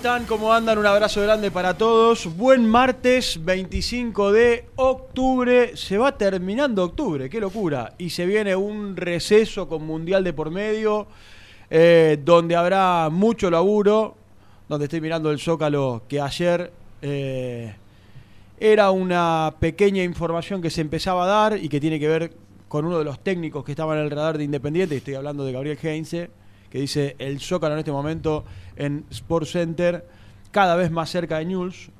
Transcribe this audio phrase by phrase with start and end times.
[0.00, 0.24] Están?
[0.24, 0.78] ¿Cómo andan?
[0.78, 2.34] Un abrazo grande para todos.
[2.34, 5.76] Buen martes 25 de octubre.
[5.76, 7.92] Se va terminando octubre, qué locura.
[7.98, 11.06] Y se viene un receso con Mundial de por medio,
[11.68, 14.16] eh, donde habrá mucho laburo,
[14.70, 16.72] donde estoy mirando el zócalo que ayer
[17.02, 17.74] eh,
[18.58, 22.32] era una pequeña información que se empezaba a dar y que tiene que ver
[22.68, 25.52] con uno de los técnicos que estaban en el radar de Independiente, estoy hablando de
[25.52, 26.30] Gabriel Heinze,
[26.70, 28.44] que dice el Zócalo en este momento
[28.76, 30.06] en Sports Center,
[30.50, 31.90] cada vez más cerca de News.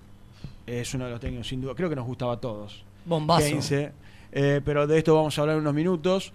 [0.66, 1.75] Es uno de los técnicos, sin duda.
[1.75, 2.84] Creo que nos gustaba a todos.
[3.04, 3.47] Bombazo.
[3.47, 3.92] Heinze.
[4.32, 6.32] Eh, pero de esto vamos a hablar en unos minutos.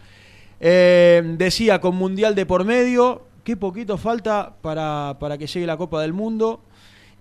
[0.59, 5.77] Eh, decía, con Mundial de por medio, qué poquito falta para, para que llegue la
[5.77, 6.61] Copa del Mundo.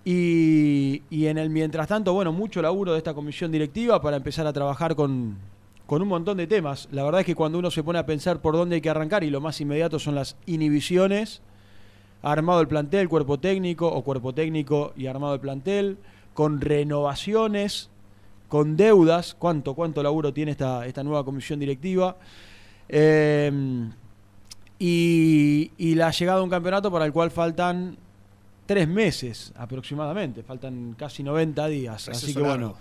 [0.05, 4.47] Y, y en el mientras tanto, bueno, mucho laburo de esta comisión directiva para empezar
[4.47, 5.39] a trabajar con,
[5.87, 6.89] con un montón de temas.
[6.93, 9.25] La verdad es que cuando uno se pone a pensar por dónde hay que arrancar,
[9.25, 11.43] y lo más inmediato son las inhibiciones,
[12.23, 15.99] ha armado el plantel, cuerpo técnico o cuerpo técnico y armado el plantel,
[16.33, 17.91] con renovaciones,
[18.49, 22.17] con deudas, cuánto, cuánto laburo tiene esta, esta nueva comisión directiva.
[22.89, 23.53] Eh,
[24.79, 27.97] y, y la llegada a un campeonato para el cual faltan
[28.67, 32.09] tres meses aproximadamente, faltan casi 90 días.
[32.09, 32.75] Así que bueno,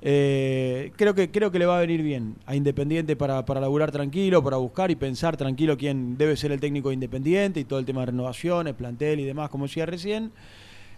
[0.00, 3.90] eh, creo, que, creo que le va a venir bien a Independiente para, para laburar
[3.90, 7.78] tranquilo, para buscar y pensar tranquilo quién debe ser el técnico de Independiente y todo
[7.78, 10.30] el tema de renovaciones, plantel y demás, como decía recién.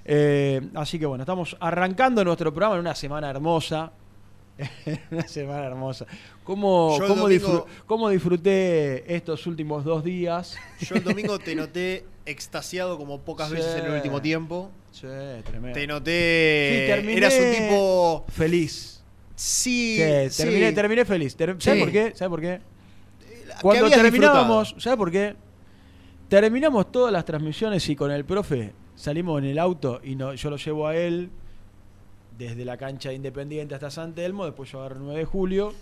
[0.05, 3.93] Eh, así que bueno, estamos arrancando nuestro programa en una semana hermosa.
[5.11, 6.05] una semana hermosa.
[6.45, 10.57] ¿Cómo, cómo, domingo- cómo disfruté estos últimos dos días?
[10.81, 13.55] Yo el domingo te noté extasiado como pocas Sí.
[13.55, 14.71] veces en el último tiempo.
[14.93, 15.07] Sí,
[15.45, 15.79] tremendo.
[15.79, 16.81] Te noté.
[16.87, 18.25] Sí, terminé Eras un tipo.
[18.29, 19.03] feliz.
[19.35, 19.97] Sí.
[19.97, 20.75] Sí, sí.
[20.75, 21.35] terminé, feliz.
[21.37, 21.85] Ter- ¿Sabes Sí.
[21.85, 22.13] por qué?
[22.15, 22.61] ¿Sabes por qué?
[23.63, 25.35] Cuando terminábamos, ¿sabes por qué?
[26.29, 30.51] Terminamos todas las transmisiones y con el profe salimos en el auto y no, yo
[30.51, 31.31] lo llevo a él
[32.39, 35.75] desde la cancha de Independiente hasta San Telmo, después yo agarro el 9 de julio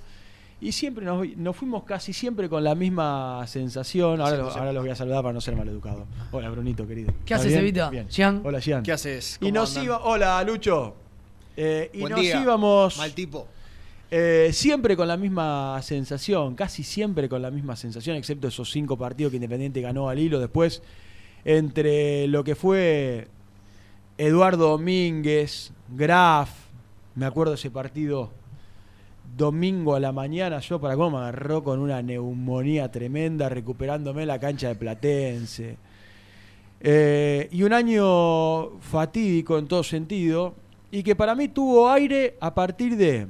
[0.61, 4.21] y siempre nos, nos fuimos casi siempre con la misma sensación.
[4.21, 4.59] Ahora, Sí, lo- sí.
[4.59, 6.07] ahora los voy a saludar para no ser maleducado.
[6.33, 7.13] Hola, Brunito, querido.
[7.25, 7.61] ¿Qué ¿Estás haces, bien?
[7.63, 7.91] Evita?
[7.91, 8.09] Bien.
[8.09, 8.41] Gian.
[8.45, 8.83] Hola, Gian.
[8.83, 9.37] ¿Qué haces?
[9.41, 9.85] Y ¿Cómo nos andan?
[9.85, 10.95] iba, hola, Lucho.
[11.57, 12.41] Eh, y Buen nos día.
[12.43, 13.47] íbamos Mal tipo.
[14.11, 18.97] Eh, siempre con la misma sensación, casi siempre con la misma sensación, excepto esos cinco
[18.97, 20.41] partidos que Independiente ganó al hilo.
[20.41, 20.83] Después,
[21.45, 23.29] entre lo que fue
[24.17, 26.51] Eduardo Domínguez, Graf,
[27.15, 28.31] me acuerdo ese partido
[29.37, 34.39] domingo a la mañana, yo para cómo me agarró con una neumonía tremenda, recuperándome la
[34.39, 35.77] cancha de Platense.
[36.81, 40.55] Eh, y un año fatídico en todo sentido,
[40.91, 43.27] y que para mí tuvo aire a partir de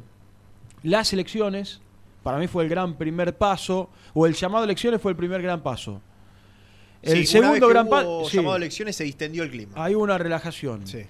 [0.83, 1.81] las elecciones,
[2.23, 5.43] para mí fue el gran primer paso, o el llamado a elecciones fue el primer
[5.43, 6.01] gran paso.
[7.03, 8.29] El Sí, segundo gran paso...
[8.29, 9.73] llamado a elecciones se distendió el clima.
[9.77, 10.87] Hay una relajación.
[10.87, 11.03] Sí.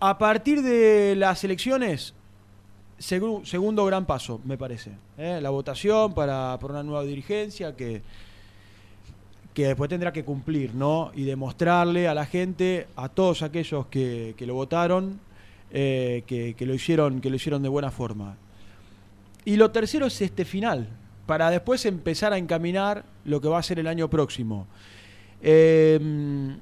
[0.00, 2.14] A partir de las elecciones,
[2.98, 4.92] segu- segundo gran paso, me parece.
[5.16, 5.38] ¿eh?
[5.40, 8.02] La votación para, una nueva dirigencia que,
[9.54, 11.10] que después tendrá que cumplir, ¿no?
[11.14, 15.20] Y demostrarle a la gente, a todos aquellos que, que lo votaron,
[15.70, 18.36] eh, que, lo hicieron, que lo hicieron de buena forma.
[19.44, 20.88] Y lo tercero es este final,
[21.26, 24.66] para después empezar a encaminar lo que va a ser el año próximo.
[25.42, 26.56] Eh,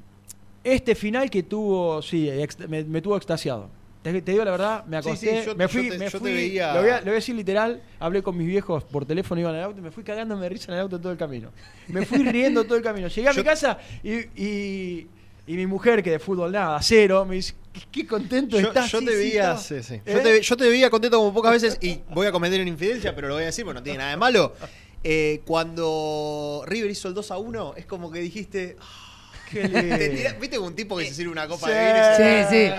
[0.64, 2.28] este final que tuvo, sí,
[2.68, 3.68] me, me tuvo extasiado.
[4.12, 6.10] Te, te digo la verdad, me acosté, sí, yo- me fui, yo te- me yo
[6.12, 8.84] te fui- veía- lo, voy a, lo voy a decir literal, hablé con mis viejos
[8.84, 11.10] por teléfono, iban el auto, y me fui cagándome de risa en el auto todo
[11.10, 11.50] el camino.
[11.88, 13.08] Me fui riendo todo el camino.
[13.08, 15.06] Llegué a mi casa y, y,
[15.48, 18.90] y mi mujer, que de fútbol nada, cero, me dice, qué, qué contento Yo, estás.
[18.92, 19.58] yo te sí, veía, estaba".
[19.58, 19.94] sí, sí.
[19.94, 20.12] ¿Eh?
[20.14, 23.12] Yo, te, yo te veía contento como pocas veces y voy a cometer una infidencia,
[23.14, 24.52] pero lo voy a decir porque no tiene nada de malo.
[25.02, 28.76] Eh, cuando River hizo el 2 a 1, es como que dijiste.
[28.80, 29.02] "Ah,
[29.50, 29.68] Qué te
[30.08, 30.16] lindo.
[30.22, 31.72] tira- ¿Viste un tipo que se sirve una copa Sí.
[31.72, 31.98] de vino?
[31.98, 32.72] y se- Sí, sí.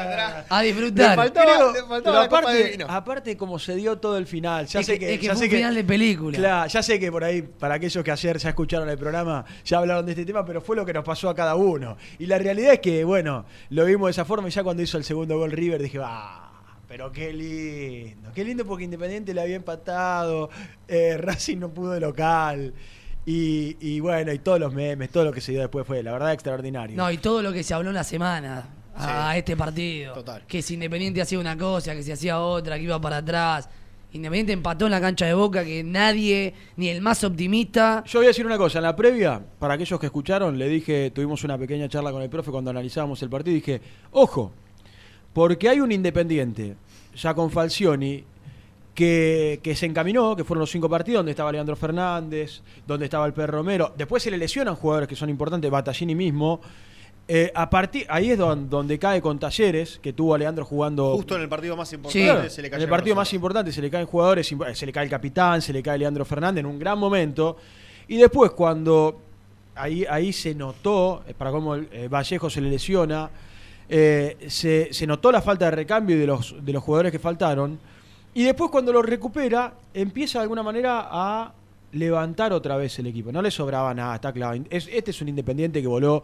[0.50, 1.16] A Le disfrutar.
[1.16, 2.86] faltaba, Creo- le faltaba pero la copa de aparte, vino.
[2.90, 5.31] aparte como se dio todo el final, ya es sé que, que, es que ya
[5.34, 6.38] fue sé un que- final de película.
[6.38, 9.78] Claro, ya sé que por ahí, para aquellos que ayer ya escucharon el programa, ya
[9.78, 11.98] hablaron de este tema, pero fue lo que nos pasó a cada uno.
[12.19, 14.98] Y la realidad es que, bueno, lo vimos de esa forma y ya cuando hizo
[14.98, 16.44] el segundo gol River dije, ah,
[16.88, 20.50] pero qué lindo, qué lindo porque Independiente le había empatado,
[20.88, 22.74] eh, Racing no pudo de local.
[23.29, 26.13] Y, y bueno, y todos los memes, todo lo que se dio después fue, la
[26.13, 26.95] verdad, extraordinario.
[26.95, 29.39] No, y todo lo que se habló en la semana a Sí.
[29.39, 30.13] este partido.
[30.13, 30.44] Total.
[30.47, 33.69] Que si Independiente hacía una cosa, que si hacía otra, que iba para atrás.
[34.13, 38.01] Independiente empató en la cancha de boca que nadie, ni el más optimista.
[38.07, 41.12] Yo voy a decir una cosa, en la previa, para aquellos que escucharon, le dije,
[41.12, 43.81] tuvimos una pequeña charla con el profe cuando analizábamos el partido, dije,
[44.12, 44.53] ojo,
[45.33, 46.77] porque hay un independiente,
[47.13, 48.23] ya con Falcioni,
[48.97, 53.27] que, que se encaminó, que fueron los cinco partidos, donde estaba Leandro Fernández, donde estaba
[53.27, 56.59] el Pedro Romero, después se le lesionan jugadores que son importantes, Batallini mismo,
[57.27, 61.13] eh, a partir, ahí es don- donde, cae con Talleres, que tuvo a Leandro jugando
[61.13, 63.91] Justo en el partido más importante se le en el partido más importante se le
[63.91, 66.97] caen jugadores, se le cae el capitán, se le cae Leandro Fernández en un gran
[66.97, 67.55] momento.
[68.07, 69.19] Y después cuando
[69.75, 73.29] ahí, ahí se notó, eh, para cómo eh, Vallejo se le lesiona,
[73.89, 77.77] eh, se, se notó la falta de recambio de los, de los jugadores que faltaron.
[78.38, 81.54] Y después cuando lo recupera, empieza de alguna manera a
[81.94, 83.31] levantar otra vez el equipo.
[83.31, 84.62] No le sobraba nada, está claro.
[84.69, 86.22] Es- este es un independiente que voló,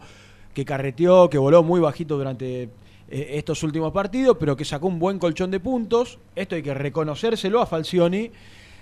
[0.52, 2.68] que carreteó, que voló muy bajito durante
[3.08, 6.18] eh, estos últimos partidos, pero que sacó un buen colchón de puntos.
[6.36, 8.30] Esto hay que reconocérselo a Falcioni.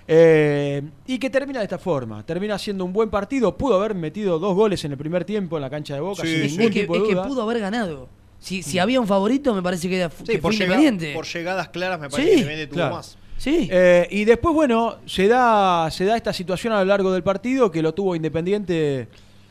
[0.09, 2.27] eh, y que termina de esta forma.
[2.27, 3.57] Termina siendo un buen partido.
[3.57, 6.29] Pudo haber metido dos goles en el primer tiempo en la cancha de Boca, Sí,
[6.29, 7.27] sin ningún es que, tipo de es que duda.
[7.29, 8.09] pudo haber ganado.
[8.41, 11.15] Si, si había un favorito, me parece que, era, Sí, que por, fue llega- Independiente.
[11.15, 12.95] por llegadas claras me parece Sí, que Independiente tuvo claro.
[12.97, 13.19] más.
[13.43, 13.69] Sí.
[13.73, 17.73] Eh, y después, bueno, se da, se da esta situación a lo largo del partido
[17.73, 19.09] que lo tuvo Independiente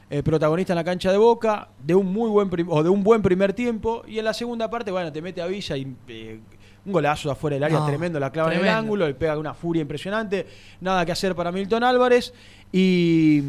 [0.10, 3.22] eh, protagonista en la cancha de Boca, de un muy buen o de un buen
[3.22, 6.40] primer tiempo, y en la segunda parte, bueno, te mete a Villa y eh,
[6.86, 9.54] un golazo afuera del área No, tremendo, la clava en el ángulo, le pega una
[9.54, 10.48] furia impresionante,
[10.80, 12.34] nada que hacer para Milton Álvarez,
[12.72, 13.42] y,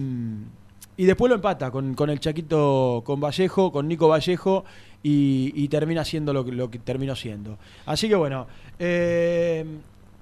[0.97, 4.65] y después lo empata con, con el Chaquito, con Vallejo, con Nico Vallejo,
[5.05, 7.59] y, y termina siendo lo que, lo que terminó siendo.
[7.87, 8.49] Así que bueno,
[8.81, 9.65] eh,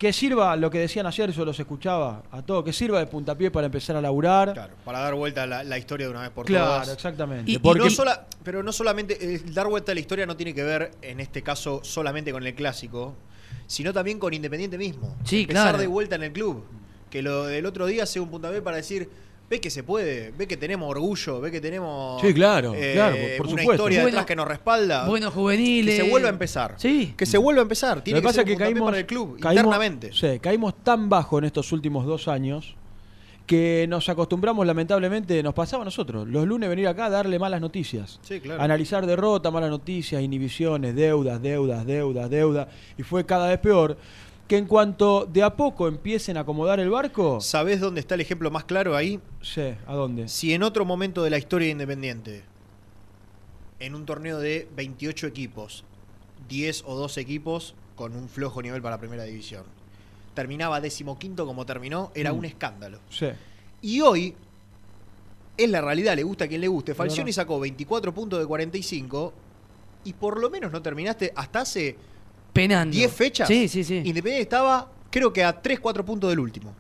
[0.01, 3.51] que sirva lo que decían ayer, yo los escuchaba a todos, que sirva de puntapié
[3.51, 4.55] para empezar a laburar.
[4.55, 6.89] Claro, para dar vuelta a la, la historia de una vez por Claro, todas.
[6.89, 7.51] exactamente.
[7.53, 10.55] Y- y Porque no sola- pero no solamente, dar vuelta a la historia no tiene
[10.55, 13.15] que ver, en este caso, solamente con el clásico,
[13.67, 15.15] sino también con Independiente mismo.
[15.25, 15.79] Sí, Empezar claro.
[15.79, 16.65] de vuelta en el club.
[17.11, 19.11] Que lo del otro día sea un puntapié para decir,
[19.51, 23.17] ve que se puede, ve que tenemos orgullo, ve que tenemos Sí, claro, eh, claro,
[23.37, 23.73] por una supuesto.
[23.73, 25.07] historia Bueno- detrás que nos respalda.
[25.09, 25.97] Buenos juveniles.
[25.99, 26.75] que se vuelva a empezar.
[26.79, 27.15] Sí.
[27.17, 28.03] Que se vuelva a empezar.
[28.05, 29.55] Tiene Lo que que, pasa ser es que un puntapié caímos, para el club, caímos-
[29.65, 30.11] internamente.
[30.13, 32.77] sí, caímos tan bajo en estos últimos dos años
[33.47, 37.61] que nos acostumbramos, lamentablemente, nos pasaba a nosotros, los lunes venir acá a darle malas
[37.61, 38.21] noticias.
[38.23, 38.63] Sí, claro.
[38.63, 42.69] Analizar derrota, malas noticias, inhibiciones, deudas, deudas, deudas, deudas.
[42.97, 43.97] Y fue cada vez peor.
[44.51, 48.21] Que en cuanto de a poco empiecen a acomodar el barco, ¿Sabés dónde está el
[48.21, 49.21] ejemplo más claro ahí?
[49.41, 50.27] sí, ¿a dónde?
[50.27, 52.43] Si en otro momento de la historia de Independiente,
[53.79, 55.85] en un torneo de 28 equipos,
[56.49, 59.63] 10 o 12 equipos con un flojo nivel para la primera división,
[60.35, 62.39] terminaba decimoquinto como terminó, era Mm.
[62.39, 62.99] un escándalo.
[63.09, 63.29] Sí.
[63.83, 64.35] Y hoy,
[65.57, 66.93] es la realidad, le gusta a quien le guste.
[66.97, 69.33] Falcioni sacó 24 puntos de 45
[70.03, 71.97] y por lo menos no terminaste hasta hace
[72.53, 72.95] Penando.
[72.97, 73.49] 10 fechas.
[73.49, 73.97] Sí, sí, sí.
[73.97, 76.75] Independiente estaba, creo que a 3-4 puntos del último.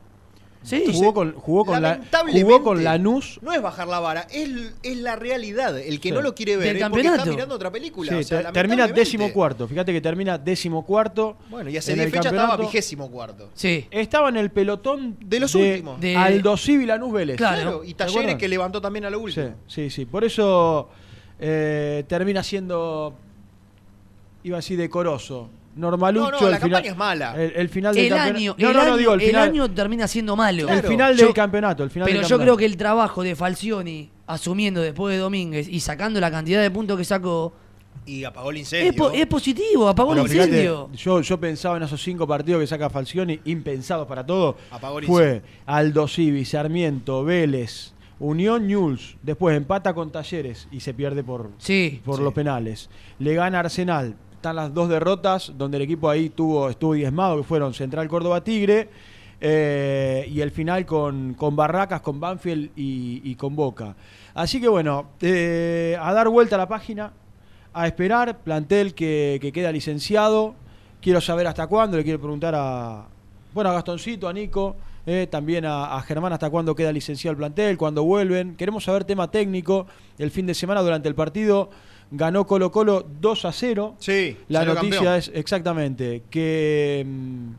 [0.62, 0.76] Sí.
[0.76, 3.38] Entonces, Jugó con, jugó con, la, lamentablemente, jugó con Lanús.
[3.40, 4.50] No es bajar la vara, es,
[4.82, 5.78] es la realidad.
[5.78, 6.14] El que Sí.
[6.14, 8.12] no lo quiere ver Del es porque está mirando otra película.
[8.12, 9.66] Sí, o sea, te- termina décimo cuarto.
[9.66, 11.38] Fíjate que termina décimo cuarto.
[11.48, 13.48] Bueno, y hace en 10 el fechas estaba vigésimo cuarto.
[13.54, 13.86] Sí.
[13.90, 15.98] Estaba en el pelotón De los últimos.
[15.98, 17.36] De- Aldo Civi Lanús Vélez.
[17.38, 17.56] Claro.
[17.62, 19.54] Claro, y ¿Te Talleres que levantó también a lo Sí, último.
[19.66, 20.04] sí, sí.
[20.04, 20.90] Por eso
[21.38, 23.14] eh, termina siendo,
[24.44, 25.48] iba a decir, decoroso.
[25.76, 26.30] Normalucho.
[26.32, 27.34] No, no, el la final- campaña es mala.
[27.42, 28.38] El, el final del El campeonato.
[28.38, 29.48] año, No, el, no, no, año, digo el el final.
[29.48, 30.68] año termina siendo malo.
[30.68, 31.84] el final Yo- del campeonato.
[31.84, 35.68] El final Pero del yo creo que el trabajo de Falcioni, asumiendo después de Domínguez
[35.68, 37.52] y sacando la cantidad de puntos que sacó,
[38.06, 38.94] Y apagó el es, incendio.
[38.96, 40.90] po- es positivo, apagó Bueno, el fíjate, incendio.
[40.94, 44.56] yo, yo pensaba en esos cinco partidos que saca Falcioni, impensados para todo.
[44.70, 45.48] Apagó el Fue incendio.
[45.66, 49.16] Aldo Civi, Sarmiento, Vélez, Unión News.
[49.22, 52.00] Después empata con Talleres y se pierde por, Sí.
[52.04, 52.22] por Sí.
[52.22, 52.90] los penales.
[53.18, 54.14] Le gana Arsenal.
[54.40, 58.42] Están las dos derrotas donde el equipo ahí tuvo, estuvo diezmado, que fueron Central Córdoba
[58.42, 58.88] Tigre.
[59.40, 63.96] eh, y el final con, con Barracas, con Banfield y, con Boca.
[64.34, 67.12] Así que bueno, eh, a dar vuelta a la página,
[67.72, 70.54] a esperar, plantel que, que queda licenciado.
[71.00, 73.06] Quiero saber hasta cuándo, le quiero preguntar a,
[73.54, 77.38] bueno, a Gastoncito, a Nico, eh, también a, a Germán hasta cuándo queda licenciado el
[77.38, 78.56] plantel, cuándo vuelven.
[78.56, 79.86] Queremos saber tema técnico.
[80.18, 81.70] El fin de semana durante el partido
[82.10, 83.94] ganó Colo Colo 2 a 0.
[83.98, 85.14] Sí, La noticia campeón.
[85.14, 87.50] es exactamente que mm,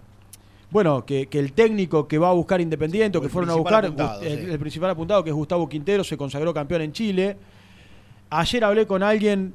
[0.72, 3.86] bueno, que, que el técnico que va a buscar Independiente, o que fueron a buscar,
[3.86, 4.52] apuntado, el, sí.
[4.52, 7.38] el principal apuntado, que es Gustavo Quintero, se consagró campeón en Chile.
[8.30, 9.54] Ayer hablé con alguien,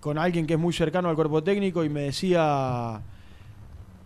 [0.00, 3.00] con alguien que es muy cercano al cuerpo técnico y me decía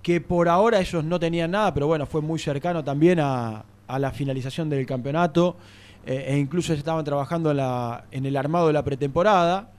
[0.02, 3.99] que por ahora ellos no tenían nada, pero bueno, fue muy cercano también a, a
[3.99, 5.56] la finalización del campeonato
[6.06, 9.70] eh, e incluso estaban trabajando en, la, en el armado de la pretemporada,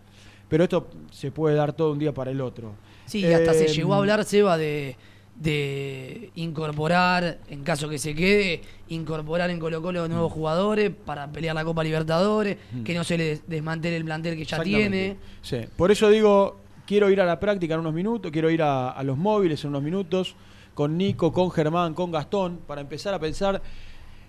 [0.49, 2.73] pero esto se puede dar todo un día para el otro.
[3.05, 4.95] Sí, y hasta se Eh, llegó a hablar, Seba, de,
[5.35, 11.55] de incorporar, en caso que se quede, incorporar en Colo Colo nuevos jugadores para pelear
[11.55, 12.83] la Copa Libertadores, Mm.
[12.83, 15.17] que no se le desmantele el plantel que ya tiene.
[15.41, 15.59] Sí.
[15.75, 19.03] Por eso digo, quiero ir a la práctica en unos minutos, quiero ir a, a
[19.03, 20.35] los móviles en unos minutos,
[20.73, 23.61] con Nico, con Germán, con Gastón, para empezar a pensar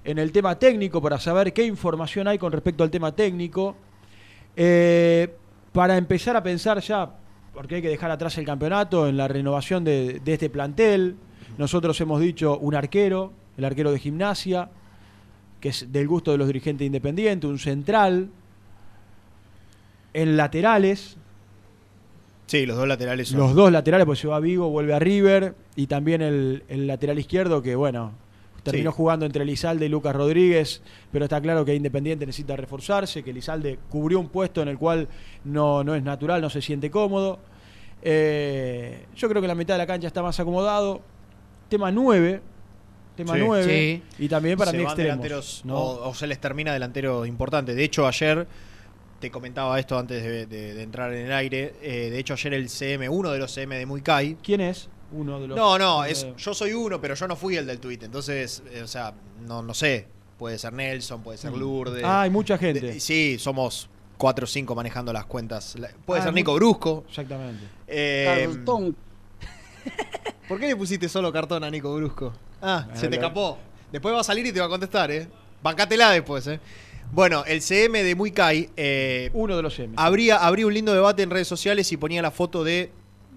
[0.08, 3.76] en el tema técnico, para saber qué información hay con respecto al tema técnico.
[4.56, 5.28] Eh,
[5.70, 7.10] para empezar a pensar ya,
[7.52, 11.16] porque hay que dejar atrás el campeonato, en la renovación de, de este plantel.
[11.58, 14.70] Nosotros hemos dicho un arquero, el arquero de gimnasia,
[15.60, 18.30] que es del gusto de los dirigentes independientes, un central,
[20.14, 21.18] en laterales,
[22.46, 23.40] Sí, los dos laterales son.
[23.40, 26.86] los dos laterales, pues se va a Vigo, vuelve a River, y también el, el
[26.86, 28.12] lateral izquierdo que, bueno,
[28.70, 28.96] terminó Sí.
[28.96, 30.82] jugando entre Lizalde y Lucas Rodríguez,
[31.12, 35.08] pero está claro que Independiente necesita reforzarse, que Lizalde cubrió un puesto en el cual
[35.44, 37.38] no, no es natural, no se siente cómodo.
[38.02, 41.00] Eh, yo creo que la mitad de la cancha está más acomodado.
[41.68, 42.40] Tema 9.
[43.16, 43.40] Tema Sí.
[43.44, 44.02] 9.
[44.18, 45.16] Y también para se mí van extremos.
[45.18, 45.76] delanteros ¿no?
[45.76, 47.74] o, o se les termina delantero importante.
[47.74, 48.46] De hecho, ayer
[49.18, 51.74] te comentaba esto antes de, de- de entrar en el aire.
[51.82, 54.36] eh, de hecho, ayer el CM, uno de los CM de Muicay.
[54.42, 54.88] ¿Quién es?
[55.12, 55.56] Uno de los.
[55.56, 57.98] No, no, es, yo soy uno, pero yo no fui el del tweet.
[58.02, 59.14] Entonces, eh, o sea,
[59.46, 60.06] no, no sé.
[60.38, 62.04] Puede ser Nelson, puede ser Lourdes.
[62.04, 62.80] Ah, hay mucha gente.
[62.80, 65.74] De- sí, somos cuatro o cinco manejando las cuentas.
[66.06, 67.04] Puede Ah, ser muy- Nico Brusco.
[67.08, 67.64] Exactamente.
[67.88, 68.96] Eh, Cartón.
[70.48, 72.32] ¿Por qué le pusiste solo cartón a Nico Brusco?
[72.62, 73.58] Ah, Ah, se te escapó.
[73.92, 75.28] Después va a salir y te va a contestar, ¿eh?
[75.62, 76.60] Bancátela después, ¿eh?
[77.10, 79.94] Bueno, el CM de Muicay eh, Uno de los M.
[79.96, 82.90] habría, habría un lindo debate en redes sociales y ponía la foto de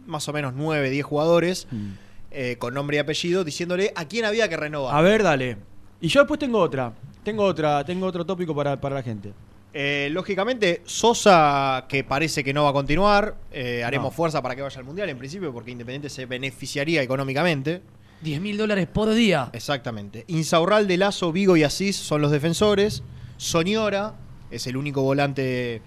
[0.05, 1.89] más o menos 9, 10 jugadores Mm.
[2.31, 4.96] eh, con nombre y apellido diciéndole a quién había que renovar.
[4.96, 5.58] A ver, dale.
[6.00, 6.93] Y yo después tengo otra.
[7.24, 9.34] Tengo otra, tengo otro tópico para, para la gente.
[9.74, 14.15] Eh, lógicamente, Sosa, que parece que no va a continuar, eh, haremos No.
[14.15, 17.81] fuerza para que vaya al Mundial en principio, porque Independiente se beneficiaría económicamente.
[18.22, 19.50] 10 mil dólares por día.
[19.53, 20.25] Exactamente.
[20.27, 23.01] Insaurralde, Lazo, Vigo y Asís son los defensores.
[23.38, 24.15] Soñora
[24.51, 25.81] es el único volante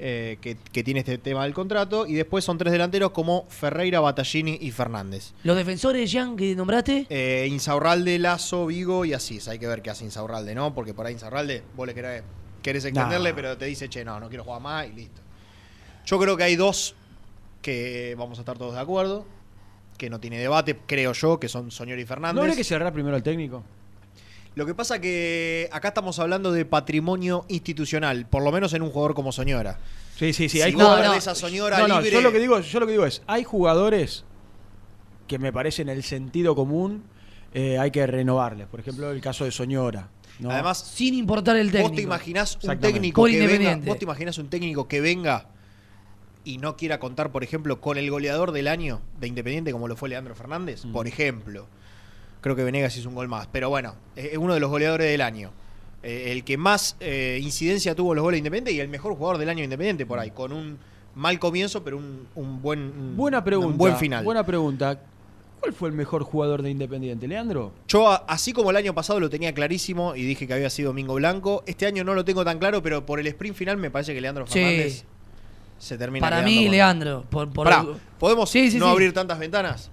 [0.00, 2.06] eh, que, que tiene este tema del contrato.
[2.06, 5.32] Y después son tres delanteros como Ferreira, Battaglini y Fernández.
[5.44, 9.46] Los defensores, Jan, que nombraste, Eh, Insaurralde, Lazo, Vigo y Asís.
[9.48, 10.74] Hay que ver qué hace Insaurralde, ¿no?
[10.74, 12.22] Porque por ahí Insaurralde, vos le querés,
[12.62, 13.36] querés extenderle, Nah.
[13.36, 15.20] pero te dice, che, no, no quiero jugar más y listo.
[16.06, 16.94] Yo creo que hay dos
[17.62, 19.26] que vamos a estar todos de acuerdo.
[19.98, 22.34] Que no tiene debate, creo yo, que son Soñora y Fernández.
[22.36, 23.62] ¿No habría que cerrar primero al técnico?
[24.60, 28.90] Lo que pasa que acá estamos hablando de patrimonio institucional, por lo menos en un
[28.90, 29.78] jugador como Soñora.
[30.18, 30.58] Sí, sí, sí.
[30.58, 31.24] Si hay jugadores.
[31.24, 34.26] Soñora No, no, libre- yo lo que digo, yo lo que digo es, hay jugadores
[35.26, 37.04] que me parece en el sentido común
[37.54, 38.66] eh, hay que renovarles.
[38.66, 40.10] Por ejemplo, el caso de Soñora.
[40.40, 40.50] ¿no?
[40.50, 41.88] Además, Sin importar el técnico.
[41.88, 43.88] vos te imaginás un técnico Por que venga, Independiente.
[43.88, 45.46] vos te imaginás un técnico que venga
[46.44, 49.96] y no quiera contar, por ejemplo, con el goleador del año de Independiente como lo
[49.96, 50.92] fue Leandro Fernández, Mm.
[50.92, 51.66] por ejemplo.
[52.40, 55.20] Creo que Venegas hizo un gol más, pero bueno, es uno de los goleadores del
[55.20, 55.50] año.
[56.02, 59.14] Eh, el que más eh, incidencia tuvo en los goles de Independiente y el mejor
[59.14, 60.78] jugador del año de Independiente por ahí, con un
[61.14, 63.72] mal comienzo, pero un, un buen un- Buena pregunta.
[63.72, 64.24] un buen final.
[64.24, 64.98] Buena pregunta.
[65.60, 67.72] ¿Cuál fue el mejor jugador de Independiente, Leandro?
[67.86, 71.12] Yo, así como el año pasado lo tenía clarísimo y dije que había sido Domingo
[71.16, 74.14] Blanco, este año no lo tengo tan claro, pero por el sprint final me parece
[74.14, 74.54] que Leandro Sí.
[74.54, 75.04] Fernández
[75.78, 77.26] se termina Para mí, Leandro.
[77.28, 77.84] Por, por Pará,
[78.18, 78.90] ¿podemos Sí, sí, no sí.
[78.92, 79.90] abrir tantas ventanas?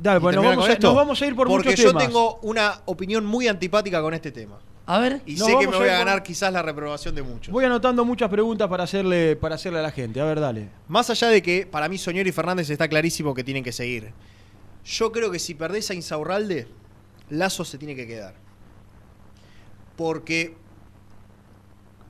[0.00, 0.86] Dale, y pues vamos, a, esto?
[0.88, 2.04] nos vamos a ir por Porque muchos yo temas.
[2.04, 4.58] tengo una opinión muy antipática con este tema.
[4.86, 5.20] A ver.
[5.26, 7.52] Y sé que me voy a por- ganar quizás la reprobación de muchos.
[7.52, 10.20] Voy anotando muchas preguntas para hacerle, para hacerle a la gente.
[10.20, 10.70] A ver, dale.
[10.88, 14.12] Más allá de que para mí Soñor y Fernández está clarísimo que tienen que seguir.
[14.84, 16.68] Yo creo que si perdés a Insaurralde,
[17.28, 18.34] Lazo se tiene que quedar.
[19.96, 20.54] Porque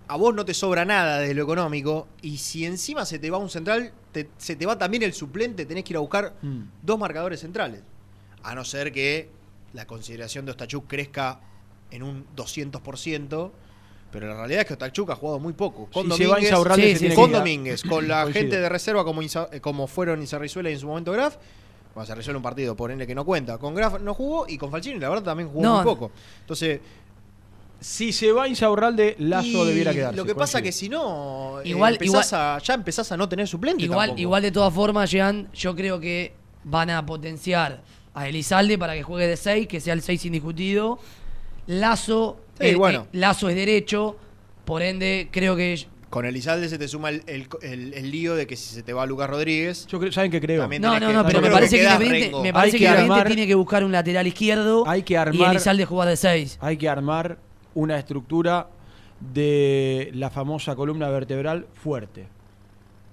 [0.07, 3.38] a vos no te sobra nada de lo económico y si encima se te va
[3.38, 3.92] un central,
[4.25, 6.60] te- se te va también el suplente, tenés que ir a buscar Mm.
[6.82, 7.82] dos marcadores centrales.
[8.42, 9.30] A no ser que
[9.72, 11.40] la consideración de Ostachuk crezca
[11.90, 13.52] en un 200%,
[14.10, 15.88] pero la realidad es que Ostachuk ha jugado muy poco.
[15.92, 17.32] Con Si se va Domínguez, Sí, sí, con.
[17.32, 18.42] Domínguez, con la Coincido.
[18.42, 21.37] gente de reserva como, Insa- eh, como fueron Izarrizuela y en su momento Graf.
[21.94, 23.58] Bueno, se resuelve un partido, por ende que no cuenta.
[23.58, 26.12] Con Graf no jugó y con Falcini, la verdad, también jugó No, muy poco.
[26.40, 26.80] Entonces,
[27.80, 30.16] Si se va Insaurralde, Lazo y debiera quedarse.
[30.16, 31.99] Lo que pasa que si no, eh, Igual-
[32.32, 33.85] a- ya empezás a no tener suplente.
[33.85, 34.20] Igual, tampoco.
[34.20, 36.32] igual de todas formas, Jean, yo creo que
[36.64, 37.82] van a potenciar
[38.14, 40.99] a Elizalde para que juegue de 6, que sea el 6 indiscutido.
[41.66, 43.02] Lazo, Sí, eh, bueno.
[43.12, 44.16] eh, Lazo es derecho,
[44.64, 48.47] por ende creo que Con Elizalde se te suma el, el- el- el lío de
[48.47, 49.87] que si se te va Lucas Rodríguez.
[49.88, 50.62] Yo creo- ¿Saben qué creo?
[50.66, 53.14] No, no, que- no, pero me parece que, Independiente, me parece Hay que que Independiente
[53.20, 56.57] armar- tiene que buscar un lateral izquierdo Hay que y armar- Elizalde jugar de 6.
[56.62, 57.38] Hay que armar
[57.79, 58.69] una estructura
[59.33, 62.27] de la famosa columna vertebral fuerte.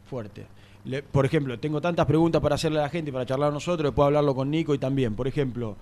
[0.10, 0.46] Fuerte.
[0.86, 3.90] Le- por ejemplo, tengo tantas preguntas para hacerle a la gente y para charlar nosotros,
[3.90, 5.16] después hablarlo con Nico y también.
[5.16, 5.76] Por ejemplo,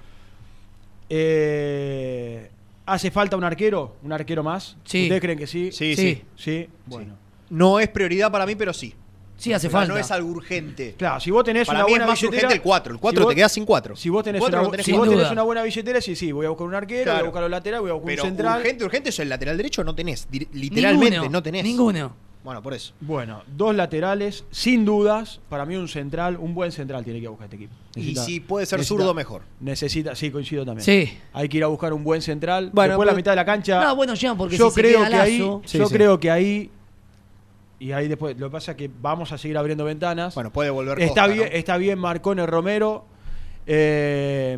[1.10, 2.50] eh,
[2.86, 3.96] ¿hace falta un arquero?
[4.04, 4.78] ¿Un arquero más?
[4.84, 5.04] Sí.
[5.04, 5.72] ¿Ustedes creen que sí?
[5.72, 6.02] Sí, Sí.
[6.16, 6.22] sí.
[6.36, 7.16] Sí, bueno.
[7.50, 8.94] No es prioridad para mí, pero sí.
[9.44, 9.94] Sí, hace falta.
[9.94, 10.96] No es algo urgente.
[10.98, 12.38] Claro, si vos tenés Para una mí es buena más billetera.
[12.48, 12.94] urgente el 4.
[12.94, 13.96] El 4 si vos- te quedas sin 4.
[13.96, 15.12] Si vos tenés, Cuatro una, no tenés si Sin vos cuatro.
[15.18, 15.32] tenés duda.
[15.34, 17.18] una buena billetera, sí, sí, voy a buscar un arquero, Claro.
[17.20, 18.60] voy a buscar los laterales, voy a buscar Pero un central.
[18.62, 20.28] urgente, urgente, eso el lateral derecho no tenés.
[20.32, 21.64] Literalmente Ninguno, no tenés.
[21.64, 22.16] Ninguno.
[22.44, 22.94] Bueno, por eso.
[23.00, 25.40] Bueno, dos laterales, sin dudas.
[25.48, 27.74] Para mí un central, un buen central tiene que buscar este equipo.
[27.96, 29.44] Y si puede ser necesita- zurdo, mejor.
[29.62, 30.84] Necesita, sí, coincido también.
[30.84, 31.18] Sí.
[31.32, 32.70] Hay que ir a buscar un buen central.
[32.74, 33.82] Bueno, Después la mitad de la cancha.
[33.82, 35.94] No, bueno, Jean, porque yo si se creo queda que ahí, Lazo- Sí, yo sí.
[35.94, 36.70] creo que ahí
[37.80, 38.38] y ahí después.
[38.40, 40.36] Lo que pasa es que vamos a seguir abriendo ventanas.
[40.36, 41.58] Bueno, puede volver está Costa, bien, ¿no?
[41.58, 43.06] está bien Marcone Romero.
[43.66, 44.58] eh,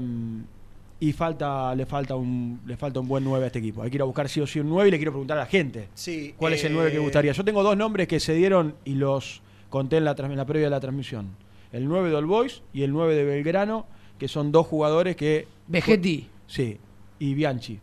[0.98, 3.84] y falta, le falta un, le falta un buen 9 a este equipo.
[3.84, 5.42] Hay que ir a buscar sí o sí un 9 y le quiero preguntar a
[5.42, 5.90] la gente.
[5.94, 7.32] Sí, ¿Cuál es el eh, 9 que gustaría?
[7.34, 10.46] Yo tengo dos nombres que se dieron y los conté en la, trans- en la
[10.46, 11.28] previa de la transmisión.
[11.74, 13.86] El 9 de All Boys y el 9 de Belgrano,
[14.18, 15.48] que son dos jugadores que...
[15.68, 16.30] Vegetti.
[16.48, 16.78] Sí,
[17.20, 17.80] y Bianchi.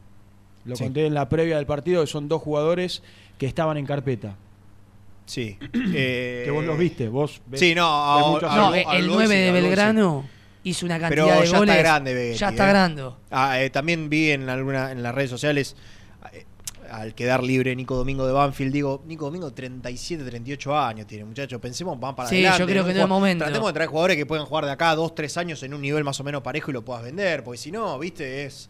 [0.65, 0.85] Lo Sí.
[0.85, 3.03] conté en la previa del partido, que son dos jugadores
[3.37, 4.37] que estaban en carpeta.
[5.27, 5.59] Sí.
[5.95, 9.35] Eh, Que vos los viste, vos ves- Sí, no, ves a- No, el Boys 9
[9.35, 10.25] sí, de Belgrano
[10.65, 11.71] hizo una cantidad Pero de ya goles.
[11.75, 12.69] está grande, Ya está eh.
[12.69, 13.11] grande.
[13.31, 15.77] Ah, eh, también vi en alguna en las redes sociales
[16.33, 16.45] eh,
[16.91, 21.59] al quedar libre Nico Domingo de Banfield, digo, Nico Domingo 37, 38 años tiene, muchachos,
[21.61, 22.59] pensemos, van para Sí, adelante.
[22.61, 23.45] yo creo que no es momento.
[23.45, 26.05] Tratemos de traer jugadores que puedan jugar de acá 2, 3 años en un nivel
[26.05, 28.69] más o menos parejo y lo puedas vender, porque si no, viste, es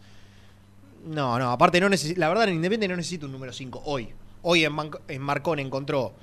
[1.05, 4.09] No, no, aparte no necesita, la verdad en Independiente no necesita un número 5 hoy.
[4.41, 4.73] Hoy en,
[5.09, 6.13] en Marcón encontró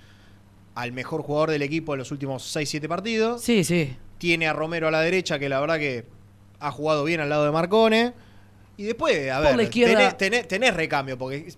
[0.75, 3.43] al mejor jugador del equipo en los últimos 6, 7 partidos.
[3.43, 3.97] Sí, sí.
[4.19, 6.05] Tiene a Romero a la derecha, que la verdad que
[6.61, 8.13] ha jugado bien al lado de Marcone.
[8.77, 11.53] Y después, a Por ver, la izquierda- tenés, tenés- tenés recambio, porque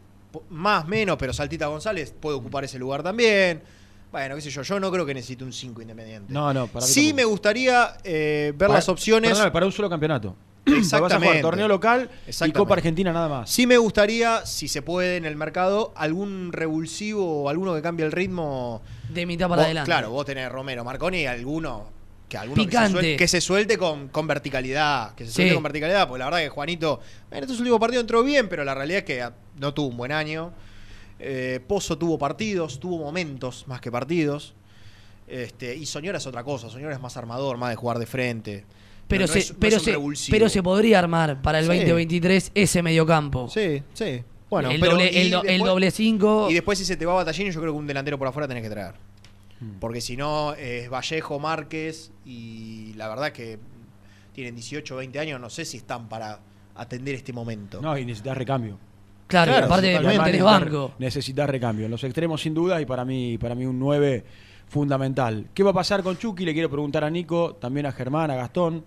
[0.48, 3.62] más menos, pero Saltita González puede ocupar ese lugar también.
[4.10, 6.32] Bueno, qué sé yo, yo no creo que necesite un 5 independiente.
[6.32, 7.16] No, no, para mí sí tampoco.
[7.16, 9.30] me gustaría eh, ver Para- las opciones.
[9.30, 10.36] perdóname, para un solo campeonato.
[10.64, 11.26] Vas a Exactamente.
[11.26, 12.10] jugar torneo local
[12.46, 12.52] y.
[12.52, 13.50] Copa Argentina nada más.
[13.50, 18.06] Sí me gustaría, si se puede en el mercado, algún revulsivo o alguno que cambie
[18.06, 18.82] el ritmo.
[19.08, 19.86] De mitad para Vos- adelante.
[19.88, 21.90] Claro, vos tenés Romero, Marconi y alguno
[22.28, 25.14] que alguno que se, suelte, que se suelte con, con verticalidad.
[25.14, 25.54] Que se suelte Sí.
[25.54, 28.74] con verticalidad, porque la verdad que Juanito en estos últimos partidos entró bien, pero la
[28.74, 30.52] realidad es que ah, no tuvo un buen año.
[31.18, 34.54] Eh, Pozo tuvo partidos, tuvo momentos más que partidos.
[35.28, 38.64] Este, y Soñora es otra cosa, Soñora es más armador, más de jugar de frente.
[39.12, 41.68] Pero, No- no se, es- no pero, se, pero se podría armar para el Sí.
[41.70, 43.48] 2023 ese mediocampo.
[43.48, 44.22] Sí, sí.
[44.50, 46.46] Bueno, el, pero doble, y el, do- el después- doble 5.
[46.50, 48.62] Y después si se te va Batallini, yo creo que un delantero por afuera tenés
[48.62, 48.94] que traer.
[49.60, 49.78] Hmm.
[49.80, 53.58] Porque si no, es Vallejo, Márquez y la verdad que
[54.34, 56.40] tienen 18, 20 años, no sé si están para
[56.74, 57.80] atender este momento.
[57.80, 58.78] No, y necesitas recambio.
[59.26, 60.92] Claro, aparte no tenés Necesitas- banco.
[60.98, 61.84] Necesitas recambio.
[61.86, 64.24] En los extremos, sin duda, y para mí, para mí un 9
[64.72, 65.46] fundamental.
[65.52, 66.46] ¿Qué va a pasar con Chucky?
[66.46, 68.84] Le quiero preguntar a Nico, también a Germán, a Gastón.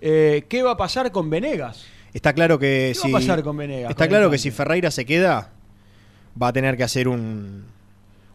[0.00, 1.84] Eh, ¿Qué va a pasar con Venegas?
[2.12, 4.38] Está claro que ¿Qué si va a pasar con Venegas, Está con claro el que
[4.38, 5.50] si Ferreira se queda,
[6.40, 7.64] va a tener que hacer un,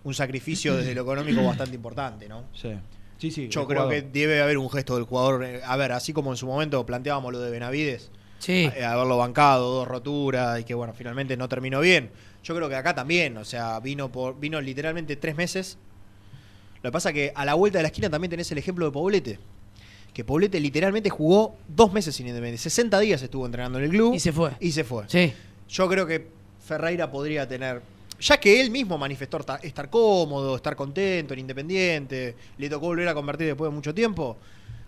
[0.04, 2.46] un sacrificio desde lo económico bastante importante, ¿no?
[2.54, 2.72] Sí,
[3.20, 3.30] sí.
[3.30, 4.04] sí Yo creo jugador.
[4.04, 5.44] que debe haber un gesto del jugador.
[5.44, 8.70] eh, A ver, así como en su momento planteábamos lo de Benavides, Sí.
[8.76, 12.10] eh, haberlo bancado, dos roturas y que bueno, finalmente no terminó bien.
[12.44, 15.78] Yo creo que acá también, o sea, vino por vino literalmente tres meses.
[16.84, 18.92] Lo que pasa que a la vuelta de la esquina también tenés el ejemplo de
[18.92, 19.40] Poblete.
[20.14, 22.62] Que Poblete literalmente jugó dos meses sin Independiente.
[22.62, 24.14] 60 días estuvo entrenando en el club.
[24.14, 24.52] Y se fue.
[24.60, 25.04] Y se fue.
[25.08, 25.34] Sí.
[25.70, 26.28] Yo creo que
[26.66, 27.82] Ferreira podría tener.
[28.20, 33.08] Ya que él mismo manifestó ta- estar cómodo, estar contento en Independiente, le tocó volver
[33.08, 34.38] a convertir después de mucho tiempo.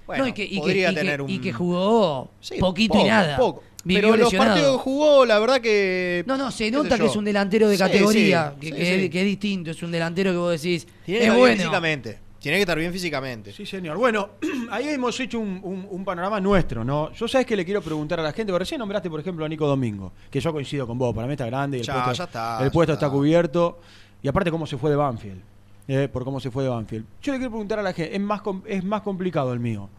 [0.09, 1.29] Bueno, no, y que, y que- podría que- tener un.
[1.29, 3.37] y que jugó Sí, poquito poco, y nada.
[3.37, 3.63] poco.
[3.83, 4.49] Vivió Pero los lesionado.
[4.51, 6.23] partidos que jugó, la verdad que.
[6.27, 8.85] No, no, se nota que es un delantero de Sí, categoría, sí, que, sí, que
[8.85, 8.91] sí.
[9.05, 11.39] Es, que es distinto, es un delantero que vos decís, Tiene que es estar bien
[11.39, 11.55] bueno.
[11.57, 12.19] físicamente.
[12.39, 13.51] Tiene que estar bien físicamente.
[13.53, 13.97] Sí, señor.
[13.97, 14.29] Bueno,
[14.71, 17.11] ahí hemos hecho un, un- un panorama nuestro, ¿no?
[17.13, 19.49] Yo sabes que le quiero preguntar a la gente, porque recién nombraste, por ejemplo, a
[19.49, 22.13] Nico Domingo, que yo coincido con vos, para mí está grande y el Ya, puesto,
[22.13, 23.05] ya está, el ya puesto está.
[23.05, 23.15] está.
[23.15, 23.79] cubierto.
[24.21, 25.41] Y aparte cómo se fue de Banfield,
[25.89, 27.05] eh, por cómo se fue de Banfield.
[27.21, 29.89] Yo le quiero preguntar a la gente, es más, es más complicado el mío.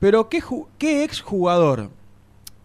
[0.00, 0.42] Pero ¿qué,
[0.78, 1.90] qué ex jugador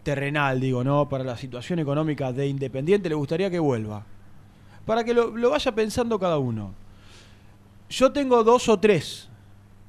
[0.02, 1.08] terrenal, digo, ¿no?
[1.08, 4.04] Para la situación económica de Independiente le gustaría que vuelva?
[4.84, 6.74] Para que lo, lo vaya pensando cada uno.
[7.88, 9.28] Yo tengo dos o tres.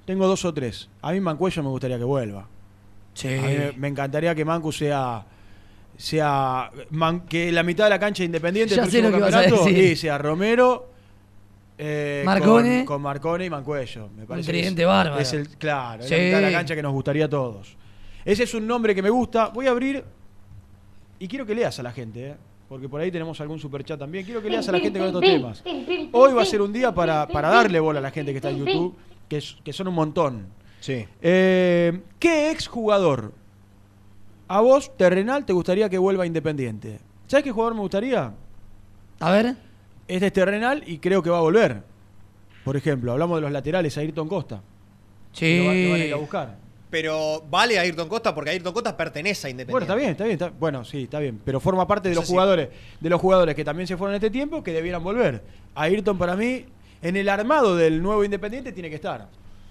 [0.06, 0.90] Tengo dos o tres.
[1.02, 2.48] A mí Mancuello me gustaría que vuelva.
[3.16, 3.28] Sí.
[3.30, 5.26] A mí me- encantaría que Mancu sea
[5.98, 10.18] sea man- que la mitad de la cancha independiente Ya próximo a campeonato y sea
[10.18, 10.90] Romero
[11.86, 12.78] eh, Marcone.
[12.80, 14.10] con, con Marcone y Mancuello.
[14.16, 15.20] Me parece que tridente es- bárbaro.
[15.22, 16.32] Es el, claro, es Sí.
[16.32, 17.76] la cancha que nos gustaría a todos.
[18.24, 19.48] Ese es un nombre que me gusta.
[19.50, 20.04] Voy a abrir
[21.20, 22.36] y quiero que leas a la gente, ¿eh?
[22.70, 24.24] porque por ahí tenemos algún superchat también.
[24.26, 25.64] Quiero que leas a la gente con estos temas.
[26.14, 28.50] Hoy va a ser un día para, para darle bola a la gente que está
[28.50, 28.96] en YouTube,
[29.28, 30.48] que, es- que son un montón.
[30.80, 31.06] Sí.
[31.22, 33.34] Eh, ¿Qué exjugador
[34.48, 37.00] a vos, terrenal, te gustaría que vuelva a Independiente?
[37.28, 38.34] ¿Sabes qué jugador me gustaría?
[39.20, 39.56] A ver,
[40.08, 41.82] Este es terrenal y creo que va a volver.
[42.64, 44.62] Por ejemplo, hablamos de los laterales, Ayrton Costa.
[45.32, 45.58] sí.
[45.60, 46.58] Lo, va- lo van a ir a buscar.
[46.90, 49.72] Pero vale a Ayrton Costa porque Ayrton Costa pertenece a Independiente.
[49.72, 50.34] Bueno, está bien, está bien.
[50.34, 51.42] está- bueno, sí, está bien.
[51.44, 52.34] Pero forma parte de Eso los sí.
[52.34, 55.42] jugadores, de los jugadores que también se fueron en este tiempo, que debieran volver.
[55.76, 56.66] Ayrton para mí,
[57.02, 59.28] en el armado del nuevo Independiente, tiene que estar.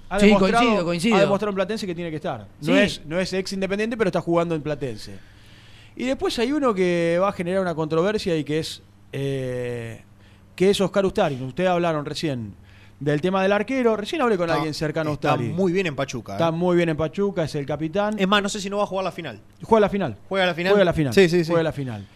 [0.08, 1.16] Ha Sí, coincido, coincido.
[1.16, 2.40] Ha demostrado en Platense que tiene que estar.
[2.60, 2.72] No, Sí.
[2.78, 5.14] es, no es ex Independiente, pero está jugando en Platense.
[5.96, 10.02] Y después hay uno que va a generar una controversia y que es eh,
[10.62, 11.34] que es Oscar Ustari.
[11.42, 12.54] Ustedes hablaron recién
[13.00, 13.96] del tema del arquero.
[13.96, 15.48] Recién hablé con Está- alguien cercano a Está Ustari.
[15.48, 16.34] muy bien en Pachuca.
[16.34, 16.52] Está ¿eh?
[16.52, 18.14] muy bien en Pachuca, es el capitán.
[18.16, 19.40] Es más, no sé si no va a jugar la final.
[19.64, 20.16] Juega la final.
[20.28, 20.72] ¿Juega la final?
[20.72, 21.12] Juega la final.
[21.14, 21.50] Sí, sí, sí.
[21.50, 22.06] Juega la final.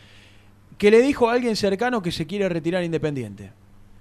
[0.79, 3.51] Que le dijo a alguien cercano que se quiere retirar Independiente.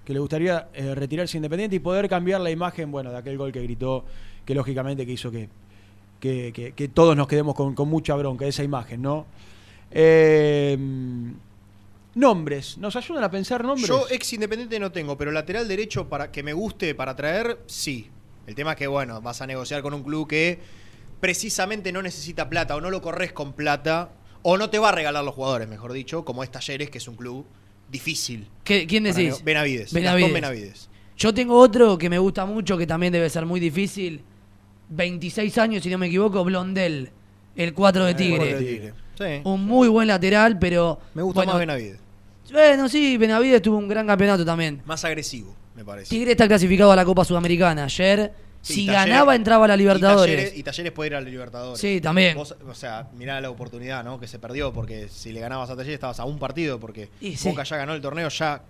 [0.04, 3.50] Que le gustaría eh, retirarse Independiente y poder cambiar la imagen, bueno, de aquel gol
[3.50, 4.04] que gritó,
[4.44, 5.48] que lógicamente que hizo que,
[6.20, 9.26] que, que- que todos nos quedemos con, con mucha bronca esa imagen, ¿no?
[9.90, 10.78] Eh,
[12.16, 12.76] nombres.
[12.78, 13.86] ¿Nos ayudan a pensar nombres?
[13.86, 18.10] Yo ex Independiente no tengo, pero lateral derecho para que me guste para traer, sí.
[18.46, 20.58] El tema es que, bueno, vas a negociar con un club que
[21.20, 24.10] precisamente no necesita plata o no lo corres con plata
[24.42, 27.08] o no te va a regalar los jugadores, mejor dicho, como es Talleres, que es
[27.08, 27.44] un club
[27.90, 28.48] difícil.
[28.64, 29.42] ¿Qué- ¿quién decís?
[29.44, 29.92] Benavides.
[29.92, 30.32] Benavides.
[30.32, 30.90] Benavides.
[31.16, 34.22] Yo tengo otro que me gusta mucho, que también debe ser muy difícil.
[34.88, 37.10] 26 años, si no me equivoco, Blondel,
[37.56, 38.36] el 4 de Tigre.
[38.36, 38.94] Jugador de Tigre.
[39.18, 39.40] Sí.
[39.48, 41.00] Un muy buen lateral, pero.
[41.14, 41.98] Me gusta bueno, más Benavides.
[42.52, 44.82] Bueno, sí, Benavides tuvo un gran campeonato también.
[44.86, 46.08] Más agresivo, me parece.
[46.10, 47.84] Tigre está clasificado a la Copa Sudamericana.
[47.84, 48.32] Ayer,
[48.62, 50.34] Sí, si Talleres- ganaba, entraba a la Y Libertadores.
[50.34, 51.80] Talleres, y Talleres puede ir a la Libertadores.
[51.80, 52.36] Sí, también.
[52.36, 54.18] Vos, o sea, mirá la oportunidad ¿no?
[54.18, 57.36] que se perdió, porque si le ganabas a Talleres estabas a un partido, porque Y
[57.36, 57.48] sí.
[57.48, 58.62] Boca ya ganó el torneo, ya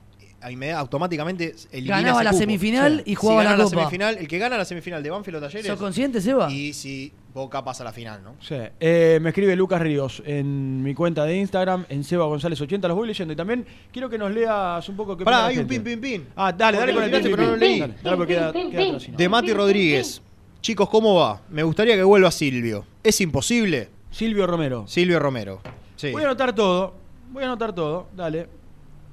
[0.43, 2.41] eh, inmediat- automáticamente elimina Ganaba la cupo.
[2.41, 3.69] semifinal y jugaba si la Copa.
[3.79, 5.67] semifinal, el que gana la semifinal de Banfield o Talleres.
[5.67, 6.51] ¿Sos consciente, Seba?
[6.53, 8.35] Y si Boca pasa a la final, ¿no?
[8.41, 8.57] Sí.
[8.81, 12.97] Eh, me escribe Lucas Ríos en mi cuenta de Instagram, en Seba González 80, los
[12.97, 13.33] voy leyendo.
[13.33, 16.27] Y también quiero que nos leas un poco qué Pará, hay un pin, pin, pin.
[16.37, 17.81] Ah, dale, dale con el pero no lo leí.
[17.81, 19.07] Dale, dale, porque queda, atrás.
[19.17, 20.23] De Mati Rodríguez.
[20.61, 21.43] Chicos, ¿cómo va?
[21.51, 22.85] Me gustaría que vuelva Silvio.
[23.03, 23.91] ¿Es imposible?
[24.11, 24.87] Silvio Romero.
[24.89, 25.61] Silvio Romero.
[25.97, 26.11] Sí.
[26.11, 26.95] Voy a anotar todo.
[27.31, 28.09] Voy a anotar todo.
[28.17, 28.49] Dale.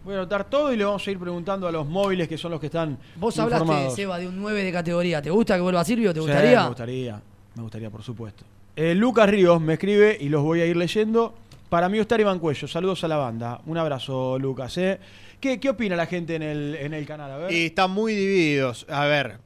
[0.04, 2.52] Voy a anotar todo y le vamos a ir preguntando a los móviles que son
[2.52, 2.98] los que están.
[3.16, 3.96] Vos hablaste, informados.
[3.96, 5.22] Seba, de un 9 de categoría.
[5.22, 6.14] ¿Te gusta que vuelva Silvio?
[6.14, 6.62] ¿Te Sí, gustaría?
[6.62, 7.22] me gustaría.
[7.56, 8.44] Me gustaría, por supuesto.
[8.76, 11.34] Eh, Lucas Ríos me escribe y los voy a ir leyendo.
[11.70, 12.68] Para mí, Ostar Iván Cuello.
[12.68, 13.62] Saludos a la banda.
[13.66, 14.78] Un abrazo, Lucas.
[14.78, 15.00] ¿eh?
[15.40, 17.32] ¿Qué, qué opina la gente en el, en el canal?
[17.32, 17.52] A ver.
[17.52, 18.86] Y están muy divididos.
[18.90, 19.40] A ver,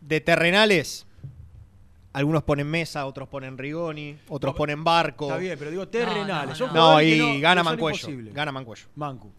[0.00, 1.06] de terrenales,
[2.14, 5.26] Algunos ponen Mesa, otros ponen Rigoni, otros ponen Barco.
[5.28, 6.58] Está bien, pero digo terrenales.
[6.58, 8.08] Son No, jugadores y que no- gana Mancuello.
[8.34, 8.84] Gana Mancuello.
[8.96, 9.30] Mancu.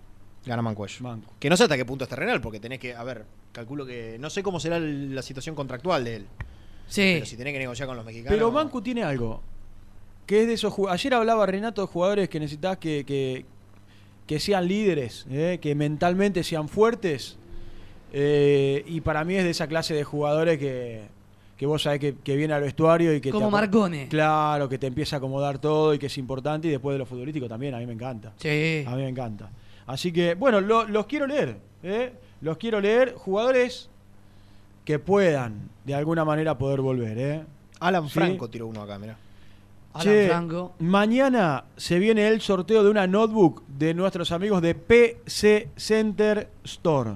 [0.46, 0.96] Gana Mancuello.
[1.04, 1.34] Mancu.
[1.40, 2.94] Que no sé hasta qué punto es terrenal, porque tenés que.
[2.96, 4.18] A ver, calculo que.
[4.20, 6.26] No sé cómo será el- la situación contractual de él.
[6.88, 7.12] Sí.
[7.14, 8.36] Pero si tenés que negociar con los mexicanos.
[8.36, 9.42] Pero Mancu tiene algo.
[10.26, 13.46] Que es de esos ju- Ayer hablaba Renato de jugadores que necesitas que, que,
[14.28, 15.60] que sean líderes, ¿eh?
[15.62, 17.38] que mentalmente sean fuertes.
[18.12, 21.02] eh, y para mí es de esa clase de jugadores que,
[21.58, 24.08] que vos sabés que, que viene al vestuario y que Como te, Marcone.
[24.10, 26.68] Claro, que te empieza a acomodar todo y que es importante.
[26.68, 28.34] Y después de lo futbolístico también, a mí me encanta.
[28.38, 28.84] Sí.
[28.88, 29.50] A mí me encanta.
[29.88, 31.58] Así que, bueno, lo- los quiero leer.
[31.84, 32.14] ¿eh?
[32.42, 33.14] Los quiero leer.
[33.16, 33.90] Jugadores
[34.86, 37.18] que puedan, de alguna manera, poder volver.
[37.18, 37.44] ¿eh?
[37.80, 38.14] Alan Sí.
[38.14, 39.18] Franco tiró uno acá, mirá.
[39.94, 40.74] Alan Che, Franco.
[40.80, 47.12] Mañana se viene el sorteo de una notebook de nuestros amigos de PC Center Store.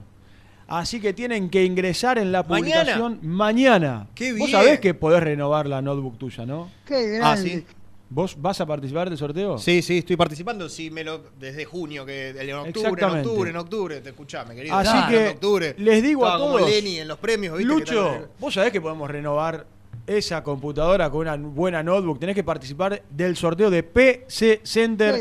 [0.68, 2.82] Así que tienen que ingresar en la ¿Mañana?
[2.82, 4.08] publicación mañana.
[4.14, 4.52] ¡Qué Vos bien!
[4.52, 6.70] sabés que podés renovar la notebook tuya, ¿no?
[6.86, 7.50] Qué Ah, grande.
[7.50, 7.66] sí.
[8.10, 9.58] ¿Vos vas a participar del sorteo?
[9.58, 10.70] Sí, sí, estoy participando.
[10.70, 14.76] Sí, me lo, desde junio, que en octubre, en octubre, en octubre, te escuchame, querido.
[14.76, 15.76] Así Claro, que en octubre.
[15.78, 19.10] les digo a Estaba como todos, Lenny en los premios, Lucho, vos sabés que podemos
[19.12, 19.66] renovar
[20.06, 22.18] esa computadora con una buena notebook.
[22.18, 25.16] Tenés que participar del sorteo de PC Center.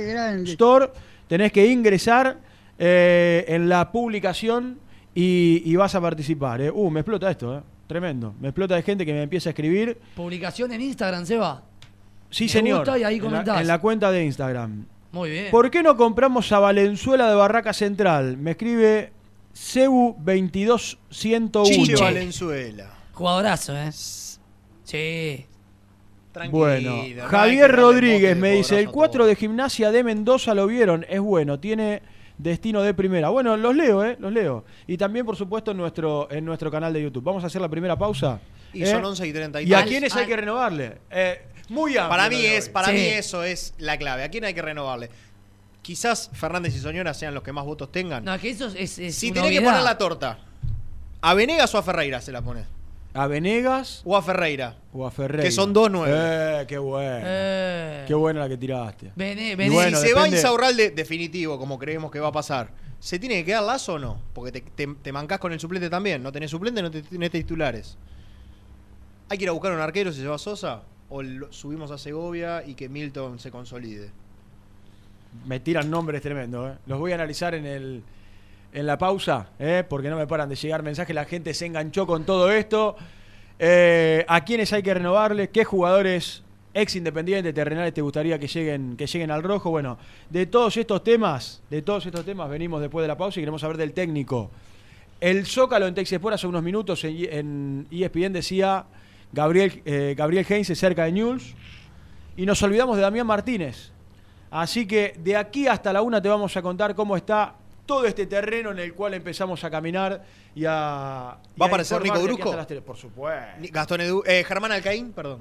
[0.47, 0.91] Store.
[1.27, 2.39] Tenés que ingresar
[2.79, 4.79] eh, en la publicación
[5.13, 6.61] y, y vas a participar.
[6.61, 6.71] eh.
[6.71, 7.61] Uh, me explota esto, eh.
[7.89, 8.33] Tremendo.
[8.41, 9.99] Me explota de gente que me empieza a escribir.
[10.15, 11.63] Publicación en Instagram, Seba.
[12.37, 12.79] Sí, Me señor.
[12.81, 13.61] gusta y ahí en, la, comentás.
[13.63, 14.85] en la cuenta de Instagram.
[15.13, 15.51] Muy bien.
[15.51, 18.37] ¿Por qué no compramos a Valenzuela de Barraca Central?
[18.37, 19.11] Me escribe
[19.55, 21.65] Cebu 22101.
[21.65, 22.91] Chiche Valenzuela.
[23.13, 23.91] Jugadorazo, ¿eh?
[24.85, 25.47] Sí.
[26.33, 26.59] Tranquilo.
[26.59, 29.29] Bueno, Javier Rodríguez me dice, el jugadorazo a 4 todo.
[29.29, 32.03] de gimnasia de Mendoza lo vieron, es bueno, tiene
[32.37, 33.31] destino de primera.
[33.31, 34.17] Bueno, los leo, ¿eh?
[34.21, 34.65] Los leo.
[34.87, 37.25] Y también, por supuesto, en nuestro, en nuestro canal de YouTube.
[37.25, 38.39] Vamos a hacer la primera pausa.
[38.75, 38.87] Y ¿eh?
[38.87, 39.71] son 11 y 33.
[39.71, 40.99] ¿Y a Al- quiénes hay al- que renovarle?
[41.11, 42.09] Eh, muy amplio.
[42.09, 42.93] Para mí es, para Sí.
[42.95, 44.23] mí eso es la clave.
[44.25, 45.11] ¿A quién hay que renovarle?
[45.83, 48.25] Quizás Fernández y Soñora sean los que más votos tengan.
[48.25, 48.99] No, que eso es.
[48.99, 50.39] es si tenés que poner la torta,
[51.21, 52.67] ¿a Venegas o a Ferreira se la pones?
[53.15, 54.77] ¿A Venegas ¿O a Ferreira?
[54.93, 55.43] o a Ferreira?
[55.45, 56.13] Que son dos nueve.
[56.15, 57.23] Eh, qué bueno.
[57.25, 58.05] Eh.
[58.07, 59.13] Qué buena la que tiraste.
[59.17, 59.75] Vene, Y vene.
[59.75, 62.69] bueno, si se va depende- Insaurralde definitivo, como creemos que va a pasar,
[63.01, 64.21] ¿se tiene que quedar Lazo o no?
[64.35, 66.23] Porque te, te, te mancás con el suplente también.
[66.23, 67.97] No tenés suplente, no te- tenés titulares.
[69.31, 70.83] ¿Hay que ir a buscar un arquero si se va Sosa?
[71.09, 74.11] ¿O subimos a Segovia y que Milton se consolide?
[75.47, 76.73] Me tiran nombres tremendos.
[76.73, 76.79] ¿eh?
[76.87, 78.03] Los voy a analizar en el
[78.77, 79.85] en la pausa, ¿eh?
[79.89, 81.15] porque no me paran de llegar mensajes.
[81.15, 82.95] La gente se enganchó con todo esto.
[83.59, 85.49] Eh, ¿A quiénes hay que renovarle?
[85.49, 86.43] ¿Qué jugadores
[86.75, 89.71] ex independientes terrenales te gustaría que lleguen, que lleguen al rojo?
[89.71, 89.97] Bueno,
[90.29, 93.63] de todos estos temas, de todos estos temas venimos después de la pausa y queremos
[93.63, 94.51] saber del técnico.
[95.21, 98.85] El Zócalo en Texesport hace unos minutos en, en ESPN decía
[99.33, 101.55] Gabriel, eh, Gabriel Heinze cerca de News.
[102.37, 103.91] Y nos olvidamos de Damián Martínez.
[104.51, 107.55] Así que de aquí hasta la una te vamos a contar cómo está
[107.87, 110.23] todo este terreno en el cual empezamos a caminar
[110.55, 111.39] y a.
[111.55, 112.57] y ¿Va a aparecer Nico Brusco?
[112.85, 113.69] Por supuesto.
[113.73, 115.41] Gastón Edu, eh, Germán Alcaín, perdón.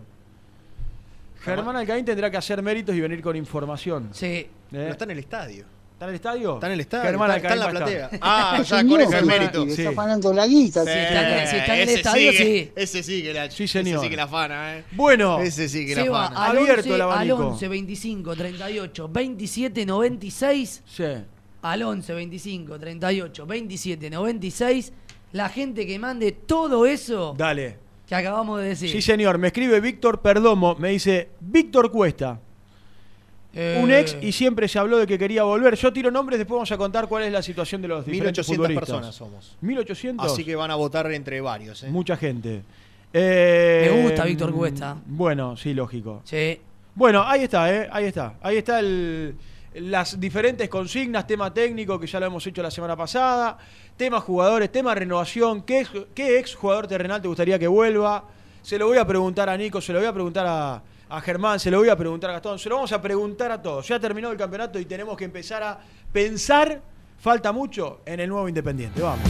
[1.41, 4.09] Germán Alcaín tendrá que hacer méritos y venir con información.
[4.13, 4.25] Sí.
[4.25, 4.49] ¿eh?
[4.71, 5.65] Pero está en el estadio.
[5.95, 6.53] ¿Está en el estadio?
[6.55, 7.03] Está en el estadio.
[7.05, 8.09] Germán está, está en la platea.
[8.21, 9.63] Ah, ya con ese el mérito.
[9.65, 10.83] Está ganando la guita.
[10.83, 12.71] Sí, está en- si está en el ese estadio, que- sí.
[12.75, 13.95] Ese sí que la, Sí, señor.
[13.95, 14.83] Ese sí que la fana, eh.
[14.91, 16.45] Bueno, Ese sí que la Seba, fana.
[16.45, 17.47] al Abierto 11, el al abanico.
[17.47, 20.83] 11, 25, 38, 27, 96.
[20.85, 21.03] sí.
[21.61, 24.91] Al 11, 25, 38, 27, 96.
[25.31, 27.77] La gente que mande todo eso dale.
[28.05, 28.89] que acabamos de decir.
[28.91, 29.37] Sí, señor.
[29.37, 30.75] Me escribe Víctor Perdomo.
[30.75, 32.39] Me dice, Víctor Cuesta.
[33.57, 35.75] Eh, Un ex y siempre se habló de que quería volver.
[35.75, 38.55] Yo tiro nombres, después vamos a contar cuál es la situación de los diferentes 1800
[38.55, 38.89] futbolistas.
[38.89, 39.55] personas somos.
[39.61, 40.31] 1800.
[40.31, 41.87] Así que van a votar entre varios, eh.
[41.89, 42.63] Mucha gente.
[43.13, 44.97] Eh, Me gusta Víctor Cuesta.
[45.05, 46.21] Bueno, sí, lógico.
[46.25, 46.59] Sí.
[46.95, 47.87] Bueno, ahí está, ¿eh?
[47.91, 48.33] Ahí está.
[48.41, 49.35] Ahí está el-
[49.75, 53.57] las diferentes consignas, tema técnico, que ya lo hemos hecho la semana pasada,
[53.97, 58.23] tema jugadores, tema renovación, ¿qué, qué ex jugador terrenal te gustaría que vuelva?
[58.61, 60.81] Se lo voy a preguntar a Nico, se lo voy a preguntar a,
[61.15, 63.61] a Germán, se lo voy a preguntar a Gastón, se lo vamos a preguntar a
[63.61, 63.87] todos.
[63.87, 65.79] Ya terminó el campeonato y tenemos que empezar a
[66.11, 66.81] pensar,
[67.19, 69.01] falta mucho, en el nuevo Independiente.
[69.01, 69.29] Vamos.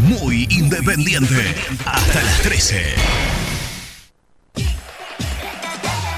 [0.00, 1.54] Muy independiente.
[1.84, 3.35] Hasta las 13.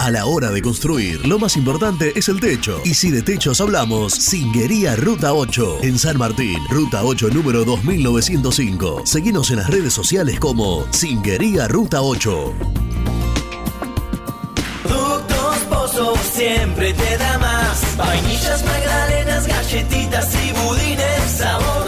[0.00, 2.80] A la hora de construir, lo más importante es el techo.
[2.84, 9.02] Y si de techos hablamos, Singuería Ruta 8, en San Martín, Ruta 8 número 2905.
[9.04, 12.54] Seguinos en las redes sociales como Singuería Ruta 8.
[14.84, 17.96] Productos Pozo siempre te da más.
[17.96, 21.30] Vainillas, magdalenas, galletitas y budines.
[21.36, 21.87] Sabor,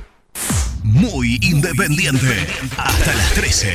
[0.83, 2.25] Muy independiente.
[2.75, 3.67] Hasta las 13.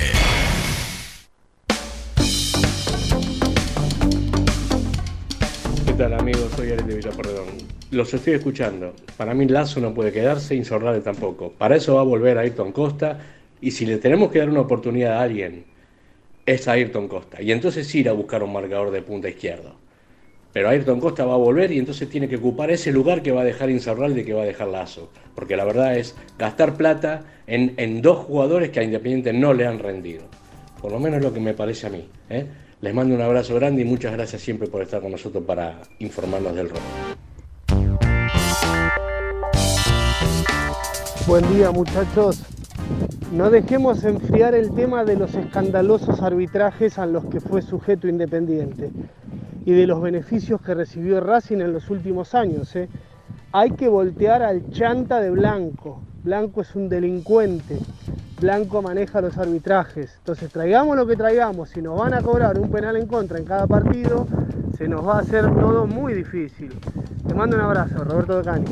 [5.86, 6.50] ¿Qué tal amigos?
[6.56, 7.10] Soy Ariel de.
[7.92, 8.92] Los estoy escuchando.
[9.16, 11.52] Para mí Lazo no puede quedarse, Insorrade tampoco.
[11.52, 13.20] Para eso va a volver a Ayrton Costa
[13.60, 15.64] y si le tenemos que dar una oportunidad a alguien,
[16.44, 17.40] es a Ayrton Costa.
[17.40, 19.72] Y entonces ir a buscar un marcador de punta izquierda.
[20.56, 23.42] Pero Ayrton Costa va a volver y entonces tiene que ocupar ese lugar que va
[23.42, 25.10] a dejar Insaurralde y que va a dejar Lazo.
[25.34, 29.66] Porque la verdad es gastar plata en, en dos jugadores que a Independiente no le
[29.66, 30.22] han rendido.
[30.80, 32.08] Por lo menos lo que me parece a mí.
[32.30, 32.46] ¿eh?
[32.80, 36.54] Les mando un abrazo grande y muchas gracias siempre por estar con nosotros para informarnos
[36.54, 36.80] del rojo.
[41.26, 42.40] Buen día muchachos.
[43.32, 48.90] No dejemos enfriar el tema de los escandalosos arbitrajes a los que fue sujeto Independiente
[49.64, 52.74] y de los beneficios que recibió Racing en los últimos años.
[52.76, 52.88] ¿eh?
[53.50, 56.00] Hay que voltear al chanta de Blanco.
[56.22, 57.78] Blanco es un delincuente.
[58.40, 60.14] Blanco maneja los arbitrajes.
[60.18, 61.70] Entonces traigamos lo que traigamos.
[61.70, 64.28] Si nos van a cobrar un penal en contra en cada partido,
[64.78, 66.72] se nos va a hacer todo muy difícil.
[67.26, 68.66] Te mando un abrazo, Roberto Docani.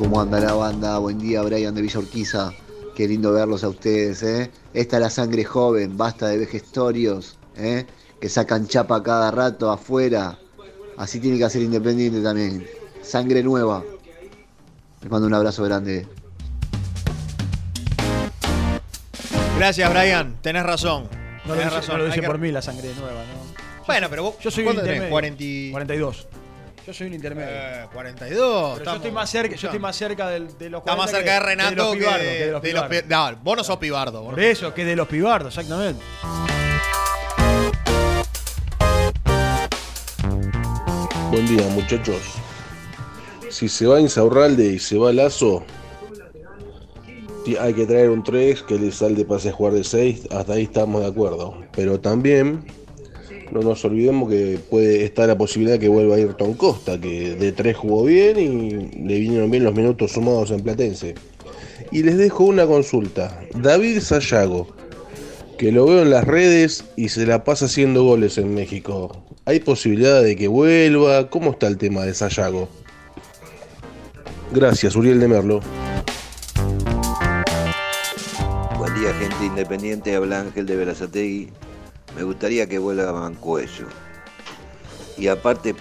[0.00, 0.96] ¿Cómo anda la banda?
[0.98, 2.52] Buen día, Brian de Villa Urquiza.
[2.96, 4.50] Qué lindo verlos a ustedes, ¿eh?
[4.72, 7.84] Esta es la sangre joven, basta de vejestorios, ¿eh?
[8.18, 10.38] Que sacan chapa cada rato afuera.
[10.96, 12.66] Así tiene que hacer Independiente también.
[13.02, 13.84] Sangre nueva.
[15.02, 16.06] Les mando un abrazo grande.
[19.58, 20.36] Gracias, Brian.
[20.40, 21.08] Tenés razón.
[21.44, 21.92] No lo Tenés dice, razón.
[21.94, 23.84] no lo dice que- por mí la sangre nueva, ¿no?
[23.86, 24.34] Bueno, pero vos.
[24.40, 24.96] Yo soy ¿cuánto tenés?
[24.96, 25.12] intermedio.
[25.12, 26.26] 40 y- 42.
[26.90, 27.48] Yo soy un intermedio.
[27.52, 28.78] Eh, 42.
[28.80, 31.18] Pero yo estoy más cerca, yo estoy más cerca del- de los Está más 40
[31.18, 32.90] cerca de que- Renato de los que pibardos, de, que de los pibardos.
[33.02, 34.22] pi- No, vos no sos pibardo.
[34.22, 34.44] vos Por no.
[34.44, 36.02] eso, que de los pibardos, exactamente.
[41.30, 42.20] Buen día, muchachos.
[43.50, 45.62] Si se va Insaurralde y se va Lazo,
[47.44, 50.26] ti- hay que traer un 3 que le salde pase a jugar de 6.
[50.32, 51.56] Hasta ahí estamos de acuerdo.
[51.72, 52.64] Pero también
[53.52, 57.76] no nos olvidemos que puede estar la posibilidad que vuelva Ayrton Costa, que de 3
[57.76, 58.70] jugó bien y
[59.06, 61.14] le vinieron bien los minutos sumados en Platense.
[61.90, 63.40] Y les dejo una consulta.
[63.54, 64.68] David Sayago,
[65.58, 69.24] que lo veo en las redes y se la pasa haciendo goles en México.
[69.44, 71.28] ¿Hay posibilidad de que vuelva?
[71.30, 72.68] ¿Cómo está el tema de Sayago?
[74.52, 75.60] Gracias, Uriel de Merlo.
[78.78, 80.14] Buen día, gente independiente.
[80.14, 81.48] Habla Ángel de Verazategui.
[82.16, 83.86] Me gustaría que vuelva Mancuello.
[85.16, 85.74] Y aparte,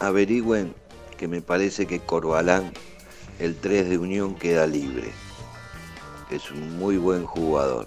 [0.00, 0.74] averigüen
[1.16, 2.72] que me parece que Corbalán,
[3.38, 5.12] el 3 de Unión, queda libre.
[6.30, 7.86] Es un muy buen jugador.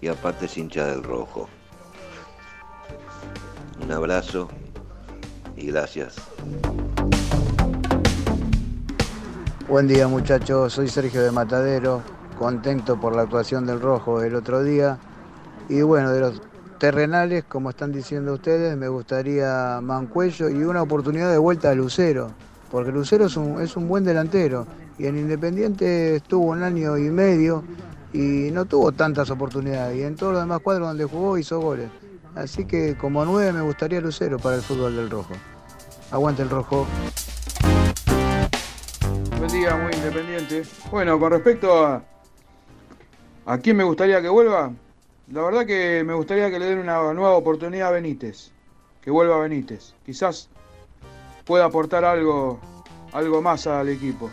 [0.00, 1.48] Y aparte es hincha del rojo.
[3.82, 4.48] Un abrazo
[5.56, 6.16] y gracias.
[9.68, 12.02] Buen día muchachos, soy Sergio de Matadero,
[12.38, 14.98] contento por la actuación del Rojo el otro día.
[15.68, 16.42] Y bueno, de los
[16.84, 22.32] terrenales, como están diciendo ustedes, me gustaría Mancuello y una oportunidad de vuelta a Lucero,
[22.70, 24.66] porque Lucero es un, es un buen delantero
[24.98, 27.64] y en Independiente estuvo un año y medio
[28.12, 31.88] y no tuvo tantas oportunidades y en todos los demás cuadros donde jugó hizo goles.
[32.34, 35.32] Así que como nueve me gustaría Lucero para el fútbol del Rojo.
[36.10, 36.86] Aguante el Rojo.
[39.38, 40.64] Buen día, muy independiente.
[40.90, 42.02] Bueno, con respecto a
[43.46, 44.70] a quién me gustaría que vuelva,
[45.32, 48.50] la verdad que me gustaría que le den una nueva oportunidad a Benítez,
[49.00, 49.94] que vuelva Benítez.
[50.04, 50.48] Quizás
[51.44, 52.58] pueda aportar algo,
[53.12, 54.30] algo más al equipo.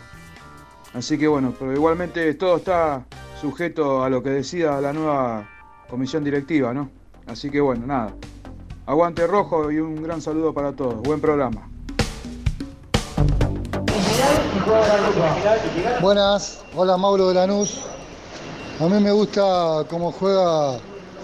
[0.94, 3.04] Así que bueno, pero igualmente todo está
[3.40, 5.48] sujeto a lo que decida la nueva
[5.88, 6.90] comisión directiva, ¿no?
[7.26, 8.14] Así que bueno, nada.
[8.84, 11.00] Aguante rojo y un gran saludo para todos.
[11.02, 11.68] Buen programa.
[16.00, 17.82] Buenas, hola Mauro de Lanús.
[18.80, 20.78] A mí me gusta cómo juega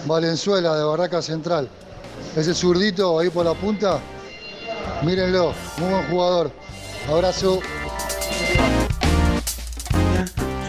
[0.06, 1.68] Valenzuela de Barraca Central.
[2.36, 3.98] Ese zurdito ahí por la punta,
[5.02, 6.52] mírenlo, muy buen jugador.
[7.08, 7.60] Abrazo.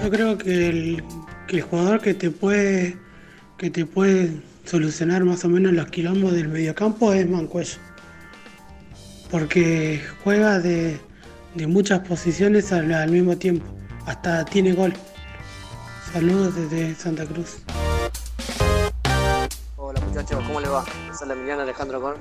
[0.03, 2.97] Yo creo que el, jugador que te puede
[3.57, 7.77] que te puede solucionar más o menos los quilombos del mediocampo es Mancuello.
[9.29, 10.97] Porque juega de,
[11.67, 13.65] muchas posiciones al mismo tiempo.
[14.05, 14.93] Hasta tiene gol.
[16.11, 17.57] Saludos desde Santa Cruz.
[19.77, 20.83] Hola muchachos, ¿cómo les va?
[21.07, 22.15] Les habla Emiliano Alejandro Con.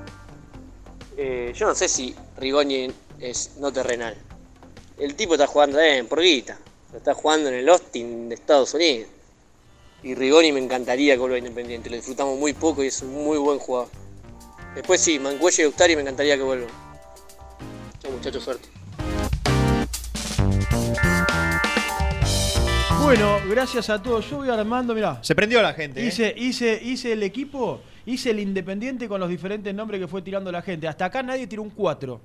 [1.16, 4.14] Eh, yo no sé si Rigoni es no terrenal.
[4.98, 6.58] El tipo está jugando en por guita.
[6.94, 9.08] Está jugando en el Austin de Estados Unidos.
[10.02, 11.88] Y Rigoni me encantaría que vuelva Independiente.
[11.88, 13.88] Lo disfrutamos muy poco y es un muy buen jugador.
[14.74, 16.70] Después sí, Mancuello y Eustari me encantaría que vuelvan.
[18.00, 18.77] Chao muchachos, suerte.
[23.08, 24.28] Bueno, gracias a todos.
[24.28, 25.18] Yo voy armando, mirá.
[25.22, 26.02] Se prendió la gente.
[26.02, 26.08] ¿eh?
[26.08, 30.52] Hice, hice, hice el equipo, hice el Independiente con los diferentes nombres que fue tirando
[30.52, 30.86] la gente.
[30.86, 32.20] Hasta acá nadie tiró un 4.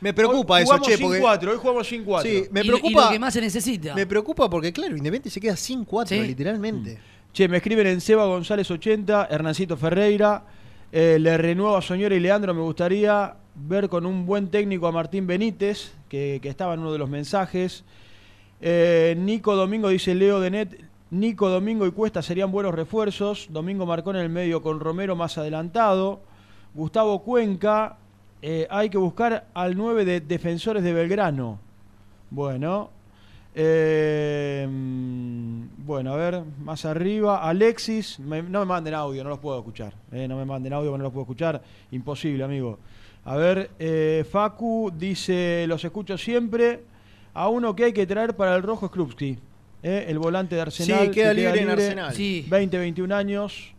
[0.00, 2.30] Me preocupa Hoy eso, che, sin porque- cuatro, hoy jugamos sin 4.
[2.30, 3.10] Sí, me Y- y lo preocupa.
[3.12, 3.94] que más se necesita.
[3.94, 6.22] Me preocupa porque, claro, Independiente se queda sin 4, Sí.
[6.26, 6.98] literalmente.
[7.34, 10.44] Che, me escriben en Seba González 80, Hernancito Ferreira,
[10.92, 14.92] eh, le renuevo a Soñora y Leandro, me gustaría ver con un buen técnico a
[14.92, 17.84] Martín Benítez, que, que estaba en uno de los mensajes.
[18.60, 20.80] Eh, Nico Domingo dice Leo de Net,
[21.10, 23.48] Nico Domingo y Cuesta serían buenos refuerzos.
[23.50, 26.20] Domingo marcó en el medio con Romero más adelantado.
[26.74, 27.98] Gustavo Cuenca,
[28.42, 31.58] eh, hay que buscar al 9 de Defensores de Belgrano.
[32.30, 32.90] Bueno.
[33.58, 37.48] Eh, bueno, a ver, más arriba.
[37.48, 39.94] Alexis, no me manden audio, no los puedo escuchar.
[40.10, 41.62] no me manden audio, no los puedo escuchar.
[41.90, 42.78] Imposible, amigo.
[43.24, 43.70] A ver,
[44.30, 46.95] Facu dice, los escucho siempre.
[47.38, 49.38] A uno que hay que traer para el rojo es Krupski,
[49.82, 51.04] eh, el volante de Arsenal.
[51.06, 52.14] Sí, queda que libre en Arsenal.
[52.14, 52.46] Sí.
[52.48, 53.74] 20, 21 años.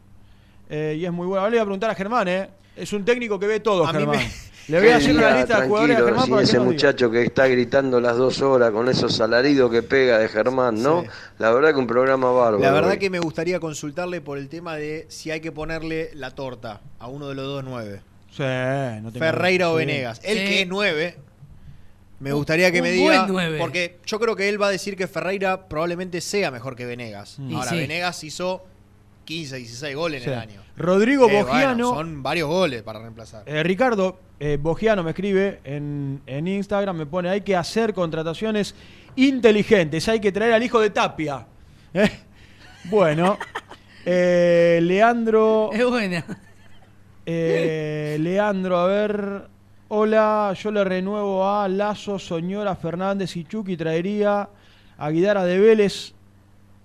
[0.70, 1.40] eh, y es muy bueno.
[1.42, 2.50] Ahora le voy a preguntar a Germán, ¿eh?
[2.76, 4.18] Es un técnico que ve todo, A mí Germán.
[4.18, 6.58] me- Le voy a hacer una lista de jugadores a Germán sin para que ese
[6.58, 6.66] diga.
[6.66, 11.04] muchacho que está gritando las dos horas con esos alaridos que pega de Germán, ¿no?
[11.04, 11.08] Sí.
[11.40, 12.60] La verdad que un programa bárbaro.
[12.60, 13.00] La verdad hoy.
[13.00, 17.08] que me gustaría consultarle por el tema de si hay que ponerle la torta a
[17.08, 18.02] uno de los dos nueve.
[18.30, 19.86] Sí, no tengo- Ferreira o sí.
[19.86, 20.20] Venegas.
[20.22, 20.28] Sí.
[20.34, 21.16] que es nueve.
[22.20, 23.58] Me gustaría que un me buen diga.
[23.60, 27.38] Porque yo creo que él va a decir que Ferreira probablemente sea mejor que Venegas.
[27.40, 27.78] Y Ahora, sí.
[27.78, 28.66] Venegas hizo
[29.26, 30.30] 15, 16 goles Sí.
[30.30, 30.62] en el año.
[30.78, 31.68] Rodrigo Eh, Bogiano.
[31.92, 33.44] bueno, son varios goles para reemplazar.
[33.46, 38.74] Eh, Ricardo eh, Bogiano me escribe en, en Instagram, me pone, hay que hacer contrataciones
[39.16, 41.46] inteligentes, hay que traer al hijo de Tapia.
[41.94, 42.10] ¿Eh?
[42.86, 43.38] Bueno,
[44.06, 45.70] eh, Leandro...
[45.74, 46.26] Es buena.
[47.26, 49.48] Eh, Leandro, a ver.
[49.90, 53.78] Hola, yo le renuevo a Lazo, Soñora, Fernández y Chucky.
[53.78, 54.50] Traería
[54.98, 56.14] a Guidara de Vélez.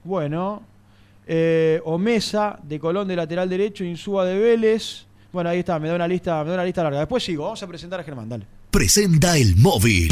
[0.04, 0.62] Bueno.
[1.26, 5.06] Eh, Omesa, de Colón de lateral derecho, Insúa de Vélez.
[5.32, 6.98] Bueno, ahí está, me da una lista, me da una lista larga.
[7.00, 8.46] Después sigo, vamos a presentar a Germán, dale.
[8.70, 10.08] Presenta el móvil.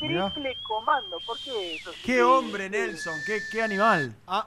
[0.00, 0.30] Mirá.
[0.32, 1.18] triple comando.
[1.26, 1.90] ¿Por qué eso?
[2.04, 2.70] ¡Qué Sí, hombre, sí.
[2.70, 3.14] Nelson!
[3.26, 4.14] ¡Qué, qué animal!
[4.26, 4.46] Ah,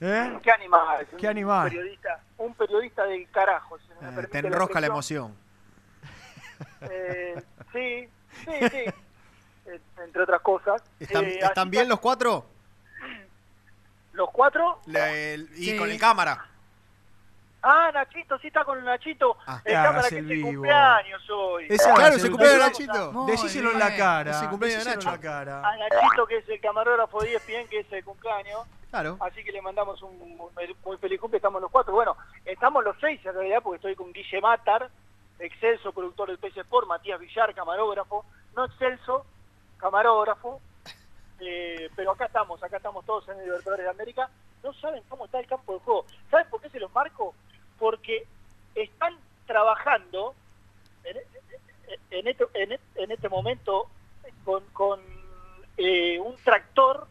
[0.00, 0.38] ¿Eh?
[0.42, 1.06] Qué animal.
[1.18, 1.68] Qué un animal.
[1.70, 3.78] Periodista, un periodista del carajo.
[3.78, 5.34] si me eh, te enrosca la emoción.
[6.82, 7.42] Eh,
[7.72, 8.08] sí,
[8.44, 8.84] sí, sí.
[9.66, 10.82] Eh, entre otras cosas.
[11.00, 11.40] ¿Están, Eh,
[11.70, 12.46] bien los cuatro?
[14.12, 14.80] los cuatro?
[14.86, 15.76] Le- el- y Sí.
[15.76, 16.44] con el cámara.
[17.70, 19.36] Ah, Nachito, sí está con Nachito.
[19.46, 19.60] Ah.
[19.62, 20.48] Hagas cámara que vivo.
[20.48, 21.68] cumpleaños hoy.
[21.68, 22.58] Claro, el cumpleaños.
[22.60, 23.12] Nachito.
[23.12, 24.30] Muy Decíselo en la cara.
[24.30, 25.10] Ese cumpleaños de Decíselo en Nacho.
[25.10, 25.68] la cara.
[25.68, 28.62] A Nachito, que es el camarógrafo de ESPN, que es el cumpleaños.
[28.88, 29.18] Claro.
[29.20, 30.50] Así que le mandamos un muy,
[30.82, 31.36] muy feliz cumple.
[31.36, 31.92] Estamos los cuatro.
[31.92, 32.16] Bueno,
[32.46, 34.88] estamos los seis en realidad, porque estoy con Guille Matar,
[35.38, 38.24] excelso productor del PC Sport, Matías Villar, camarógrafo.
[38.56, 39.26] No excelso,
[39.76, 40.60] camarógrafo.
[41.40, 44.28] Eh, pero acá estamos, acá estamos todos en el Libertadores de América.
[44.64, 46.04] No saben cómo está el campo de juego.
[46.32, 47.32] ¿Saben por qué se los marco?
[47.78, 48.26] Porque
[48.74, 49.16] están
[49.46, 50.34] trabajando
[51.04, 51.16] en,
[52.10, 53.88] en este, en, en este momento
[54.44, 55.00] con, con
[55.76, 57.06] eh, un tractor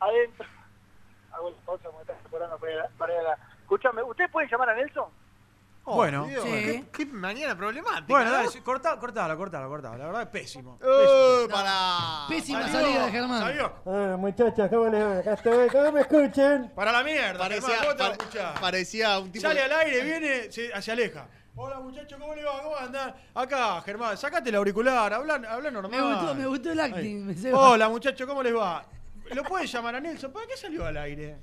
[0.00, 0.46] adentro.
[1.32, 2.56] Hago la pausa porque está para
[2.98, 5.08] para ir a la- Escúchame, ¿ustedes pueden llamar a Nelson?
[5.84, 6.50] Bueno, Dios, Sí.
[6.50, 8.04] qué, qué mañana problemática.
[8.08, 8.36] bueno, ¿no?
[8.36, 9.98] dale, sí, corta, cortalo, cortalo, cortalo.
[9.98, 10.78] La verdad es pésimo.
[10.80, 12.26] ¡Eh, para!
[12.28, 13.40] Pésima Salió, salida de Germán.
[13.40, 13.72] Salió.
[13.84, 15.18] Hola muchachos, ¿cómo les va?
[15.18, 16.72] Acá estoy, ¿cómo me escuchan?
[16.74, 19.42] Para la mierda, Parecía, Germán, ¿cómo te pare- parecía un tipo.
[19.42, 21.26] Sale de- al aire, viene, se, se aleja.
[21.56, 22.62] Hola muchachos, ¿cómo le va?
[22.62, 23.14] ¿Cómo andan?
[23.34, 25.90] Acá, Germán, sacate el auricular, habla, habla normal.
[25.90, 27.34] Me gustó, me gustó el acting.
[27.52, 28.84] Hola muchachos, ¿cómo les va?
[29.32, 30.32] ¿Lo pueden llamar a Nelson?
[30.32, 31.38] ¿Para qué salió al aire?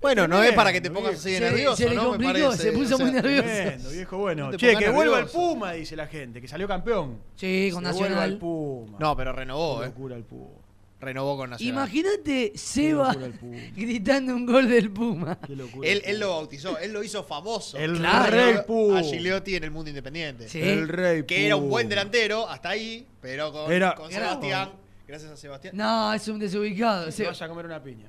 [0.00, 2.02] Bueno, no es para que te pongas así de Se- nervioso, se le ¿no?
[2.02, 3.42] Me complicó, parece, se puso o sea, muy nervioso.
[3.48, 4.50] Tremendo, viejo bueno.
[4.52, 5.26] No che, que vuelva el.
[5.26, 7.18] Puma, dice la gente, que salió campeón.
[7.34, 8.30] Sí, con Que vuelva Nacional.
[8.32, 8.98] el Puma.
[9.00, 9.88] No, pero renovó, Qué ¿eh?
[9.88, 10.50] locura el Puma.
[10.98, 11.74] Renovó con Nacional.
[11.74, 13.56] Imagínate Seba Puma.
[13.76, 15.38] gritando un gol del Puma.
[15.46, 15.88] Qué locura.
[15.88, 17.76] Él, él lo bautizó, él lo hizo famoso.
[17.76, 18.30] El Claro.
[18.30, 19.00] rey Puma.
[19.00, 20.48] A Gigliotti en el mundo independiente.
[20.48, 20.60] Sí.
[20.60, 21.70] El rey Que era un Puma.
[21.72, 24.70] buen delantero, hasta ahí, pero con, Era- con Era- Sebastián.
[25.08, 25.76] Gracias a Sebastián.
[25.76, 27.10] No, es un desubicado.
[27.12, 27.30] Seba.
[27.30, 28.06] vas a comer una piña.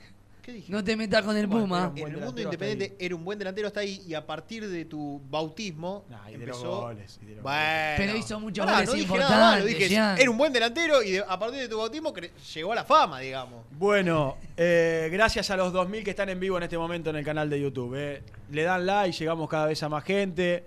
[0.48, 0.72] ¿Qué dije?
[0.72, 1.92] No te metas con el Puma.
[1.94, 5.22] en el mundo independiente era un buen delantero hasta ahí y a partir de tu
[5.30, 6.82] bautismo Nah, y de los empezó.
[6.84, 7.94] goles, y de los Bueno.
[7.98, 10.18] Pero hizo muchos Pará, goles no dije nada importantes, malo, dije, Jean.
[10.18, 12.14] era un buen delantero y de- a partir de tu bautismo
[12.56, 13.66] llegó a la fama, digamos.
[13.72, 17.26] Bueno, eh, gracias a los 2.000 que están en vivo en este momento en el
[17.26, 17.96] canal de YouTube.
[17.98, 18.24] eh.
[18.50, 20.64] Le dan like, llegamos cada vez a más gente.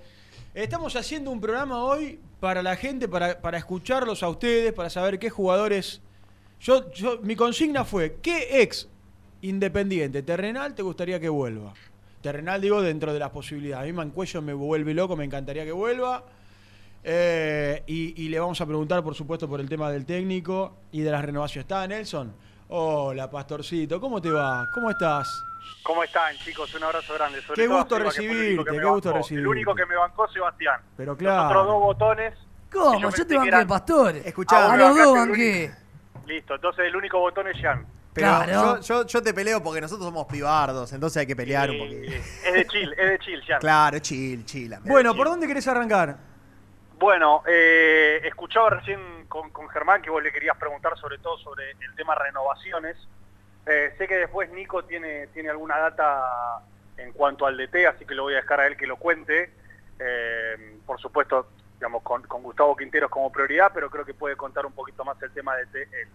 [0.52, 5.18] Estamos haciendo un programa hoy para la gente, para, para escucharlos a ustedes, para saber
[5.18, 6.02] qué jugadores...
[6.60, 8.86] Yo, yo, mi consigna fue, ¿qué ex
[9.42, 11.72] independiente terrenal te gustaría que vuelva?
[12.22, 13.84] Terrenal digo dentro de las posibilidades.
[13.84, 16.22] A mí Mancuello me vuelve loco, me encantaría que vuelva.
[17.02, 21.00] Eh, y, y le vamos a preguntar, por supuesto, por el tema del técnico y
[21.00, 21.64] de las renovaciones.
[21.64, 22.34] ¿Está Nelson?
[22.68, 24.68] Hola, Pastorcito, ¿cómo te va?
[24.74, 25.28] ¿Cómo estás?
[25.82, 26.74] ¿Cómo están, chicos?
[26.74, 27.40] Un abrazo grande.
[27.40, 29.18] Sobre Qué todo a gusto recibirte, me qué gusto bancó.
[29.18, 29.40] recibirte.
[29.42, 30.80] El único que me bancó, Sebastián.
[30.96, 31.48] Pero Los claro.
[31.48, 32.34] otros dos botones.
[32.70, 33.10] ¿Cómo?
[33.10, 34.16] yo te banqué, eran- Pastor.
[34.16, 35.70] Escuchá, a vos los dos banqué.
[36.26, 37.84] Listo, entonces el único botón es Jean.
[38.12, 38.52] Pero Claro.
[38.52, 42.12] yo, yo, yo te peleo porque nosotros somos pibardos, entonces hay que pelear un poquito.
[42.44, 43.60] Es de chill, es de chill, Jean.
[43.60, 44.72] Claro, chill, chill.
[44.74, 44.90] amigo.
[44.90, 46.16] Bueno, ¿por dónde querés arrancar?
[46.98, 51.70] Bueno, eh, escuchaba recién con, con Germán que vos le querías preguntar sobre todo sobre
[51.70, 52.96] el tema renovaciones.
[53.66, 56.60] Eh, sé que después Nico tiene, tiene alguna data
[56.96, 59.50] en cuanto al DT, así que lo voy a dejar a él que lo cuente.
[59.98, 64.66] Eh, por supuesto, digamos, con, con Gustavo Quinteros como prioridad, pero creo que puede contar
[64.66, 66.08] un poquito más el tema de DT él.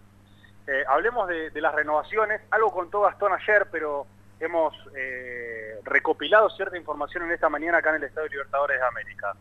[0.66, 2.40] Eh, hablemos de, de las renovaciones.
[2.50, 4.06] Algo contó Gastón ayer, pero
[4.40, 9.34] hemos eh, recopilado cierta información en esta mañana acá en el Estadio Libertadores de América.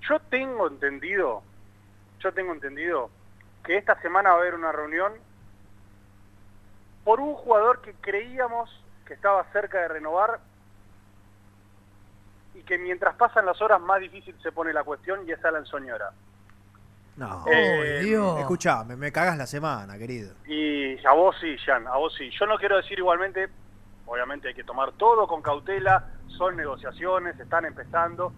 [0.00, 1.42] Yo tengo entendido,
[2.20, 3.10] yo tengo entendido
[3.64, 5.12] que esta semana va a haber una reunión
[7.04, 8.70] por un jugador que creíamos
[9.06, 10.40] que estaba cerca de renovar
[12.54, 15.64] y que mientras pasan las horas más difícil se pone la cuestión y es Alan
[15.66, 16.12] Soñora.
[17.16, 18.40] No, Eh, Dios.
[18.40, 20.34] escuchame, me cagas la semana, querido.
[20.46, 22.30] Y a vos sí, Jan, a vos sí.
[22.38, 23.48] Yo no quiero decir igualmente,
[24.06, 28.32] obviamente hay que tomar todo con cautela, son negociaciones, están empezando,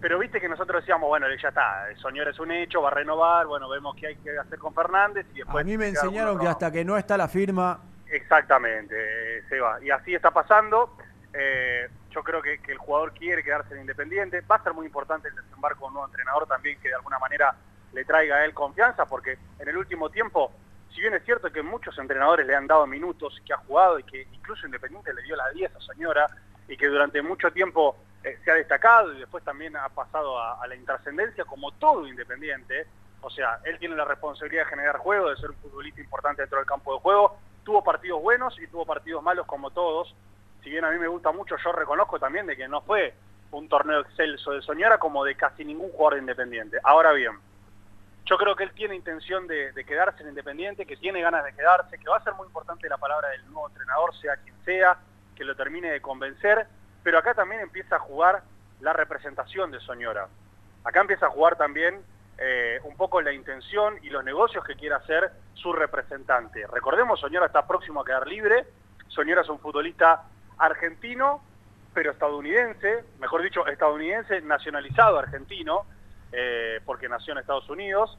[0.00, 3.46] pero viste que nosotros decíamos, bueno, ya está, Soñora es un hecho, va a renovar,
[3.46, 5.62] bueno, vemos qué hay que hacer con Fernández y después...
[5.62, 7.80] A mí me enseñaron que hasta que no está la firma,
[8.12, 8.94] Exactamente,
[9.38, 9.78] eh, Seba.
[9.82, 10.96] Y así está pasando.
[11.32, 14.40] Eh, yo creo que, que el jugador quiere quedarse en Independiente.
[14.40, 17.20] Va a ser muy importante el desembarco de un nuevo entrenador también que de alguna
[17.20, 17.54] manera
[17.92, 20.52] le traiga a él confianza, porque en el último tiempo,
[20.94, 24.04] si bien es cierto que muchos entrenadores le han dado minutos, que ha jugado y
[24.04, 26.26] que incluso Independiente le dio la 10 a Señora
[26.68, 30.62] y que durante mucho tiempo eh, se ha destacado y después también ha pasado a,
[30.62, 32.86] a la intrascendencia como todo Independiente.
[33.22, 36.58] O sea, él tiene la responsabilidad de generar juego, de ser un futbolista importante dentro
[36.58, 37.36] del campo de juego.
[37.64, 40.14] Tuvo partidos buenos y tuvo partidos malos como todos.
[40.62, 43.14] Si bien a mí me gusta mucho, yo reconozco también de que no fue
[43.52, 46.78] un torneo excelso de Soñora como de casi ningún jugador de Independiente.
[46.84, 47.32] Ahora bien,
[48.26, 51.98] yo creo que él tiene intención de, quedarse en Independiente, que tiene ganas de quedarse,
[51.98, 54.98] que va a ser muy importante la palabra del nuevo entrenador, sea quien sea,
[55.34, 56.66] que lo termine de convencer,
[57.02, 58.42] pero acá también empieza a jugar
[58.80, 60.28] la representación de Soñora.
[60.84, 62.02] Acá empieza a jugar también
[62.38, 66.66] eh, un poco la intención y los negocios que quiere hacer su representante.
[66.66, 68.66] Recordemos, Soñora está próximo a quedar libre,
[69.08, 70.22] Soñora es un futbolista
[70.56, 71.42] argentino,
[71.92, 75.84] pero estadounidense, mejor dicho, estadounidense nacionalizado argentino,
[76.32, 78.16] eh, porque nació en Estados Unidos,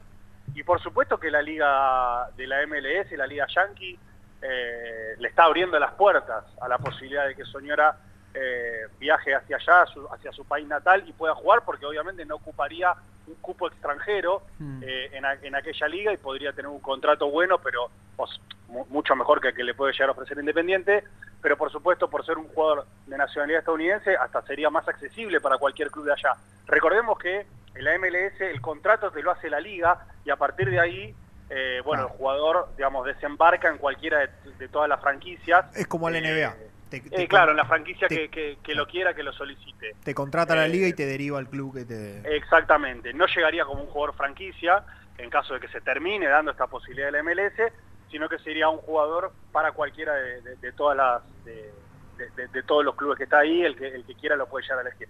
[0.54, 3.98] y por supuesto que la liga de la MLS, la liga Yankee,
[4.42, 7.96] eh, le está abriendo las puertas a la posibilidad de que Soñora
[8.34, 12.36] eh, viaje hacia allá, su- hacia su país natal y pueda jugar, porque obviamente no
[12.36, 12.92] ocuparía
[13.26, 14.42] un cupo extranjero
[14.82, 18.30] eh, en, a- en aquella liga y podría tener un contrato bueno, pero pues,
[18.68, 21.04] mu- mucho mejor que el que le puede llegar a ofrecer Independiente,
[21.42, 25.58] pero por supuesto por ser un jugador de nacionalidad estadounidense hasta sería más accesible para
[25.58, 26.32] cualquier club de allá.
[26.66, 30.70] Recordemos que en la MLS el contrato te lo hace la liga y a partir
[30.70, 31.14] de ahí,
[31.48, 35.64] eh, bueno, el jugador, digamos, desembarca en cualquiera de, de todas las franquicias.
[35.76, 36.56] Es como la NBA.
[36.90, 39.96] Te, Eh, claro, en la franquicia te- que, que- que lo quiera, que lo solicite.
[40.04, 42.36] te contrata la Eh, liga y te deriva al club que te...
[42.36, 44.84] Exactamente, no llegaría como un jugador franquicia
[45.18, 47.72] en caso de que se termine dando esta posibilidad de la MLS,
[48.10, 52.94] sino que sería un jugador para cualquiera de, de- de todas las de todos los
[52.94, 55.08] clubes que está ahí, el que el que quiera lo puede llegar a elegir.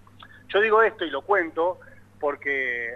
[0.49, 1.81] Yo digo esto y lo cuento
[2.23, 2.95] porque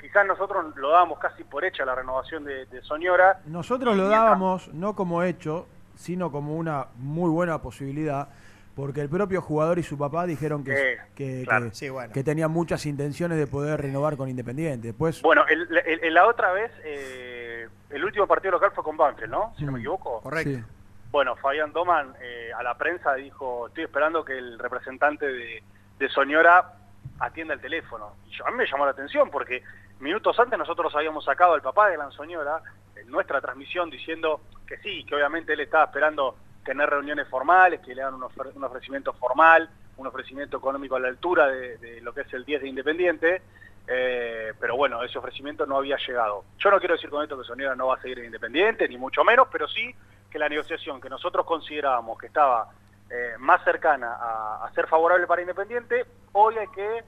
[0.00, 3.40] quizás nosotros lo dábamos casi por hecha la renovación de, de Soñora.
[3.46, 8.28] nosotros lo dábamos no como hecho, sino como una muy buena posibilidad,
[8.76, 11.66] porque el propio jugador y su papá dijeron que, Eh, que, claro.
[11.70, 12.12] que- Sí, bueno.
[12.12, 14.88] que tenían muchas intenciones de poder renovar con Independiente.
[14.88, 18.96] Después, Bueno, el- el- el- la otra vez, eh, el último partido local fue con
[18.96, 19.52] Banfield, ¿no?
[19.58, 20.22] Si no me equivoco.
[20.42, 20.62] sí.
[21.10, 25.62] Bueno, Fabián Doman eh, a la prensa dijo, estoy esperando que el representante de,
[26.00, 26.72] de Soñora
[27.20, 28.16] atienda el teléfono.
[28.26, 29.62] Y a mí me llamó la atención porque
[30.00, 32.60] minutos antes nosotros habíamos sacado al papá de Alan Soñora
[32.96, 37.94] en nuestra transmisión diciendo que sí, que obviamente él estaba esperando tener reuniones formales, que
[37.94, 42.22] le hagan un, ofrecimiento formal, un ofrecimiento económico a la altura de, de lo que
[42.22, 43.42] es el 10 de Independiente,
[43.86, 46.44] eh, pero bueno, ese ofrecimiento no había llegado.
[46.58, 48.96] Yo no quiero decir con esto que Soñora no va a seguir en Independiente, ni
[48.96, 49.94] mucho menos, pero sí
[50.30, 52.68] que la negociación que nosotros considerábamos que estaba
[53.10, 57.04] eh, más cercana a, a ser favorable para Independiente, hoy hay que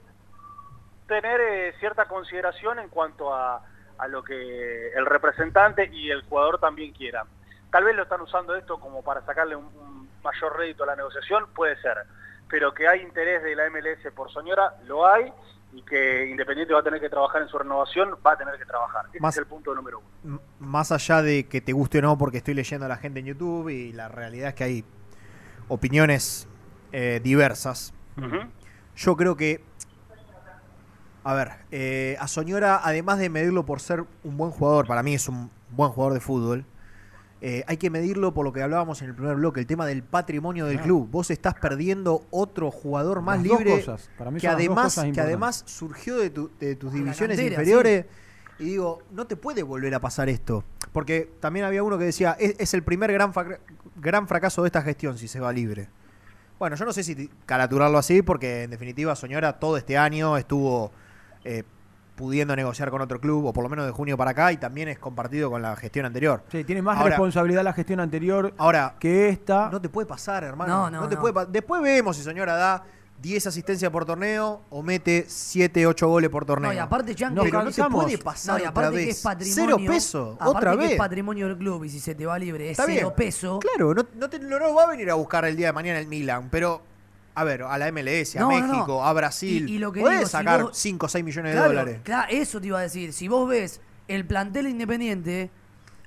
[1.07, 3.61] tener eh, cierta consideración en cuanto a,
[3.97, 7.27] a lo que el representante y el jugador también quieran.
[7.71, 10.95] Tal vez lo están usando esto como para sacarle un, un mayor rédito a la
[10.95, 11.97] negociación, puede ser,
[12.49, 15.31] pero que hay interés de la MLS por Soñora, lo hay,
[15.73, 18.65] y que Independiente va a tener que trabajar en su renovación, va a tener que
[18.65, 19.05] trabajar.
[19.09, 20.39] Ese Más- es el punto número uno.
[20.59, 23.25] Más allá de que te guste o no, porque estoy leyendo a la gente en
[23.27, 24.85] YouTube y la realidad es que hay
[25.67, 26.47] opiniones
[26.91, 27.93] eh, diversas.
[28.95, 29.63] Yo creo que,
[31.23, 35.13] a ver, eh, a Soñora, además de medirlo por ser un buen jugador, para mí
[35.13, 36.65] es un buen jugador de fútbol,
[37.41, 40.01] eh, hay que medirlo por lo que hablábamos en el primer bloque, el tema del
[40.01, 40.81] patrimonio del Ah.
[40.83, 41.07] club.
[41.11, 44.09] Vos estás perdiendo otro jugador más Las libre cosas.
[44.17, 48.05] Para mí que además, cosas que además surgió de, tu- de tus divisiones cantera, inferiores.
[48.57, 50.63] Y digo, no te puede volver a pasar esto.
[50.91, 53.31] Porque también había uno que decía, es, es el primer gran,
[53.99, 55.89] gran fracaso de esta gestión si se va libre.
[56.59, 60.91] Bueno, yo no sé si caraturarlo así, porque en definitiva Soñora todo este año estuvo
[61.43, 61.63] eh,
[62.15, 64.87] pudiendo negociar con otro club, o por lo menos de junio para acá, y también
[64.87, 66.43] es compartido con la gestión anterior.
[66.51, 69.69] Sí, tiene más Ahora- responsabilidad la gestión anterior Ahora, que esta.
[69.69, 70.89] no te puede pasar, hermano.
[70.89, 71.21] No, no, te no.
[71.21, 72.83] puede pa- Después vemos si Soñora da
[73.21, 76.69] 10 asistencias por torneo o mete 7, 8 goles por torneo.
[76.71, 78.03] No, y aparte, Jan, No, que- pero no cansamos.
[78.03, 79.05] puede pasar No, y otra aparte vez.
[79.05, 79.75] que es patrimonio.
[79.79, 80.91] Cero peso, otra que vez.
[80.91, 83.15] es patrimonio del club y si se te va libre es Está cero bien.
[83.27, 83.59] peso.
[83.59, 86.07] Claro, no, no, te- no- va a venir a buscar el día de mañana el
[86.07, 86.81] Milan, pero
[87.33, 88.45] a ver, a la MLS, a.
[88.47, 91.25] México, a Brasil, Y- y lo que podés digo, si sacar vos- 5 o 6
[91.25, 91.99] millones Claro, de dólares.
[92.03, 93.13] claro, eso te iba a decir.
[93.13, 95.49] Si vos ves el plantel independiente,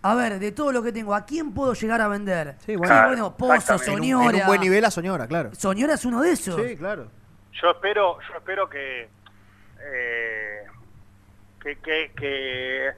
[0.03, 2.57] a ver, de todo lo que tengo, ¿a quién puedo llegar a vender?
[2.65, 3.07] Sí, bueno.
[3.07, 3.75] bueno, Pozo.
[3.75, 4.31] En un- Soñora.
[4.37, 5.55] En un buen nivel a Soñora, claro.
[5.55, 6.61] Soñora es uno de esos.
[6.61, 7.09] Sí, claro.
[7.53, 9.09] Yo espero, yo espero que,
[9.83, 10.65] eh,
[11.63, 12.91] que, que, que,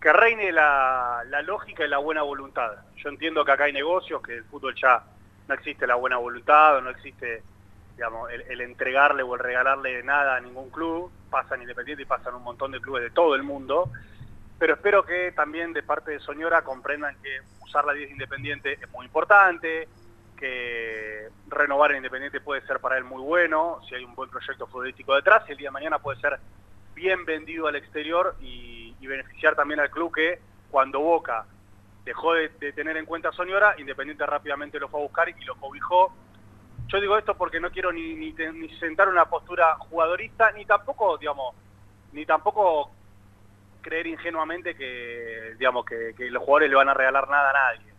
[0.00, 2.72] que reine la, la lógica y la buena voluntad.
[2.96, 5.02] Yo entiendo que acá hay negocios, que el fútbol ya
[5.48, 7.42] no existe la buena voluntad, o no existe
[7.96, 12.06] digamos, el, el entregarle o el regalarle nada a ningún club, pasa en Independiente y
[12.06, 13.90] pasan un montón de clubes de todo el mundo,
[14.60, 18.90] pero espero que también de parte de Soñora comprendan que usar la 10 Independiente es
[18.90, 19.88] muy importante,
[20.36, 24.66] que renovar en Independiente puede ser para él muy bueno, si hay un buen proyecto
[24.66, 26.38] futbolístico detrás, el día de mañana puede ser
[26.94, 30.38] bien vendido al exterior y, beneficiar también al club que
[30.70, 31.44] cuando Boca
[32.04, 35.56] dejó de, tener en cuenta a Soñora, Independiente rápidamente lo fue a buscar y lo
[35.56, 36.12] cobijó.
[36.86, 38.32] Yo digo esto porque no quiero ni
[38.78, 41.56] sentar una postura jugadorista, ni tampoco, digamos,
[42.12, 42.92] ni tampoco
[43.80, 47.90] creer ingenuamente que, digamos, que, que los jugadores le van a regalar nada a nadie.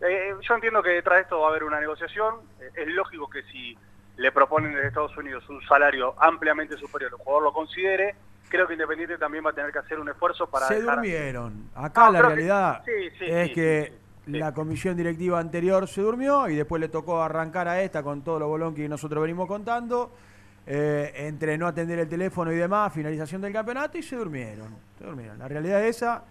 [0.00, 2.36] Eh, yo entiendo que detrás de esto va a haber una negociación.
[2.60, 3.76] Eh, es lógico que si
[4.16, 8.14] le proponen desde Estados Unidos un salario ampliamente superior, el jugador lo considere.
[8.48, 11.70] Creo que Independiente también va a tener que hacer un esfuerzo para se dejar- durmieron.
[11.74, 13.92] Acá No, la que- realidad sí, sí, es sí, que
[14.26, 18.38] la comisión directiva anterior se durmió y después le tocó arrancar a esta con todo
[18.38, 20.12] lo bolón que nosotros venimos contando.
[20.70, 24.68] Eh, entre no atender el teléfono y demás, finalización del campeonato y se durmieron.
[24.98, 25.38] Se durmieron.
[25.38, 26.24] La realidad es esa.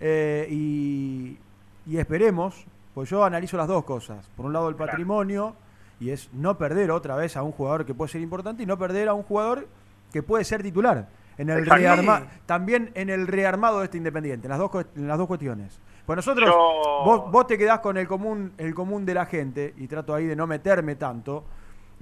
[0.00, 1.38] eh, y,
[1.86, 2.64] y esperemos,
[2.94, 4.28] pues yo analizo las dos cosas.
[4.36, 5.54] Por un lado el patrimonio,
[6.00, 8.76] y es no perder otra vez a un jugador que puede ser importante y no
[8.78, 9.68] perder a un jugador
[10.12, 11.08] que puede ser titular.
[11.38, 15.16] En el rearma- también en el rearmado de este Independiente, en las dos, en las
[15.18, 15.78] dos cuestiones.
[16.06, 19.74] Pues nosotros, Yo- vos, vos te quedás con el común, el común de la gente,
[19.76, 21.44] y trato ahí de no meterme tanto,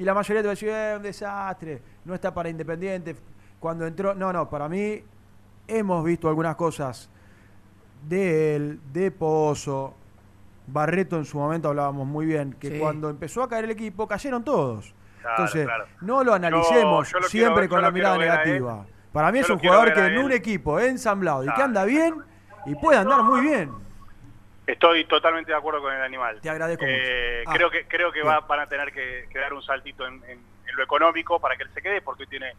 [0.00, 3.14] y la mayoría te va a decir, "Eh, un desastre, no está para Independiente.
[3.58, 5.02] Cuando entró, no, no, para mí
[5.68, 7.10] hemos visto algunas cosas
[8.08, 9.94] de él, de Pozo,
[10.66, 12.78] Barreto en su momento hablábamos muy bien, que Sí.
[12.78, 14.94] cuando empezó a caer el equipo cayeron todos.
[15.20, 15.84] Claro, Entonces, claro.
[16.00, 18.86] no lo analicemos Yo- yo lo siempre ver- con la mirada negativa.
[19.12, 21.84] Para mí Yo es un jugador que a en un equipo ensamblado y que anda
[21.84, 22.14] bien
[22.64, 23.70] y puede andar muy bien.
[24.66, 26.40] Estoy totalmente de acuerdo con el animal.
[26.40, 27.50] Te agradezco Eh, mucho.
[27.50, 30.22] Ah, creo que creo que va- van a tener que, que dar un saltito en,
[30.24, 30.38] en-
[30.68, 32.52] en lo económico para que él se quede, porque tiene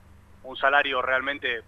[0.43, 1.61] un salario realmente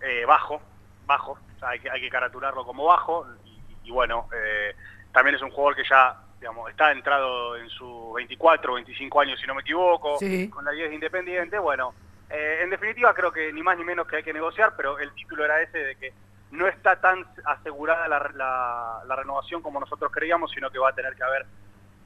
[0.00, 0.60] eh, bajo,
[1.06, 1.32] bajo.
[1.32, 3.26] O sea, hay, que, hay que caraturarlo como bajo.
[3.44, 4.74] Y, y bueno, eh,
[5.12, 9.46] también es un jugador que ya digamos está entrado en sus 24, 25 años, si
[9.46, 10.48] no me equivoco, Sí.
[10.50, 11.58] con la 10 de Independiente.
[11.58, 11.94] Bueno,
[12.30, 15.44] en definitiva creo que ni más ni menos que hay que negociar, pero el título
[15.44, 16.12] era ese de que
[16.52, 20.94] no está tan asegurada la, la- la renovación como nosotros creíamos, sino que va a
[20.94, 21.44] tener que haber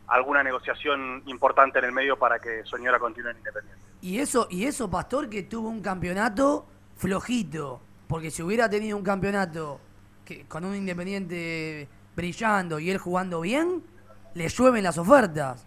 [0.09, 3.83] alguna negociación importante en el medio para que Soñora continúe en Independiente.
[4.01, 6.67] Y eso, y eso, Pastor, que tuvo un campeonato
[6.97, 7.81] flojito.
[8.09, 9.81] Porque si hubiera tenido un campeonato
[10.25, 13.83] que, con un independiente brillando y él jugando bien,
[14.35, 15.67] le llueven las ofertas.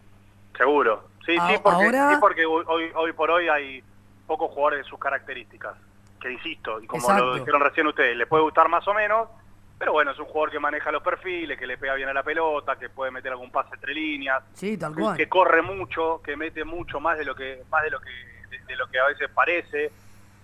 [0.58, 1.04] Seguro.
[1.26, 3.84] Sí, A- sí, porque, ahora- sí, porque hoy, hoy por hoy hay
[4.26, 5.76] pocos jugadores de sus características.
[6.20, 7.26] Que insisto, y como Exacto.
[7.26, 9.30] lo dijeron recién ustedes, le puede gustar más o menos,
[9.78, 12.24] pero bueno, es un jugador que maneja los perfiles, que le pega bien a la
[12.24, 15.16] pelota, que puede meter algún pase entre líneas, Sí, tal que, cual.
[15.18, 18.10] que corre mucho, que mete mucho más de lo que más de lo que
[18.50, 19.92] de, de lo que a veces parece.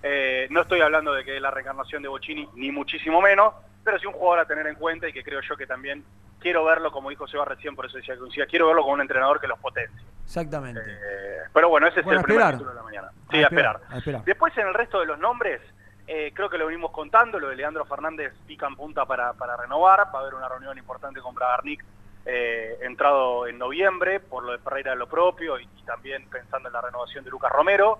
[0.03, 3.53] Eh, no estoy hablando de que es la reencarnación de Bocini, ni muchísimo menos,
[3.85, 6.03] pero sí un jugador a tener en cuenta y que creo yo que también
[6.39, 9.01] quiero verlo, como dijo Seba recién, por eso decía que coincida, quiero verlo como un
[9.01, 10.01] entrenador que los potencie.
[10.25, 10.81] Exactamente.
[10.85, 13.07] Eh, pero bueno, ese es el primer título de la mañana.
[13.07, 13.79] A Sí, esperar.
[13.89, 14.23] a esperar.
[14.25, 15.61] Después en el resto de los nombres,
[16.07, 19.55] eh, creo que lo venimos contando, lo de Leandro Fernández pica en punta para, para
[19.55, 21.83] renovar, va a haber una reunión importante con Bragarnik
[22.25, 26.69] eh, entrado en noviembre, por lo de Ferreira de lo propio y, y también pensando
[26.69, 27.99] en la renovación de Lucas Romero.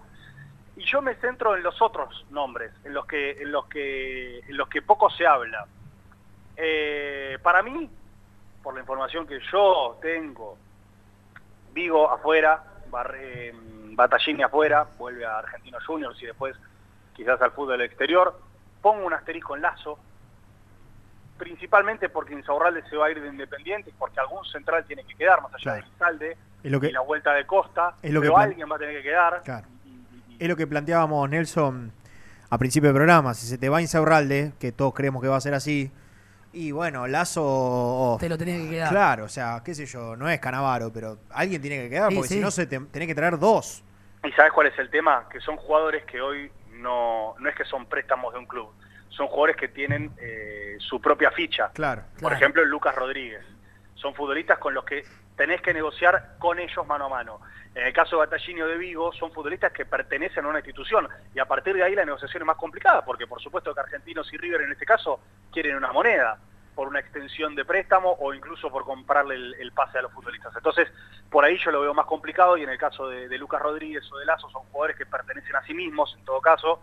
[0.78, 4.58] Y yo me centro en los otros nombres, en los que, en los que, en
[4.58, 5.66] los que poco se habla.
[6.58, 7.90] Eh, para mí,
[8.64, 10.58] por la información que yo tengo,
[11.74, 16.56] Vigo afuera, mm, Battaglini afuera, vuelve a Argentinos Juniors y después
[17.14, 18.40] quizás al fútbol exterior.
[18.82, 20.00] Pongo un asterisco en Lazo,
[21.38, 25.42] principalmente porque Insaurralde se va a ir de Independiente, porque algún central tiene que quedar,
[25.42, 25.86] más allá Claro.
[25.86, 28.76] de Salde Es lo que- y la vuelta de Costa, es lo pero alguien va
[28.78, 29.42] a tener que quedar.
[29.44, 29.68] Claro.
[30.40, 31.92] Es lo que planteábamos, Nelson,
[32.50, 33.34] a principio del programa.
[33.34, 35.92] Si se te va Insaurralde, que todos creemos que va a ser así,
[36.56, 38.18] y bueno, Lazo...
[38.20, 38.90] Te lo tenés que quedar.
[38.90, 42.16] Claro, o sea, qué sé yo, no es Canavaro, pero alguien tiene que quedar, Sí,
[42.16, 42.36] porque sí.
[42.36, 43.84] si no, se te, tenés que traer dos.
[44.24, 45.28] ¿Y sabes cuál es el tema?
[45.30, 48.70] Que son jugadores que hoy no, no es que son préstamos de un club,
[49.10, 51.70] son jugadores que tienen eh, su propia ficha.
[51.74, 52.04] Claro.
[52.22, 53.44] Por ejemplo, el Lucas Rodríguez.
[53.96, 55.04] Son futbolistas con los que
[55.36, 57.40] tenés que negociar con ellos mano a mano.
[57.74, 61.08] En el caso de Battaglini o de Vigo, son futbolistas que pertenecen a una institución
[61.34, 64.32] y a partir de ahí la negociación es más complicada, porque por supuesto que Argentinos
[64.34, 65.20] y River en este caso
[65.52, 66.38] quieren una moneda
[66.74, 70.54] por una extensión de préstamo o incluso por comprarle el, pase a los futbolistas.
[70.56, 70.90] Entonces,
[71.30, 74.18] por ahí yo lo veo más complicado y en el caso de, Lucas Rodríguez o
[74.18, 76.82] de Lazo son jugadores que pertenecen a sí mismos, en todo caso,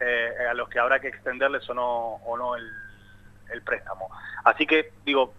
[0.00, 4.10] eh, a los que habrá que extenderles o no, el préstamo.
[4.44, 5.34] Así que, digo,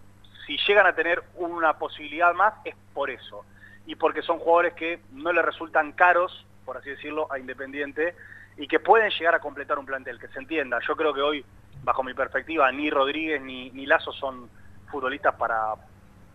[0.46, 3.44] si llegan a tener una posibilidad más es por eso.
[3.86, 8.14] Y porque son jugadores que no le resultan caros, por así decirlo, a Independiente
[8.56, 10.78] y que pueden llegar a completar un plantel, que se entienda.
[10.86, 11.44] Yo creo que hoy,
[11.82, 14.48] bajo mi perspectiva, ni Rodríguez ni, ni Lazo son
[14.90, 15.74] futbolistas para,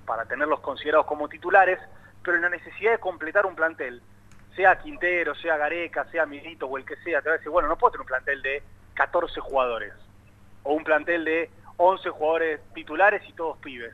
[0.05, 1.79] para tenerlos considerados como titulares,
[2.23, 4.01] pero en la necesidad de completar un plantel,
[4.55, 7.67] sea Quintero, sea Gareca, sea Milito o el que sea, te va a decir, bueno,
[7.67, 9.93] no puedo tener un plantel de 14 jugadores
[10.63, 11.49] o un plantel de
[11.81, 13.93] 11 jugadores titulares y todos pibes.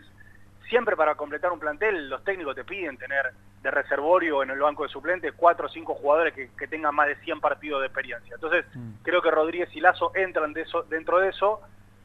[0.70, 3.32] Siempre para completar un plantel los técnicos te piden tener
[3.62, 7.08] de reservorio en el banco de suplentes 4 o 5 jugadores que, que tengan más
[7.08, 8.36] de 100 partidos de experiencia.
[8.36, 8.66] Entonces
[9.04, 11.62] creo que Rodríguez y Lazo entran de eso, dentro de eso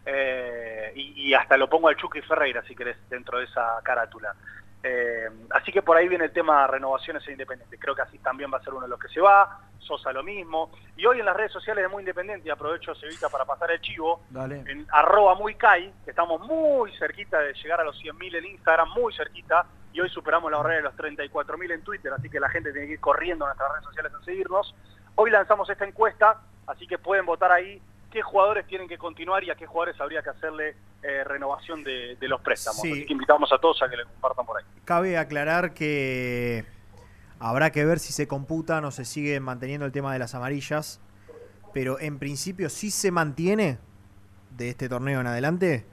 [0.06, 4.34] eh, y, y hasta lo pongo al Chucky Ferreira si querés dentro de esa carátula.
[4.82, 7.78] Eh, así que por ahí viene el tema de renovaciones e independientes.
[7.80, 10.22] Creo que así también va a ser uno de los que se va, Sosa lo
[10.22, 10.70] mismo.
[10.96, 13.80] Y hoy en las redes sociales de Muy Independiente, y aprovecho Sevita para pasar el
[13.80, 14.62] chivo, Dale.
[14.66, 18.88] en arroba muy Kai, que estamos muy cerquita de llegar a los 100.000 en Instagram,
[18.90, 22.48] muy cerquita, y hoy superamos la barrera de los 34.000 en Twitter, así que la
[22.48, 24.74] gente tiene que ir corriendo a nuestras redes sociales a seguirnos.
[25.14, 27.80] Hoy lanzamos esta encuesta, así que pueden votar ahí
[28.10, 32.16] qué jugadores tienen que continuar y a qué jugadores habría que hacerle eh, renovación de,
[32.16, 32.80] de los préstamos.
[32.80, 32.92] Sí.
[32.92, 34.64] Así que invitamos a todos a que le compartan por ahí.
[34.84, 36.64] Cabe aclarar que
[37.42, 41.00] habrá que ver si se computan o se sigue manteniendo el tema de las amarillas,
[41.74, 43.78] pero en principio sí se mantiene
[44.56, 45.84] de este torneo en adelante.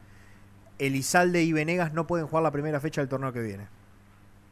[0.78, 3.68] Elizalde y Venegas no pueden jugar la primera fecha del torneo que viene,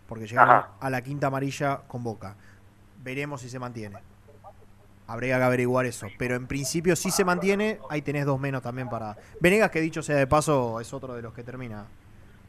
[0.07, 0.69] porque llegaron Ajá.
[0.79, 2.35] a la quinta amarilla con Boca.
[3.03, 3.97] Veremos si se mantiene.
[5.05, 7.79] Habría que averiguar eso, pero en principio sí se mantiene.
[7.89, 11.21] Ahí tenés dos menos también para Venegas, que dicho sea de paso es otro de
[11.21, 11.85] los que termina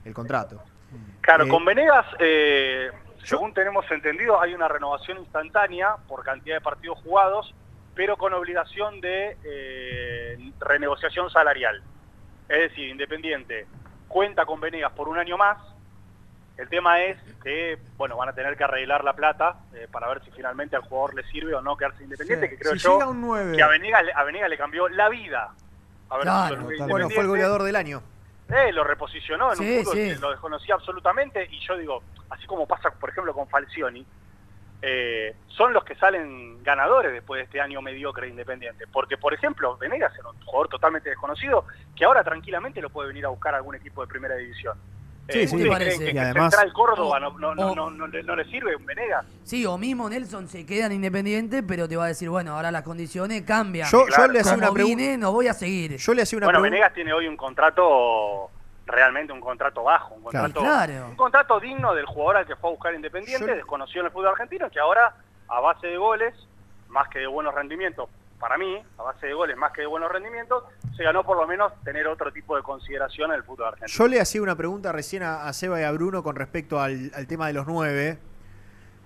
[0.04, 0.60] el contrato.
[1.20, 2.88] Claro, Eh, con Venegas, eh,
[3.24, 7.54] según tenemos entendido, hay una renovación instantánea por cantidad de partidos jugados,
[7.94, 11.82] pero con obligación de eh, renegociación salarial.
[12.48, 13.66] Es decir, Independiente
[14.08, 15.58] cuenta con Venegas por un año más.
[16.56, 20.24] El tema es que, bueno, van a tener que arreglar la plata eh, para ver
[20.24, 22.94] si finalmente al jugador le sirve o no quedarse Independiente, Sí, que creo si yo
[22.98, 23.56] llega un 9.
[23.56, 25.50] que a Venegas, le- a Venegas le cambió la vida.
[26.22, 28.02] Claro, nueve bueno, fue el goleador del año.
[28.50, 30.08] Eh, lo reposicionó en Sí, un fútbol sí.
[30.14, 34.06] que lo desconocía absolutamente y yo digo, así como pasa por ejemplo con Falcioni,
[34.80, 38.86] eh, son los que salen ganadores después de este año mediocre de Independiente.
[38.86, 43.26] Porque por ejemplo, Venegas era un jugador totalmente desconocido que ahora tranquilamente lo puede venir
[43.26, 44.78] a buscar algún equipo de primera división.
[45.28, 45.44] Sí, sí.
[45.44, 46.04] ¿ustedes ¿Te creen parece?
[46.06, 48.74] que, Y además- Central Córdoba no, no, no, o- no, no le- no le sirve
[48.74, 49.26] un Venegas?
[49.44, 52.70] Sí, o mismo Nelson se queda en Independiente, pero te va a decir, bueno, ahora
[52.70, 53.88] las condiciones cambian.
[53.90, 55.96] Yo- yo le hacía una pregun- vine, no voy a seguir.
[55.96, 56.74] Yo le hacía una Bueno, pregunta.
[56.76, 58.50] Venegas tiene hoy un contrato
[58.86, 61.08] realmente un contrato bajo, un contrato, Claro.
[61.10, 64.12] un contrato digno del jugador al que fue a buscar Independiente, Yo- desconoció en el
[64.12, 65.14] fútbol argentino, que ahora
[65.46, 66.34] a base de goles,
[66.88, 68.08] más que de buenos rendimientos,
[68.38, 70.64] para mí, a base de goles más que de buenos rendimientos,
[70.96, 73.96] se ganó por lo menos tener otro tipo de consideración en el fútbol argentino.
[73.96, 77.10] Yo le hacía una pregunta recién a, a Seba y a Bruno con respecto al,
[77.14, 78.18] al tema de los nueve.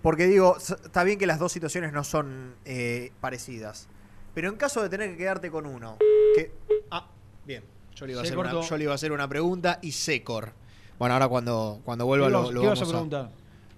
[0.03, 3.89] Porque digo, está bien que las dos situaciones no son eh, parecidas.
[4.35, 5.99] Pero en caso de tener que quedarte con uno.
[6.35, 6.53] Que,
[6.91, 7.07] ah,
[7.45, 7.63] bien.
[7.95, 10.55] Yo le, iba a hacer una, yo le iba a hacer una pregunta y Secor.
[10.99, 12.87] Bueno, ahora cuando, cuando vuelva ¿Qué lo, qué ibas a vamos a...
[12.87, 13.31] preguntar?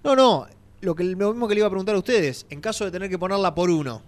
[0.03, 0.47] No, no,
[0.81, 2.47] lo, que, lo mismo que le iba a preguntar a ustedes.
[2.49, 4.01] En caso de tener que ponerla por uno,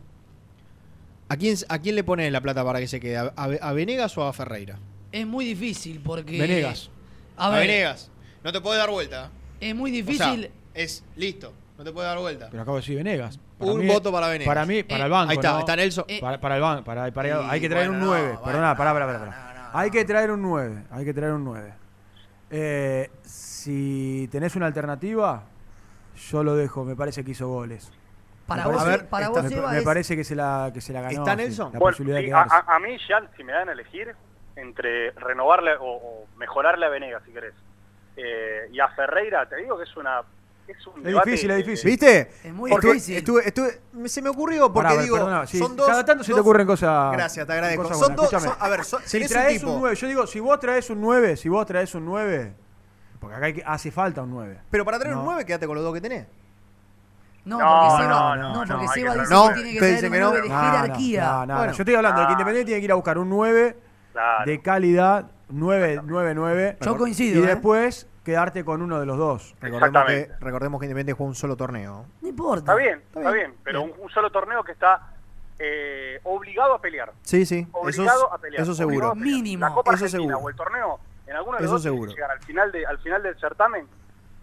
[1.29, 3.17] ¿a quién, a quién le pone la plata para que se quede?
[3.35, 4.77] ¿A, Venegas o a Ferreira?
[5.11, 6.39] Es muy difícil porque.
[6.39, 6.89] Venegas.
[7.37, 8.09] A Venegas.
[8.43, 9.31] No te puedes dar vuelta.
[9.59, 10.51] es muy O sea, difícil.
[10.73, 11.53] es listo.
[11.77, 12.47] No te puedes dar vuelta.
[12.49, 13.39] Pero acabo de decir Venegas.
[13.59, 14.47] Un voto para Venegas.
[14.47, 15.31] Para mí, para el banco.
[15.31, 15.59] Ahí está, ¿no?
[15.59, 16.05] está Nelson.
[16.19, 16.83] Para, para el banco.
[16.83, 18.33] Para, para- hay que traer bueno, un 9.
[18.33, 19.19] no, Perdona, pará, pará, pará.
[19.19, 19.71] pará.
[19.73, 20.83] Hay que traer un 9.
[20.91, 21.73] Hay que traer un 9.
[22.49, 25.43] Eh, si tenés una alternativa,
[26.31, 26.83] yo lo dejo.
[26.85, 27.91] Me parece que hizo goles.
[28.47, 30.79] Para Me vos, parece- para me- vos, Seba, me es- parece que se la, que
[30.81, 31.19] se la ganó.
[31.19, 31.73] ¿Está Nelson?
[31.73, 34.15] La Bueno, posibilidad sí, de a, a- mí ya, si me dan a elegir,
[34.55, 37.53] entre renovarle o, o mejorarle a Venegas, si querés,
[38.15, 40.21] eh, y a Ferreira, te digo que es una...
[40.67, 41.89] Es, un difícil, es difícil.
[41.91, 42.19] ¿Viste?
[42.43, 43.17] Es muy Porque difícil.
[43.17, 43.79] estuve- estuve-
[44.09, 45.87] se me ocurrió porque Pará, digo, perdona, sí, son dos.
[45.87, 47.11] cada tanto se te ocurren cosas.
[47.13, 47.83] Gracias, te agradezco.
[47.83, 48.31] cosas Son buenas.
[48.31, 48.43] dos.
[48.43, 49.71] Son- a ver, son- si un traes tipo.
[49.71, 52.53] un 9, yo digo, si vos traes un 9, si vos traes un 9,
[53.21, 54.59] porque acá hay que- hace falta un 9.
[54.69, 55.21] Pero para traer No.
[55.21, 56.27] un 9, quédate con los dos que tenés.
[57.47, 59.79] No, No, porque Seba, no, no, no, no, porque Seba dice que tiene que ¿Qué
[59.79, 60.27] traer dicen un que no?
[60.29, 61.21] 9 de No, no, jerarquía.
[61.25, 61.57] No, no, no.
[61.59, 61.73] Bueno.
[61.73, 62.33] Yo estoy hablando de que Ah.
[62.33, 63.77] Independiente tiene que ir a buscar un 9
[64.13, 64.45] Claro.
[64.51, 66.77] de calidad, 9, 9, 9.
[66.81, 67.47] Yo coincido, Y ¿eh?
[67.47, 69.55] después quedarte con uno de los dos.
[69.61, 72.05] Recordemos que, recordemos que Independiente jugó un solo torneo.
[72.21, 72.71] No importa.
[72.71, 75.11] Está bien, está bien, pero Un, un solo torneo que está
[75.59, 77.13] eh, obligado a pelear.
[77.23, 77.59] Sí, sí.
[77.69, 78.61] Eso, Obligado es- a pelear.
[78.63, 79.15] eso seguro.
[79.15, 79.65] Mínimo.
[79.65, 80.45] La Copa Eso Argentina seguro.
[80.45, 82.11] o el torneo, en alguno de los Eso dos seguro.
[82.11, 83.87] llegar al final, de, al final del certamen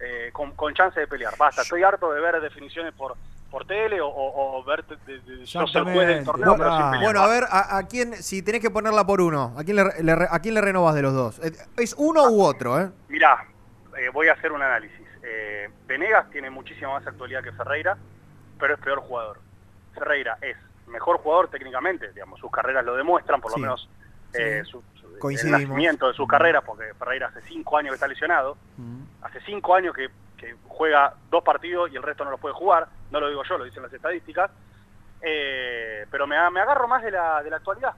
[0.05, 1.35] eh, con, con chance de pelear.
[1.37, 3.15] Basta, estoy harto de ver definiciones por
[3.51, 6.81] por tele o, o, o ver de, de- soy el juez del torneo, pero sin
[6.81, 6.91] Ah.
[6.91, 7.03] pelear.
[7.05, 9.83] Bueno, a ver, a, a quién, si tenés que ponerla por uno, ¿a quién le,
[10.03, 11.39] le- a quién le renovas de los dos?
[11.39, 12.89] Eh, ¿Es uno u otro, eh?
[13.07, 13.45] Mirá,
[13.97, 14.99] eh, voy a hacer un análisis.
[15.23, 17.95] Eh, Venegas tiene muchísima más actualidad que Ferreira,
[18.59, 19.39] pero es peor jugador.
[19.93, 23.87] Ferreira es mejor jugador técnicamente, digamos, sus carreras lo demuestran, por lo menos
[24.33, 24.83] eh, su,
[25.15, 25.61] su- el Coincidimos.
[25.61, 28.57] nacimiento de sus carreras, porque Ferreira hace cinco años que está lesionado,
[29.21, 32.87] hace cinco años que, que juega dos partidos y el resto no los puede jugar,
[33.11, 34.51] no lo digo yo, lo dicen las estadísticas,
[35.21, 37.93] Eh, pero me, me agarro más de la, de la actualidad.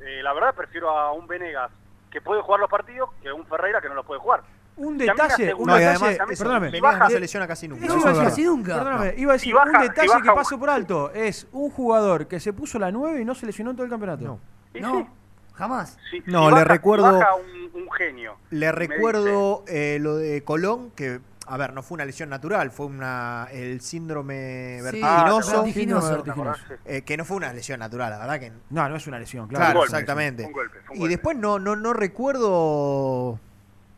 [0.00, 1.70] Eh, la verdad prefiero a un Venegas
[2.10, 4.42] que puede jugar los partidos que a un Ferreira que no los puede jugar.
[4.76, 6.66] Un detalle, un detalle, perdóname.
[6.68, 7.84] Venegas no baja- se lesiona casi nunca.
[7.86, 8.74] Eso iba a decir, nunca.
[8.74, 11.10] Perdóname, iba a decir baja- un detalle baja que pasó por alto.
[11.12, 13.90] Es un jugador que se puso la 9 y no se lesionó en todo el
[13.90, 14.24] campeonato.
[14.24, 14.40] No.
[14.74, 15.06] Y No, sí,
[15.54, 15.98] jamás.
[16.10, 18.36] si- No, si le baja- recuerdo- baja un, un genio.
[18.50, 22.86] Le recuerdo eh, lo de Colón, que, a ver, no fue una lesión natural, fue
[22.86, 26.10] una el síndrome Sí, vertiginoso, vertiginoso.
[26.10, 26.62] Vertiginoso.
[26.84, 28.52] eh, que no fue una lesión natural, la verdad que...
[28.70, 29.70] No, no es una lesión, Claro, claro.
[29.72, 30.44] Un golpe, exactamente.
[30.46, 33.38] un golpe, y después no, no, no recuerdo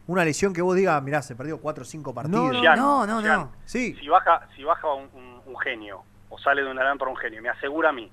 [0.07, 2.53] una lesión que vos digas, mirá, se perdió 4 o 5 partidos.
[2.53, 3.53] no, Gian, No, no, Gian, no.
[3.65, 7.17] Sí, Si baja, si baja un, un- un genio o sale de una lámpara un
[7.17, 8.11] genio, me asegura a mí,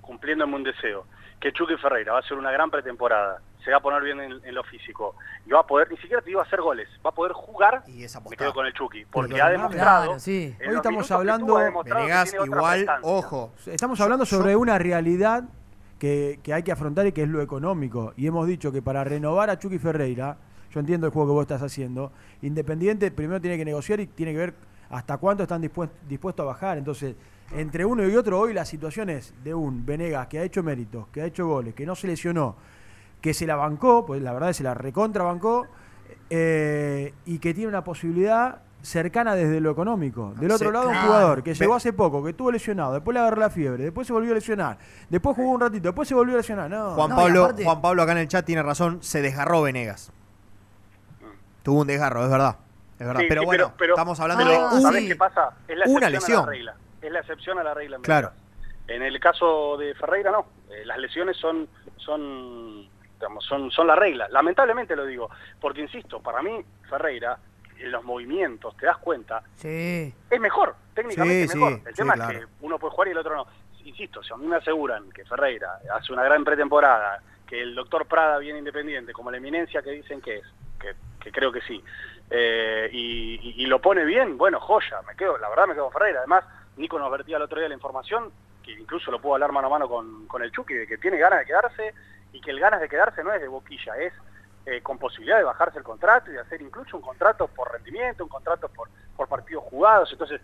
[0.00, 1.04] cumpliéndome un deseo,
[1.40, 4.32] que Chucky Ferreira va a hacer una gran pretemporada, se va a poner bien en,
[4.44, 5.16] en lo físico
[5.46, 8.04] y va a poder, ni siquiera te digo hacer goles, va a poder jugar, y
[8.04, 10.04] esa me quedo con el Chucky, porque Pero ha demostrado...
[10.04, 10.54] Claro, sí.
[10.68, 13.52] Hoy estamos hablando- Venegas igual, ojo.
[13.66, 15.44] Estamos hablando sobre una realidad
[15.98, 18.14] que, que hay que afrontar y que es lo económico.
[18.16, 20.36] Y hemos dicho que para renovar a Chucky Ferreira,
[20.70, 22.12] yo entiendo el juego que vos estás haciendo,
[22.42, 24.54] Independiente primero tiene que negociar y tiene que ver
[24.88, 26.78] hasta cuánto están dispuestos dispuestos a bajar.
[26.78, 27.14] Entonces,
[27.52, 31.06] entre uno y otro, hoy la situación es de un Venegas que ha hecho méritos,
[31.12, 32.56] que ha hecho goles, que no se lesionó,
[33.20, 35.66] que se la bancó, pues la verdad es que se la recontrabancó,
[36.28, 40.32] eh, y que tiene una posibilidad cercana desde lo económico.
[40.38, 43.40] Del otro lado, un jugador que llegó hace poco, que estuvo lesionado, después le agarró
[43.40, 44.78] la fiebre, después se volvió a lesionar,
[45.08, 46.70] después jugó un ratito, después se volvió a lesionar.
[46.70, 49.62] No, Juan, No, Pablo, aparte- Juan Pablo acá en el chat tiene razón, se desgarró
[49.62, 50.12] Venegas.
[51.62, 52.56] Tuvo un desgarro, es verdad.
[52.98, 53.20] Es verdad.
[53.20, 55.08] Sí, pero sí, bueno, pero- estamos hablando pero- de Ah, un- ¿Sabés sí.
[55.08, 55.50] qué pasa?
[55.68, 56.40] Es la Una a lesión.
[56.46, 56.74] la regla.
[57.02, 57.96] Es la excepción a la regla.
[57.96, 58.30] en Claro.
[58.86, 60.46] En el caso de Ferreira, no.
[60.70, 62.88] Eh, las lesiones son, son,
[63.18, 64.26] digamos, son, son la regla.
[64.30, 65.30] Lamentablemente lo digo.
[65.60, 67.38] Porque, insisto, para mí, Ferreira,
[67.78, 70.12] en los movimientos, te das cuenta, Sí.
[70.28, 70.74] es mejor.
[70.94, 71.72] Técnicamente Sí, es mejor.
[71.78, 72.32] sí, el tema claro.
[72.32, 73.46] es que uno puede jugar y el otro no.
[73.84, 78.06] Insisto, si a mí me aseguran que Ferreira hace una gran pretemporada, que el doctor
[78.06, 80.44] Prada viene independiente, como la eminencia que dicen que es,
[80.78, 81.82] que, que creo que sí,
[82.28, 85.84] eh, y, y- y lo pone bien, bueno, joya, me quedo, la verdad me quedo
[85.84, 86.18] con Ferreira.
[86.20, 86.44] Además,
[86.80, 88.32] Nico nos vertía el otro día la información,
[88.62, 91.18] que incluso lo puedo hablar mano a mano con, con el Chucky, de que tiene
[91.18, 91.94] ganas de quedarse,
[92.32, 94.12] y que el ganas de quedarse no es de boquilla, es
[94.66, 98.24] eh, con posibilidad de bajarse el contrato y de hacer incluso un contrato por rendimiento,
[98.24, 100.10] un contrato por, por partidos jugados.
[100.12, 100.40] Entonces,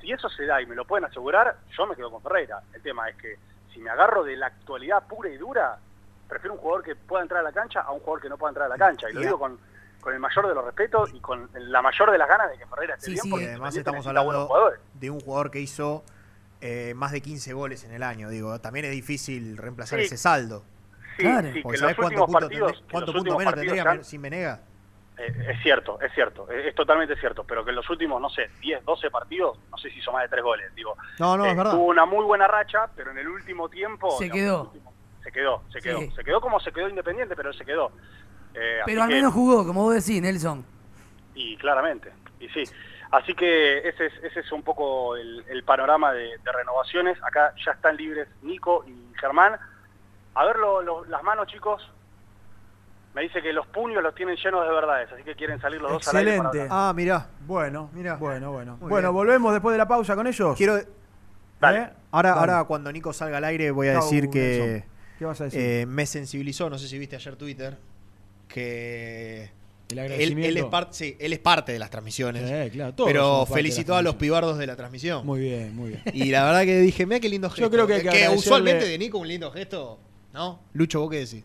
[0.00, 2.62] si eso se da y me lo pueden asegurar, yo me quedo con Ferreira.
[2.72, 3.38] El tema es que
[3.72, 5.78] si me agarro de la actualidad pura y dura,
[6.28, 8.50] prefiero un jugador que pueda entrar a la cancha a un jugador que no pueda
[8.50, 9.10] entrar a la cancha.
[9.10, 9.58] Y lo digo con,
[10.04, 12.66] con el mayor de los respetos y con la mayor de las ganas de que
[12.66, 16.04] Ferreira esté Sí, bien, sí, porque además estamos hablando de un jugador que hizo
[16.60, 18.28] eh, más de 15 goles en el año.
[18.28, 20.04] Digo, también es difícil reemplazar Sí.
[20.06, 20.62] ese saldo.
[21.16, 21.48] Sí, Claro.
[21.48, 24.04] sí, que Porque en ¿sabés los cuántos últimos puntos, partidos, puntos últimos menos tendría han-
[24.04, 24.60] sin Venegas?
[25.16, 28.28] eh, es cierto, es cierto, es, es totalmente cierto, pero que en los últimos, no
[28.30, 30.74] sé, 10, 12 partidos, no sé si hizo más de tres goles.
[30.74, 31.72] Digo, No, no, eh, es verdad.
[31.72, 34.10] Tuvo una muy buena racha, pero en el último tiempo...
[34.18, 34.62] Se digamos, quedó.
[34.64, 36.00] último- se quedó, se quedó.
[36.00, 36.12] Sí.
[36.16, 37.92] Se quedó como se quedó Independiente, pero se quedó.
[38.54, 40.64] Eh, Pero al que- menos jugó, como vos decís, Nelson.
[41.34, 42.10] Y claramente,
[42.40, 42.62] y sí.
[43.10, 47.16] Así que ese es, ese es un poco el, el panorama de, de renovaciones.
[47.22, 49.54] Acá ya están libres Nico y Germán.
[50.34, 51.88] A ver lo- lo- las manos, chicos.
[53.14, 55.92] Me dice que los puños los tienen llenos de verdades, así que quieren salir los
[55.92, 56.68] dos al aire para Excelente.
[56.74, 57.28] Ah, mirá.
[57.46, 58.16] Bueno, Mirá.
[58.16, 58.76] bueno, bueno.
[58.80, 59.14] Muy Bueno, bien.
[59.14, 60.56] volvemos después de la pausa con ellos.
[60.56, 60.76] Quiero.
[60.78, 60.86] ¿Eh?
[61.60, 62.28] Ahora, Dale.
[62.40, 64.90] ahora cuando Nico salga al aire voy a Chau, decir que Nelson.
[65.20, 65.60] ¿Qué vas a decir?
[65.60, 67.78] eh, me sensibilizó, no sé si viste ayer Twitter,
[68.54, 69.50] que
[69.90, 73.08] El él, él es parte, sí, él es parte de las transmisiones, Sí, claro, todos
[73.10, 75.26] pero felicitó a los pibardos de la transmisión.
[75.26, 76.02] Muy bien, muy bien.
[76.12, 77.62] Y la verdad que dije, mira qué lindo gesto.
[77.62, 79.98] Yo creo que que agradecerle- usualmente de Nico un lindo gesto,
[80.32, 80.60] ¿no?
[80.72, 81.42] Lucho, ¿vos qué decís?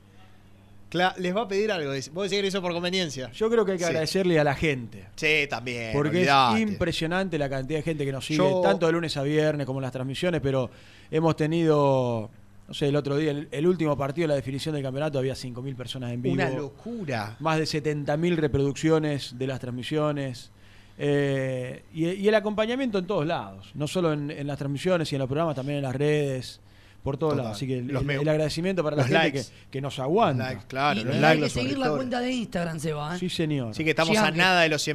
[0.92, 3.32] Cla- les va a pedir algo, vos decís que lo hizo por conveniencia.
[3.32, 3.90] Yo creo que hay que Sí.
[3.90, 5.06] agradecerle a la gente.
[5.16, 5.92] Sí, también.
[5.94, 6.62] Porque olvidate.
[6.64, 9.66] es impresionante la cantidad de gente que nos sigue, Yo- tanto de lunes a viernes
[9.68, 10.70] como en las transmisiones, pero
[11.12, 12.32] hemos tenido,
[12.70, 15.34] no sé, el otro día, el, el último partido de la definición del campeonato, había
[15.34, 16.36] 5.000 personas en vivo.
[16.36, 17.36] Una locura.
[17.42, 20.52] Más de 70.000 reproducciones de las transmisiones.
[20.98, 25.16] eh, y, y el acompañamiento en todos lados, no solo en, en las transmisiones y
[25.16, 26.62] en los programas, también en las redes,
[27.02, 27.44] por todos Total.
[27.46, 27.58] lados.
[27.58, 29.54] Así que el, Los el- me- el agradecimiento para la los gente que, likes.
[29.72, 30.44] que nos aguanta.
[30.50, 33.16] Likes, claro, y los likes, hay que los seguir la cuenta de Instagram, Seba.
[33.16, 33.20] ¿eh?
[33.20, 33.74] Sí, señor.
[33.74, 34.94] Sí, que estamos a nada de los 100.000.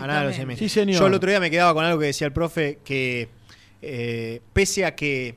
[0.00, 0.54] A nada de los Exactamente.
[0.54, 0.58] 100.000.
[0.58, 0.98] Sí, señor.
[1.00, 3.28] Yo el otro día me quedaba con algo que decía el profe, que
[3.82, 5.36] eh, pese a que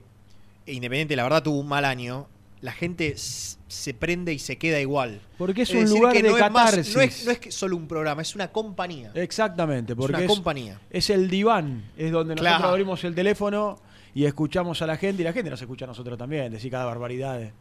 [0.68, 2.28] Independiente, la verdad, tuvo un mal año,
[2.62, 5.22] la gente se prende y se queda igual.
[5.38, 7.76] Porque es, Es un lugar de no es más- no, es, no es que solo
[7.78, 9.12] un programa, es una compañía.
[9.14, 10.80] Exactamente, porque una es, compañía.
[10.90, 13.78] es el diván, es donde nosotros abrimos el teléfono
[14.16, 16.86] y escuchamos a la gente y la gente nos escucha a nosotros también, decir cada
[16.86, 17.40] barbaridad.
[17.42, 17.54] ¿eh?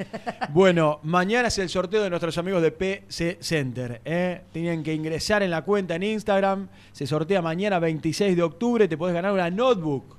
[0.50, 4.00] bueno, mañana es el sorteo de nuestros amigos de PC Center.
[4.04, 4.42] ¿eh?
[4.52, 8.96] Tenían que ingresar en la cuenta en Instagram, se sortea mañana 26 de octubre, te
[8.98, 10.16] podés ganar una notebook.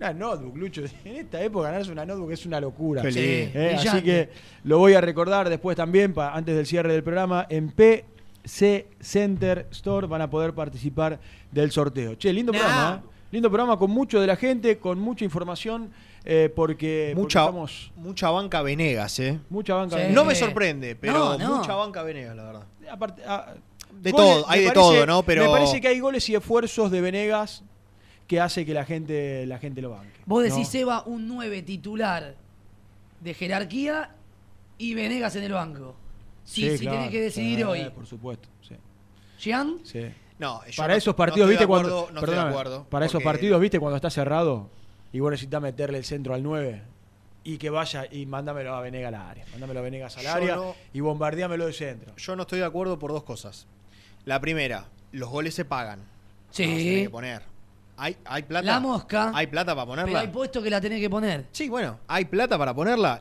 [0.00, 0.82] Una notebook, Lucho.
[1.04, 3.02] En esta época ganarse una notebook es una locura.
[3.04, 3.20] Lindo.
[3.20, 3.76] ¿eh?
[3.78, 4.30] Así que
[4.64, 9.66] lo voy a recordar después también, pa- antes del cierre del programa, en PC Center
[9.70, 11.20] Store van a poder participar
[11.52, 12.14] del sorteo.
[12.14, 12.58] Che, lindo Nah.
[12.58, 13.08] programa, ¿eh?
[13.32, 15.90] Lindo programa con mucho de la gente, con mucha información,
[16.24, 19.38] eh, porque, porque Mucha, estamos- mucha banca Venegas, ¿eh?
[19.50, 19.96] mucha banca.
[19.96, 20.02] Sí.
[20.04, 21.56] de- No me sorprende, pero No, no.
[21.58, 22.62] mucha banca Venegas, la verdad.
[22.90, 23.54] Aparte, ah,
[23.92, 25.22] De goles, todo, hay de parece- todo, ¿no?
[25.22, 27.62] Pero Me parece que hay goles y esfuerzos de Venegas
[28.30, 30.20] que hace que la gente, la gente lo banque.
[30.24, 30.54] Vos ¿no?
[30.54, 32.36] decís, Seba, un 9 titular
[33.20, 34.14] de jerarquía
[34.78, 35.96] y Venegas en el banco.
[36.44, 37.90] Sí, si claro, tenés que decidir sí, hoy.
[37.90, 38.76] Por supuesto, sí.
[39.40, 39.80] ¿Gian?
[39.82, 40.04] sí.
[40.38, 42.26] no, yo para no- esos no partidos, estoy ¿viste de cuando acuerdo, no estoy de
[42.36, 44.70] perdóname, acuerdo, Para esos partidos, ¿viste cuando está cerrado
[45.12, 46.82] y vos necesitas meterle el centro al 9
[47.42, 50.54] y que vaya y mándamelo a Venegas al área, mándamelo a Venegas al Yo área
[50.54, 52.14] no- y bombardeámelo de centro.
[52.16, 53.66] Yo no estoy de acuerdo por dos cosas.
[54.24, 55.98] La primera, los goles se pagan.
[56.50, 56.64] Sí.
[56.66, 57.42] No, se tiene que poner.
[58.00, 58.64] ¿Hay, hay plata?
[58.66, 59.30] La mosca.
[59.34, 60.20] ¿Hay plata para Pero ponerla?
[60.20, 61.46] hay puesto que la tenés que poner.
[61.52, 63.20] Sí, bueno, ¿hay plata para ponerla?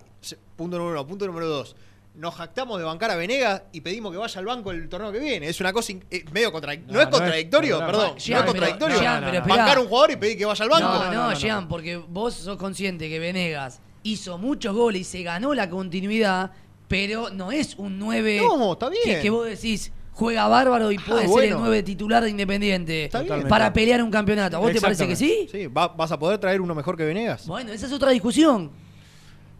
[0.55, 1.07] Punto número uno.
[1.07, 1.75] Punto número dos.
[2.15, 5.19] Nos jactamos de bancar a Venegas y pedimos que vaya al banco el torneo que
[5.19, 5.47] viene.
[5.47, 6.93] Es una cosa in- eh, medio contradictoria.
[6.93, 8.09] No, No, es contradictorio, no, perdón.
[8.11, 8.17] no.
[8.17, 8.99] es pero- contradictorio.
[8.99, 10.87] Jean, pero bancar a un jugador y pedir que vaya al banco.
[10.87, 11.33] No, no, no, no.
[11.35, 16.51] Jean, porque vos sos consciente que Venegas hizo muchos goles y se ganó la continuidad,
[16.87, 19.01] pero no es un 9 No, está bien.
[19.05, 21.55] que, que vos decís juega bárbaro y puede ser bueno.
[21.55, 23.09] el 9 titular de Independiente
[23.47, 24.57] para pelear un campeonato.
[24.57, 25.47] ¿A vos te parece que sí?
[25.49, 27.47] Sí, ¿va- ¿vas a poder traer uno mejor que Venegas?
[27.47, 28.69] Bueno, esa es otra discusión.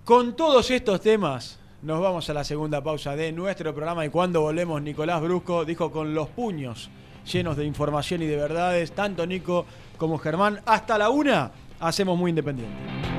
[0.04, 4.42] Con todos estos temas, nos vamos a la segunda pausa de nuestro programa y cuando
[4.42, 6.90] volvemos, Nicolás Brusco dijo con los puños
[7.32, 9.66] llenos de información y de verdades, tanto Nico
[9.98, 13.19] como Germán, hasta la una, hacemos muy independiente.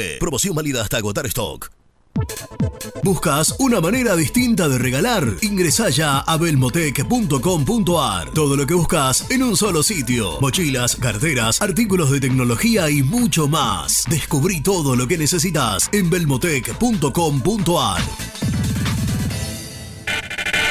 [0.19, 1.69] Promoción válida hasta agotar stock.
[3.03, 5.25] ¿Buscas una manera distinta de regalar?
[5.41, 8.31] Ingresa ya a belmotec.com.ar.
[8.31, 10.39] Todo lo que buscas en un solo sitio.
[10.39, 14.03] Mochilas, carteras, artículos de tecnología y mucho más.
[14.09, 18.50] Descubrí todo lo que necesitas en belmotec.com.ar.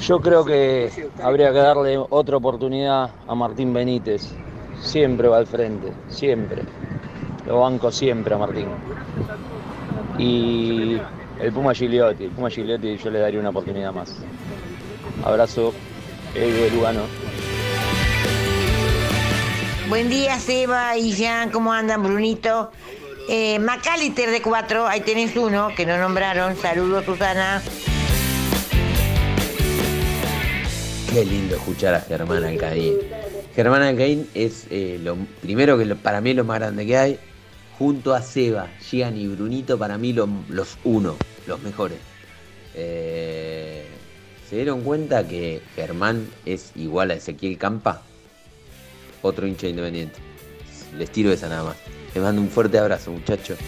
[0.00, 0.90] Yo creo que
[1.22, 4.32] habría que darle otra oportunidad a Martín Benítez.
[4.80, 6.62] Siempre va al frente, siempre.
[7.46, 8.66] Lo banco siempre a Martín.
[10.18, 10.98] Y
[11.40, 14.16] el Puma Gigliotti, el Puma Gigliotti yo le daría una oportunidad más.
[15.22, 15.74] Abrazo,
[16.34, 17.02] Edu Lugano.
[19.88, 22.70] Buen día, Seba y Jean, ¿cómo andan, Brunito?
[23.28, 26.56] Eh, Macalister de 4, ahí tenés uno que no nombraron.
[26.56, 27.60] Saludos, Susana.
[31.12, 32.94] Qué lindo escuchar a Germán Alcaín.
[33.54, 37.18] Germán Alcaín es eh, lo primero que para mí es lo más grande que hay.
[37.78, 41.16] Junto a Seba, Gian y Brunito, para mí lo- los uno,
[41.46, 41.98] los mejores.
[42.74, 43.84] Eh,
[44.48, 48.02] ¿Se dieron cuenta que Germán es igual a Ezequiel Campa?
[49.22, 50.18] Otro hincha independiente.
[50.96, 51.76] Les tiro esa nada más.
[52.14, 53.58] Les mando un fuerte abrazo, muchachos.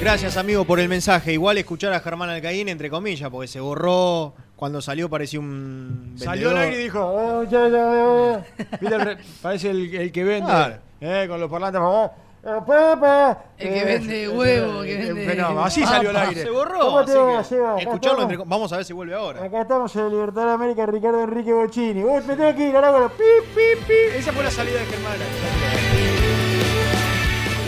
[0.00, 1.32] Gracias, amigo, por el mensaje.
[1.32, 4.34] Igual escuchar a Germán Alcaín, entre comillas, porque se borró.
[4.58, 6.14] Cuando salió parecía un.
[6.16, 8.66] Salió al aire y dijo, "Oh, ya, ya, ya".
[8.80, 10.74] ¿Viste el re- parece el, el que vende Claro.
[11.00, 11.80] eh, con los parlantes.
[11.80, 12.10] "Oh,
[12.42, 13.40] eh, Pepe".
[13.68, 16.42] El que vende eh, huevo, que vende- así salió al aire.
[16.42, 16.80] Se borró.
[16.80, 19.44] ¿Cómo te así que escucharlo entre- Vamos a ver si vuelve ahora.
[19.44, 22.02] Acá estamos en el Libertad de América, Ricardo Enrique Bocini.
[22.02, 23.24] Uy, me tengo que ir, ahora con los pip,
[23.54, 24.16] pip, pip.
[24.16, 25.12] Esa fue la salida de Germán.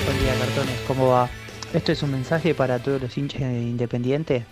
[0.06, 1.28] Buen día, cartones, ¿cómo va?
[1.72, 4.44] Esto es un mensaje para todos los hinchas de Independiente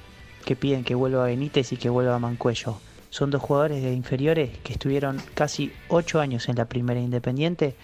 [0.44, 2.78] que piden que vuelva Benítez y que vuelva Mancuello.
[3.10, 7.74] Son dos jugadores de inferiores que estuvieron casi ocho años en la primera Independiente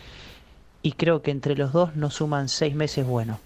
[0.82, 3.39] y creo que entre los dos nos suman seis meses buenos.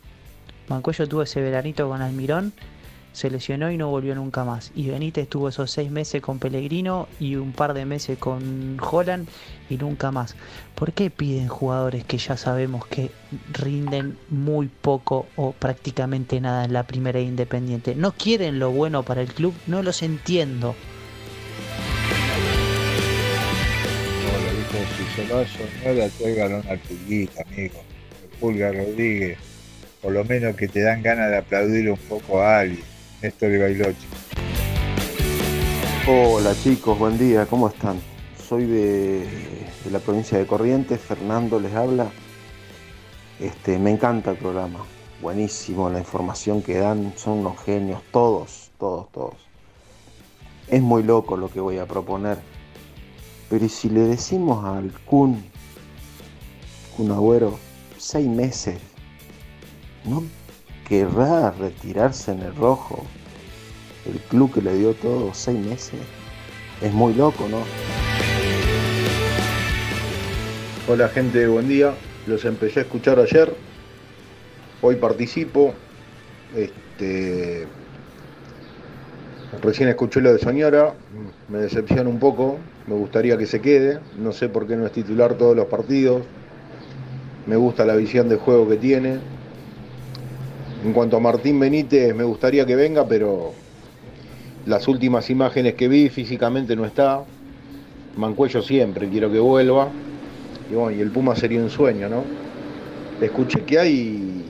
[0.68, 2.52] Mancuello tuvo ese veranito con Almirón,
[3.18, 4.70] se lesionó y no volvió nunca más.
[4.76, 9.28] Y Benítez tuvo esos seis meses con Pellegrino y un par de meses con Holland
[9.68, 10.36] y nunca más.
[10.76, 13.10] ¿Por qué piden jugadores que ya sabemos que
[13.52, 17.96] rinden muy poco o prácticamente nada en la primera Independiente?
[17.96, 19.52] ¿No quieren lo bueno para el club?
[19.66, 20.76] No los entiendo.
[28.38, 29.38] Pulga Rodríguez.
[30.00, 32.87] Por lo menos que te dan ganas de aplaudir un poco a alguien.
[33.22, 34.06] Néstor Bailoche.
[36.06, 38.00] Hola chicos, buen día, ¿cómo están?
[38.48, 39.26] Soy de,
[39.84, 42.10] de la provincia de Corrientes, Fernando les habla.
[43.40, 44.84] Este, me encanta el programa,
[45.20, 49.34] buenísimo la información que dan, son unos genios, todos, todos, todos.
[50.68, 52.38] Es muy loco lo que voy a proponer,
[53.50, 55.44] pero ¿y si le decimos al Kun,
[56.96, 57.58] Kun Agüero,
[57.96, 58.78] seis meses,
[60.04, 60.22] ¿no
[60.88, 63.04] querrá retirarse en el rojo?
[64.06, 66.00] El club que le dio todo, seis meses.
[66.80, 67.58] Es muy loco, ¿no?
[70.90, 71.92] Hola gente, buen día.
[72.26, 73.54] Los empecé a escuchar ayer.
[74.80, 75.74] Hoy participo.
[76.56, 77.66] Este,
[79.60, 80.94] recién escuché lo de Soñora.
[81.48, 82.58] Me decepciona un poco.
[82.86, 84.00] Me gustaría que se quede.
[84.16, 86.22] No sé por qué no es titular todos los partidos.
[87.46, 89.18] Me gusta la visión de juego que tiene.
[90.84, 93.52] En cuanto a Martín Benítez, me gustaría que venga, pero
[94.66, 97.24] las últimas imágenes que vi físicamente no está.
[98.16, 99.88] Mancuello siempre, quiero que vuelva.
[100.70, 102.22] Y bueno, y el Puma sería un sueño, ¿no?
[103.20, 104.44] Escuché que hay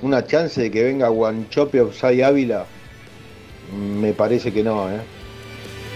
[0.00, 2.64] una chance de que venga Guanchope Opsai Ávila.
[4.00, 5.00] Me parece que no, ¿eh?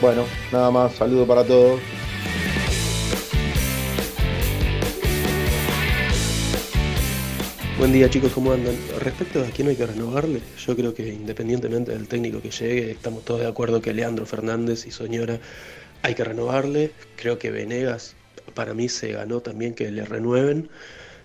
[0.03, 1.81] Bueno, nada más, saludo para todos.
[7.79, 8.75] Buen día chicos, ¿cómo andan?
[8.99, 13.25] Respecto a quién hay que renovarle, yo creo que independientemente del técnico que llegue, estamos
[13.25, 15.39] todos de acuerdo que Leandro Fernández y Soñora
[16.03, 16.91] hay que renovarle.
[17.15, 18.17] Creo que Venegas
[18.55, 20.69] para mí se ganó también que le renueven.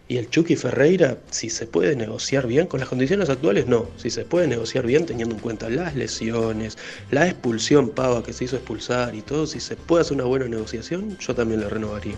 [0.07, 4.11] Y el Chucky Ferreira, si se puede negociar bien, con las condiciones actuales no, si
[4.11, 6.77] se puede negociar bien teniendo en cuenta las lesiones,
[7.09, 10.45] la expulsión Pava que se hizo expulsar y todo, si se puede hacer una buena
[10.45, 12.15] negociación, yo también le renovaría.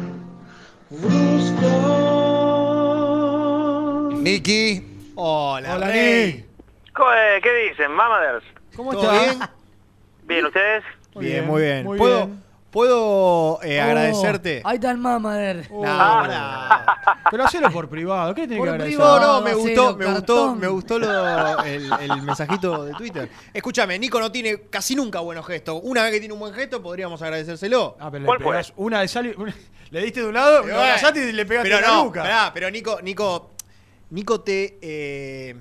[0.92, 1.72] Brusco.
[4.22, 4.86] Nicky.
[5.16, 5.88] Hola, Hola.
[5.88, 6.46] Nick.
[6.46, 8.46] Eh, ¿Qué dicen, mamaders?
[8.76, 9.40] ¿Cómo ¿Todo bien?
[10.26, 10.84] Bien, ¿ustedes?
[11.16, 11.84] bien, muy bien.
[11.86, 12.43] muy ¿Puedo, bien.
[12.74, 14.62] ¿Puedo eh, Oh, agradecerte?
[14.66, 15.72] Ahí está el mamader.
[15.72, 17.20] No, pará.
[17.32, 19.00] Pero hacelo por privado, ¿qué tiene Por que agradecer?
[19.00, 19.40] No, privado.
[19.40, 23.30] no, me gustó, me gustó, me gustó lo- el, el mensajito de Twitter.
[23.54, 25.80] Escúchame, Nico no tiene casi nunca buenos gestos.
[25.84, 27.96] Una vez que tiene un buen gesto, podríamos agradecérselo.
[28.00, 29.36] Ah, pero le pegás una de sal
[29.92, 32.04] Le diste de un lado, Pero lo abrazaste y le pegaste pero en la no,
[32.06, 32.22] nuca.
[32.24, 33.52] pará, pero Nico, Nico,
[34.10, 35.56] Nico te, eh,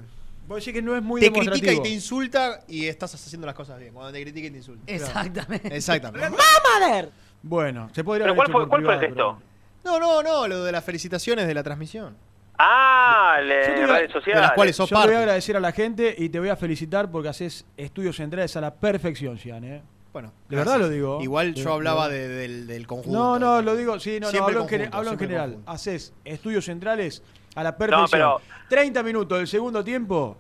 [0.53, 3.55] Vos decís que no es muy te critica y te insulta y estás haciendo las
[3.57, 3.93] cosas bien.
[3.95, 4.85] Cuando te critica y te insulta.
[4.93, 5.75] Exactamente.
[5.77, 6.37] Exactamente.
[7.45, 9.43] Bueno, se podría ¿Pero haber cuál hecho fue, cuál fue gesto?
[9.85, 12.17] No, no, no, lo de las felicitaciones de la transmisión.
[12.59, 14.43] Ah, te de voy a- redes de sociales.
[14.43, 15.17] las cuales sos Yo le voy parte.
[15.17, 18.61] a agradecer a la gente y te voy a felicitar porque haces estudios centrales a
[18.61, 19.83] la perfección, Cian, ¿eh?
[20.13, 20.75] Bueno, De gracias.
[20.75, 21.21] verdad lo digo.
[21.23, 23.19] Igual De- yo hablaba de- de- del, del conjunto.
[23.19, 25.59] No, no, lo digo, sí, no, no, hablo en, hablo en general.
[25.67, 27.23] Haces estudios centrales
[27.55, 28.09] a la perfección.
[28.11, 30.37] pero- 30 minutos del segundo tiempo,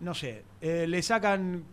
[0.00, 1.64] no sé, eh, le sacan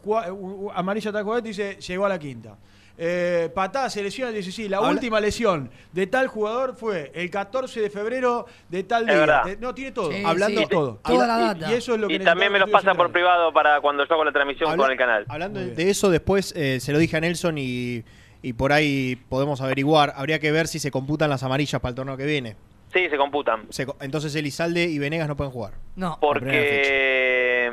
[0.74, 2.56] amarilla taco y dice, llegó a la quinta.
[3.00, 7.30] Eh, patada, se lesiona, dice, sí, la Habla- última lesión de tal jugador fue el
[7.30, 9.18] 14 de febrero de tal Es día.
[9.20, 9.48] verdad.
[9.50, 10.12] Eh, no, tiene todo.
[10.12, 10.68] Sí, Hablando sí.
[10.68, 11.00] todo.
[11.04, 11.70] Toda la data.
[11.70, 14.04] Y, y eso es lo que Y también me los pasan por privado para cuando
[14.08, 15.26] yo hago la transmisión Habla- con el canal.
[15.28, 18.04] Hablando de eso, después eh, se lo dije a Nelson y,
[18.42, 20.14] y por ahí podemos averiguar.
[20.16, 22.56] Habría que ver si se computan las amarillas para el torneo que viene.
[22.94, 23.66] Sí, se computan.
[23.70, 25.74] Se co- entonces Elizalde y Venegas no pueden jugar.
[25.96, 26.18] No.
[26.22, 27.68] Porque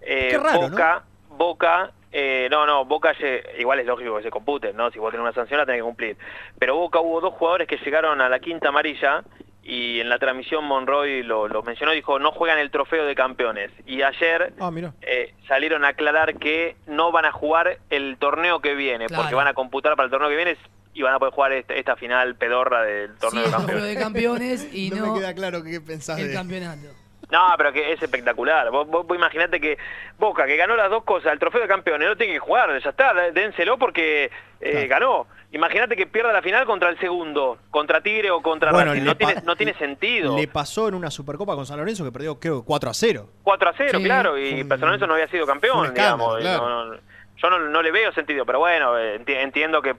[0.00, 3.12] eh, Qué raro, Boca, Boca, eh, no, no, Boca
[3.58, 4.90] igual es lógico que se computen, ¿no?
[4.90, 6.16] Si vos tenés una sanción la tenés que cumplir.
[6.58, 9.24] Pero Boca hubo dos jugadores que llegaron a la quinta amarilla
[9.62, 13.70] y en la transmisión Monroy lo, lo mencionó, dijo no juegan el trofeo de campeones.
[13.86, 18.74] Y ayer Ah, eh, salieron a aclarar que no van a jugar el torneo que
[18.74, 19.22] viene, Claro.
[19.22, 20.56] porque van a computar para el torneo que viene
[20.94, 23.66] y van a poder jugar este- esta final pedorra del Sí, torneo el de trofeo
[23.76, 23.94] campeones.
[23.96, 26.34] de campeones y no, no, me queda claro qué pensás el de...
[26.34, 26.88] campeonato.
[27.30, 28.70] No, pero que es espectacular.
[28.70, 29.76] Vos, vos, vos imaginate que
[30.18, 32.90] Boca, que ganó las dos cosas, el trofeo de campeones, no tiene que jugar, ya
[32.90, 34.30] está, dénselo porque
[34.60, 35.26] eh, ganó.
[35.50, 39.36] Imagínate que pierda la final contra el segundo, contra Tigre o contra Bueno, No tiene,
[39.44, 40.36] no tiene sentido.
[40.36, 43.28] Le pasó en una Supercopa con San Lorenzo que perdió, creo, 4 a 0.
[43.42, 46.38] 4 a 0, Sí, claro, y San Lorenzo no había sido campeón, un escándalo, digamos.
[46.38, 46.68] y claro.
[46.68, 47.00] no- no-
[47.36, 49.96] yo no, no le veo sentido, pero bueno, eh, enti- entiendo que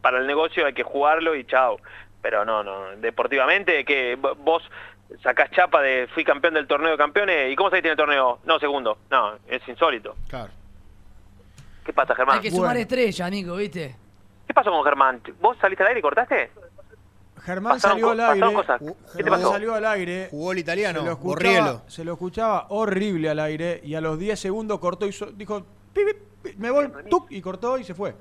[0.00, 1.78] para el negocio hay que jugarlo y chao.
[2.22, 4.62] Pero no, no, deportivamente, que vos
[5.22, 8.38] sacás chapa de fui campeón del torneo de campeones, ¿y cómo saliste en el torneo?
[8.44, 8.98] No, segundo.
[9.10, 10.14] No, es insólito.
[10.28, 10.52] Claro.
[11.84, 12.36] ¿Qué pasa, Germán?
[12.36, 13.96] Hay que sumar estrellas, Nico, ¿viste?
[14.46, 15.20] ¿Qué pasó con Germán?
[15.40, 16.50] ¿Vos saliste al aire y cortaste?
[17.42, 18.46] Germán Pasaron salió al aire.
[18.56, 18.86] ¿Qué
[19.16, 19.52] te Germán pasó?
[19.52, 20.28] salió al aire.
[20.30, 21.58] Jugó el italiano, Se lo Borriello.
[21.58, 25.30] escuchaba, se lo escuchaba horrible al aire y a los 10 segundos cortó y so-
[25.32, 25.64] dijo,
[25.94, 26.12] "Pi, pi,
[26.50, 28.14] pi", me voy, tuc, y cortó y se fue.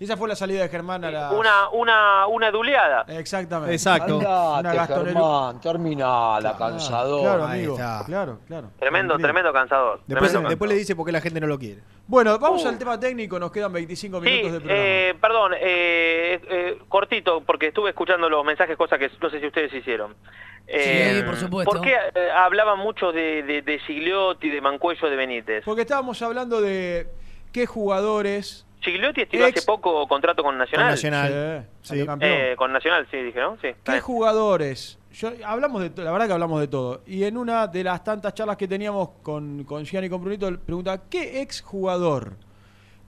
[0.00, 1.30] Esa fue la salida de Germán a la...
[1.30, 3.04] Una, una, una duleada.
[3.08, 3.72] Exactamente.
[3.74, 4.18] Exacto.
[4.18, 7.22] Una Andate, gastonelu- Germán, terminala, cansador.
[7.22, 7.74] Claro, Ahí amigo.
[7.74, 8.02] está.
[8.04, 8.70] Claro, claro.
[8.78, 10.00] Tremendo, tremendo cansador.
[10.06, 11.80] Después, tremendo después le dice por qué la gente no lo quiere.
[12.06, 12.68] Bueno, vamos Uh.
[12.68, 14.82] al tema técnico, nos quedan 25 Sí, minutos de programa.
[14.84, 19.46] eh, perdón, eh, eh, cortito, porque estuve escuchando los mensajes, cosas que no sé si
[19.46, 20.14] ustedes hicieron.
[20.66, 21.70] Eh, por supuesto.
[21.70, 25.64] ¿Por qué eh, hablaban mucho de, de, de Gigliotti, de Mancuello, de Benítez?
[25.64, 27.06] Porque estábamos hablando de
[27.52, 28.66] qué jugadores...
[28.84, 30.86] Gigliotti estiró Ex- hace poco contrato con Nacional.
[30.86, 31.66] Con Nacional.
[31.82, 32.32] Sí, campeón.
[32.32, 33.56] Eh, con Nacional, sí, dije, ¿no?
[33.60, 33.68] Sí.
[33.82, 34.98] ¿Qué jugadores?
[35.12, 37.02] Yo, hablamos de la verdad que hablamos de todo.
[37.06, 40.50] Y en una de las tantas charlas que teníamos con, con Gianni y con Brunito,
[40.50, 42.32] le preguntaba, ¿qué ex jugador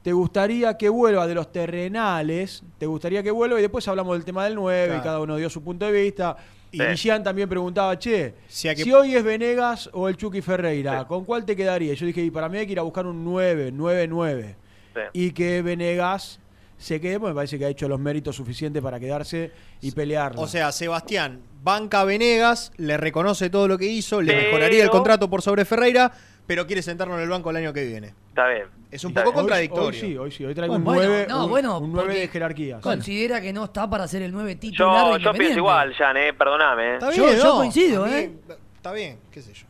[0.02, 2.62] te gustaría que vuelva de los terrenales?
[2.78, 3.58] ¿Te gustaría que vuelva?
[3.58, 6.36] Y después hablamos del tema del 9 y cada uno dio su punto de vista.
[6.70, 6.96] Y Sí.
[7.08, 11.04] Gian también preguntaba, che, Si hay que- si hoy es Venegas o el Chucky Ferreira,
[11.06, 11.94] ¿con cuál te quedaría?
[11.94, 14.56] Yo dije, y para mí hay que ir a buscar un 9, 9-9.
[14.96, 15.00] Sí.
[15.12, 16.40] Y que Venegas
[16.78, 19.50] se quede, porque me parece que ha hecho los méritos suficientes para quedarse
[19.80, 20.40] y pelearla.
[20.40, 24.84] O sea, Sebastián banca a Venegas, le reconoce todo lo que hizo, le Pero- mejoraría
[24.84, 26.12] el contrato por sobre Ferreira,
[26.46, 28.14] pero quiere sentarlo en el banco el año que viene.
[28.28, 28.64] Está bien.
[28.90, 29.34] Es un poco bien.
[29.34, 29.88] contradictorio.
[29.88, 32.18] Hoy, sí, hoy sí, hoy traigo Bueno, un 9, bueno, no, un, bueno, un 9
[32.20, 32.80] de jerarquía.
[32.80, 36.32] Considera que no está para ser el 9 titular Yo, yo pienso igual, Jan, eh,
[36.34, 36.82] perdóname.
[36.90, 36.94] eh.
[36.94, 38.32] Está Yo- bien, yo no, coincido, ¿eh?
[38.76, 39.66] Está bien, qué sé yo.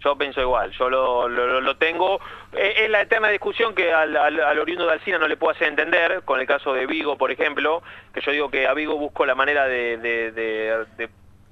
[0.00, 2.20] Yo pienso igual, yo lo, lo, tengo.
[2.52, 5.50] Eh, es la eterna discusión que al, al, al oriundo de Alcina no le puedo
[5.52, 7.82] hacer entender, con el caso de Vigo, por ejemplo,
[8.14, 11.08] que yo digo que a Vigo busco la manera de, de- de- de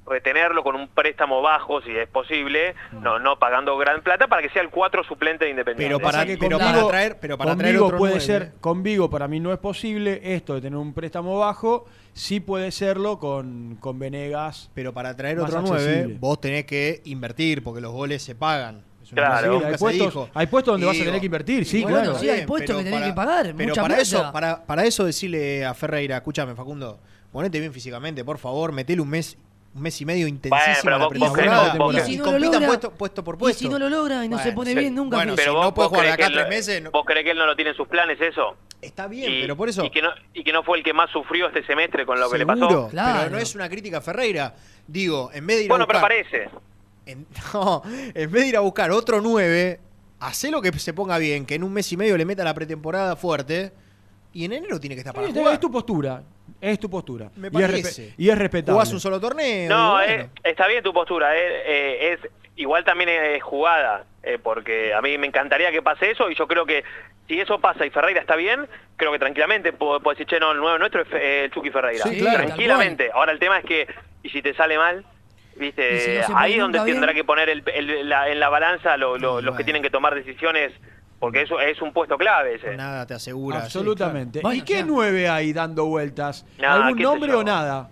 [0.09, 4.51] retenerlo con un préstamo bajo, si es posible, no no pagando gran plata, para que
[4.51, 5.93] sea el 4 suplente de Independiente.
[5.97, 8.13] Pero para, que pero con para Vigo- traer, pero para con traer Vigo otro puede
[8.13, 8.25] nueve.
[8.25, 11.87] ser, con Vigo para mí no es posible esto de tener un préstamo bajo,
[12.17, 14.71] sí puede serlo con, con Venegas.
[14.75, 16.17] Pero para traer otro 9, accesible.
[16.19, 18.83] vos tenés que invertir, porque los goles se pagan.
[19.03, 19.59] Es una Claro.
[19.61, 20.29] Sí, hay, se puestos, dijo.
[20.35, 22.19] hay puestos donde Y vas a tener que invertir, sí, bueno, claro.
[22.19, 24.03] sí, hay puestos pero que tenés para- que pagar, Pero mucha para plata.
[24.03, 26.99] eso, para, para eso decirle a Ferreira, escúchame Facundo,
[27.31, 29.39] ponete bien físicamente, por favor, metele un mes,
[29.77, 32.09] un mes y medio intensísimo pero en la vos- vos pretemporada crees- vos- y, vos-
[32.09, 33.59] Y si no lo compitan logra- puesto, puesto por Y puesto.
[33.59, 34.79] si no lo logra y no se Bueno, pone sí.
[34.79, 35.17] bien nunca.
[35.17, 37.05] Bueno, si Pero no vos, puede vos jugar acá que él- tres meses, no- ¿Vos
[37.05, 38.57] creés que él no lo tiene en sus planes eso?
[38.81, 39.85] está bien, Y- pero por eso...
[39.85, 42.31] Y que, no, y que no fue el que más sufrió este semestre con lo
[42.31, 42.89] que le pasó.
[42.89, 43.19] Claro.
[43.21, 44.55] pero no es una crítica a Ferreira.
[44.87, 46.51] Digo, en vez de ir Bueno, a pero buscar, parece.
[47.07, 49.81] en, no, en vez de ir a buscar otro 9,
[50.21, 52.55] hacé lo que se ponga bien, que en un mes y medio le meta la
[52.55, 53.73] pretemporada fuerte
[54.33, 55.55] y en enero tiene que estar para Sí, jugar.
[55.55, 56.23] es tu postura,
[56.61, 57.31] es tu postura.
[57.37, 58.15] Me y, es parece.
[58.17, 58.73] y es respetable.
[58.75, 59.69] Jugás un solo torneo.
[59.69, 60.13] No, bueno.
[60.25, 61.37] eh, está bien tu postura.
[61.37, 66.13] eh, eh, es Igual también es jugada, eh, porque a mí me encantaría que pase
[66.13, 66.85] eso y yo creo que
[67.29, 68.67] si eso pasa y Ferreira está bien,
[68.97, 71.69] creo que tranquilamente puedo, puedo decir, che, no, el nuevo nuestro es eh, el Chucky
[71.69, 72.05] Ferreira.
[72.05, 72.45] Sí, claro.
[72.47, 73.11] tranquilamente.
[73.13, 73.87] Ahora el tema es que,
[74.23, 75.05] y si te sale mal,
[75.57, 77.17] viste, si no ahí es donde tendrá bien.
[77.17, 80.15] que poner el- el- la- en la balanza lo- lo- los que tienen que tomar
[80.15, 80.73] decisiones,
[81.19, 82.77] porque eso es un puesto clave ese.
[82.77, 83.59] Nada te asegura.
[83.59, 84.39] Absolutamente.
[84.39, 84.57] sí, claro.
[84.57, 86.45] ¿Y qué nueve hay dando vueltas?
[86.59, 87.89] Nada, ¿Algún nombre o nada?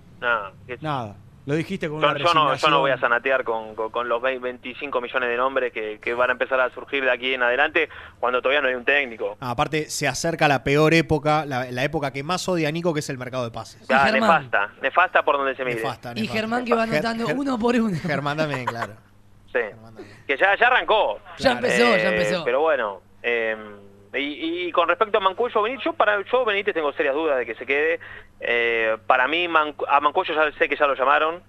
[0.80, 1.16] Nada.
[1.46, 4.08] Lo dijiste con Yo, una yo no, yo no voy a sanatear con, con- con
[4.08, 7.34] los 20, 25 millones de nombres que, que van a empezar a surgir de aquí
[7.34, 9.36] en adelante cuando todavía no hay un técnico.
[9.40, 12.94] Ah, aparte, se acerca la peor época, la, la época que más odia a Nico,
[12.94, 13.86] que es el mercado de pases.
[13.86, 15.76] Ya, nefasta, nefasta por donde se mire.
[15.82, 16.32] Nefasta, Y nefasta.
[16.32, 17.94] Germán que va anotando Ger- uno por uno.
[18.02, 18.94] Germán también, claro.
[19.52, 19.60] Sí.
[20.26, 21.20] Que ya, ya arrancó.
[21.38, 22.42] Ya empezó, ya Eh, empezó.
[22.44, 23.56] Pero bueno, eh,
[24.12, 27.66] y, con respecto a Mancuello yo para yo Benítez tengo serias dudas de que se
[27.66, 27.98] quede.
[28.40, 31.42] Eh, para mí a Mancuello ya sé que ya lo llamaron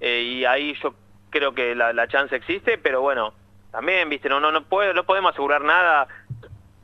[0.00, 0.94] eh, y ahí yo
[1.28, 3.34] creo que la, chance existe, pero bueno,
[3.70, 6.08] también, viste, no no no podemos asegurar nada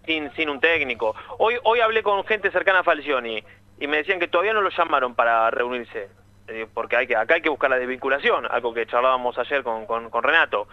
[0.05, 1.17] sin sin un técnico.
[1.39, 3.43] Hoy hoy hablé con gente cercana a Falcioni
[3.81, 6.09] y me decían que todavía no lo llamaron para reunirse.
[6.49, 9.87] Eh, porque hay que acá hay que buscar la desvinculación, algo que charlábamos ayer con,
[9.87, 10.69] con, con Renato.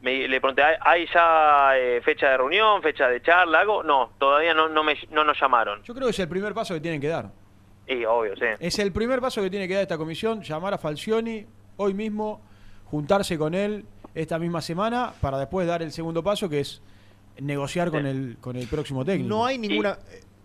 [0.00, 3.82] Me, le pregunté, ¿hay, hay ya eh, fecha de reunión, fecha de charla, algo?
[3.82, 5.82] No, todavía no, no, me, no nos llamaron.
[5.82, 7.30] Yo creo que es el primer paso que tienen que dar.
[7.86, 8.46] Y obvio, sí.
[8.60, 12.40] Es el primer paso que tiene que dar esta comisión, llamar a Falcioni hoy mismo,
[12.86, 13.84] juntarse con él
[14.14, 16.82] esta misma semana para después dar el segundo paso que es
[17.40, 19.28] negociar con el con el próximo técnico.
[19.28, 19.98] No hay ninguna.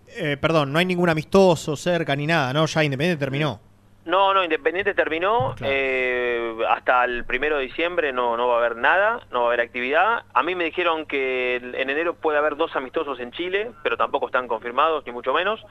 [0.07, 2.65] eh, perdón, no hay ningún amistoso cerca ni nada, ¿no?
[2.65, 3.59] Ya Independiente terminó.
[4.07, 5.53] No, no, Independiente terminó.
[5.61, 9.47] eh, hasta el primero de diciembre no, no va a haber nada, no va a
[9.49, 10.23] haber actividad.
[10.33, 14.27] A mí me dijeron que en enero puede haber dos amistosos en Chile, pero tampoco
[14.27, 15.63] están confirmados, ni mucho menos.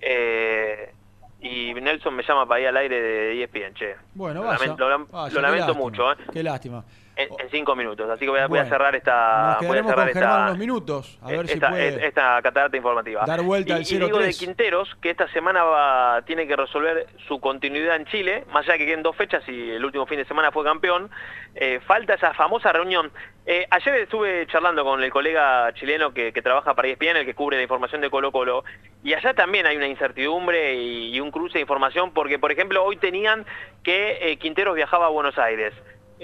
[0.00, 0.92] Eh,
[1.40, 3.96] y Nelson me llama para ir al aire de ESPN, che.
[4.14, 4.58] Bueno, lo vaya.
[4.60, 6.16] lamento, lo Vaya, lamento mucho, ¿eh?
[6.32, 6.84] Qué lástima.
[7.16, 9.78] En, en cinco minutos, así que voy a, voy a Bueno, cerrar esta, Nos voy
[9.78, 13.24] a cerrar con esta, unos minutos, a ver si esta, puede esta catarata informativa.
[13.24, 14.38] dar vuelta y, al y digo de 0-3.
[14.38, 18.86] Quinteros que esta semana va, tiene que resolver su continuidad en Chile, más allá que
[18.86, 21.08] queden dos fechas y el último fin de semana fue campeón,
[21.54, 23.12] eh, falta esa famosa reunión.
[23.46, 27.34] Eh, ayer estuve charlando con el colega chileno que, que trabaja para ESPN, el que
[27.34, 28.64] cubre la información de Colo Colo,
[29.04, 32.82] y allá también hay una incertidumbre y, y un cruce de información, porque por ejemplo
[32.82, 33.44] hoy tenían
[33.84, 35.72] que eh, Quinteros viajaba a Buenos Aires.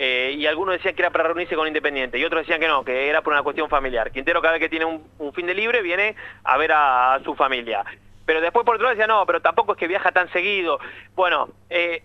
[0.02, 2.82] Eh, y algunos decían que era para reunirse con Independiente y otros decían que no,
[2.82, 4.10] que era por una cuestión familiar.
[4.10, 7.22] Quintero cada vez que tiene un, un fin de libre viene a ver a, a
[7.22, 7.84] su familia.
[8.24, 10.78] Pero después por otro lado decía, no, pero tampoco es que viaja tan seguido.
[11.14, 12.02] Bueno, eh,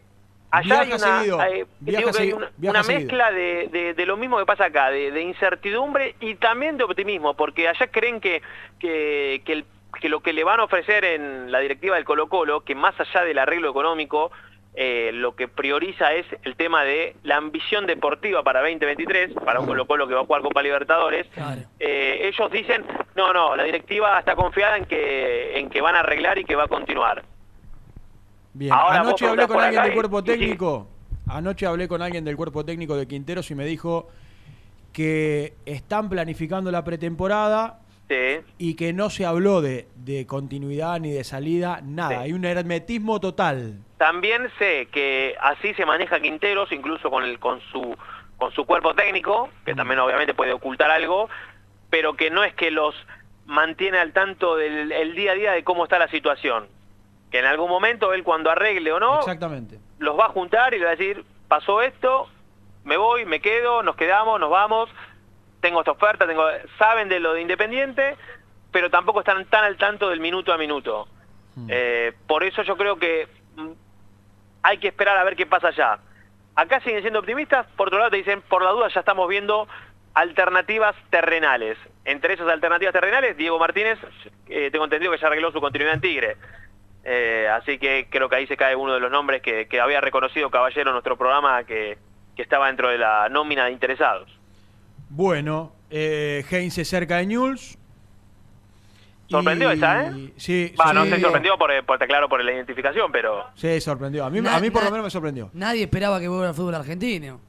[0.52, 3.00] allá hay una, seguido, hay- viaja digo que hay segui- una, viaja una seguido.
[3.06, 6.84] mezcla de, de- de lo mismo que pasa acá, de, de incertidumbre y también de
[6.84, 8.42] optimismo, porque allá creen que,
[8.78, 9.66] que, que el-
[10.02, 13.00] que lo que le van a ofrecer en la directiva del Colo Colo, que más
[13.00, 14.32] allá del arreglo económico,
[14.78, 19.66] eh, lo que prioriza es el tema de la ambición deportiva para 2023, para un
[19.66, 21.28] Colo Colo que va a jugar Copa Libertadores.
[21.80, 22.84] Eh, ellos dicen,
[23.16, 26.56] no, no, la directiva está confiada en que, en que van a arreglar y que
[26.56, 27.24] va a continuar.
[28.54, 30.26] Bien, Ahora anoche hablé con alguien del cuerpo sí.
[30.26, 30.88] técnico.
[31.28, 34.10] Anoche hablé con alguien del cuerpo técnico de Quinteros y me dijo
[34.92, 38.42] que están planificando la pretemporada Sí.
[38.60, 42.20] y que no se habló de, de continuidad ni de salida, nada.
[42.22, 43.80] Hay un hermetismo total.
[43.98, 47.96] También sé que así se maneja Quinteros, incluso con el con su
[48.38, 51.30] con su cuerpo técnico, que también obviamente puede ocultar algo,
[51.90, 52.94] pero que no es que los
[53.46, 56.68] mantiene al tanto del el día a día de cómo está la situación.
[57.32, 59.80] Que en algún momento él cuando arregle o no, Exactamente.
[59.98, 62.28] los va a juntar y le va a decir, pasó esto,
[62.84, 64.90] me voy, me quedo, nos quedamos, nos vamos,
[65.66, 66.46] tengo esta oferta, tengo
[66.78, 68.16] saben de lo de Independiente,
[68.72, 71.08] pero tampoco están tan al tanto del minuto a minuto.
[71.68, 73.72] Eh, por eso yo creo que mm,
[74.62, 75.98] hay que esperar a ver qué pasa allá.
[76.54, 79.68] Acá siguen siendo optimistas, por otro lado te dicen, por la duda ya estamos viendo
[80.14, 81.80] alternativas terrenales.
[82.04, 83.98] Entre esas alternativas terrenales, Diego Martínez,
[84.48, 86.38] eh, tengo entendido que ya arregló su continuidad en Tigre.
[87.06, 90.00] Eh, así que creo que ahí se cae uno de los nombres que, que había
[90.00, 91.98] reconocido Caballero en nuestro programa que,
[92.36, 94.30] que estaba dentro de la nómina de interesados.
[95.16, 97.78] Bueno, eh, Heinz se cerca de Newell's.
[99.28, 100.34] ¿Sorprendió Y- esa, eh?
[100.36, 101.20] Sí, Va, no sé, sorprendió.
[101.22, 104.26] sorprendió por, por, está claro por la identificación, pero Sí, sorprendió.
[104.26, 105.50] A mí, Na- a mí por na- lo menos me sorprendió.
[105.54, 107.40] Nadie esperaba que vuelva al fútbol argentino.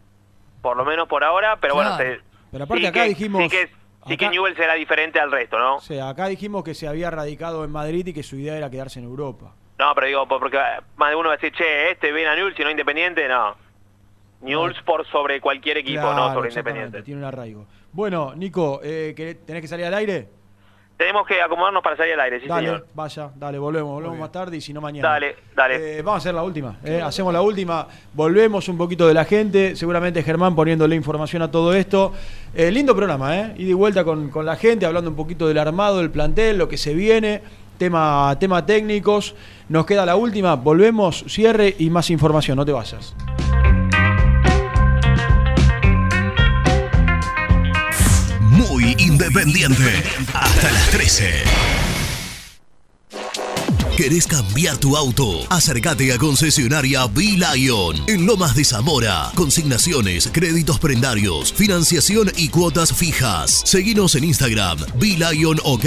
[0.62, 1.94] por lo menos por ahora, pero Claro.
[1.96, 2.20] bueno, se-
[2.50, 3.70] Pero aparte sí acá que, dijimos- sí que,
[4.08, 5.78] sí que Newell será diferente al resto, ¿no?
[5.80, 8.98] Sea, acá dijimos que se había radicado en Madrid y que su idea era quedarse
[8.98, 9.52] en Europa.
[9.78, 10.58] No, pero digo, por- porque
[10.96, 13.54] más de uno va a decir, che, este viene a Newell's y no Independiente, no.
[14.40, 17.02] Newell's por sobre cualquier equipo, no sobre Independiente.
[17.02, 17.66] Tiene un arraigo.
[17.92, 20.28] Bueno, Nico, eh, ¿querés- ¿tenés que salir al aire?
[20.98, 22.86] Tenemos que acomodarnos para salir al aire, sí, dale, señor.
[22.94, 25.06] vaya, dale, volvemos, volvemos más tarde y si no mañana.
[25.10, 25.98] Dale, dale.
[25.98, 29.26] Eh, vamos a hacer la última, eh, hacemos la última, volvemos un poquito de la
[29.26, 32.14] gente, seguramente Germán poniéndole información a todo esto.
[32.54, 33.54] Eh, lindo programa, ¿eh?
[33.58, 36.66] Ida y vuelta con, con la gente, hablando un poquito del armado, del plantel, lo
[36.66, 37.42] que se viene,
[37.76, 39.34] tema, tema técnicos.
[39.68, 43.14] Nos queda la última, volvemos, cierre y más información, no te vayas.
[48.98, 50.02] Independiente.
[50.32, 51.44] Hasta las 13.
[53.96, 55.46] ¿Querés cambiar tu auto?
[55.48, 59.30] Acércate a concesionaria B-Lion en Lomas de Zamora.
[59.34, 63.62] Consignaciones, créditos prendarios, financiación y cuotas fijas.
[63.64, 65.86] Seguinos en Instagram, B-Lion OK.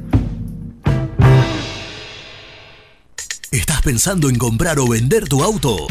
[3.81, 5.87] ¿Estás pensando en comprar o vender tu auto?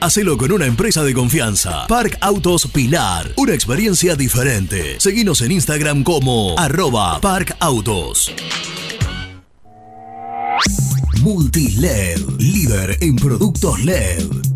[0.00, 1.86] Hacelo con una empresa de confianza.
[1.86, 3.32] Park Autos Pilar.
[3.36, 4.98] Una experiencia diferente.
[4.98, 8.32] Seguinos en Instagram como arroba Park Autos.
[11.22, 12.18] Multiled.
[12.40, 14.55] Líder en productos LED.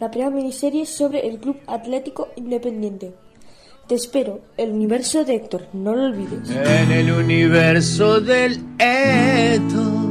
[0.00, 3.12] la primera miniserie sobre el Club Atlético Independiente.
[3.86, 6.48] Te espero, el universo de Héctor, no lo olvides.
[6.50, 10.04] En el universo del Eto.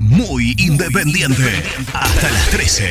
[0.00, 1.62] Muy independiente.
[1.92, 2.90] Hasta las 13.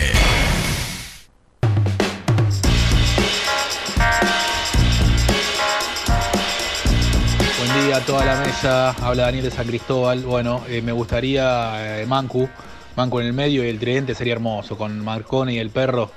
[7.59, 10.23] Buen día a toda la mesa, habla Daniel de San Cristóbal.
[10.23, 12.49] Bueno, eh, me gustaría eh, Mancu,
[12.95, 16.11] Mancu en el medio y el tridente sería hermoso, con Marconi y el perro,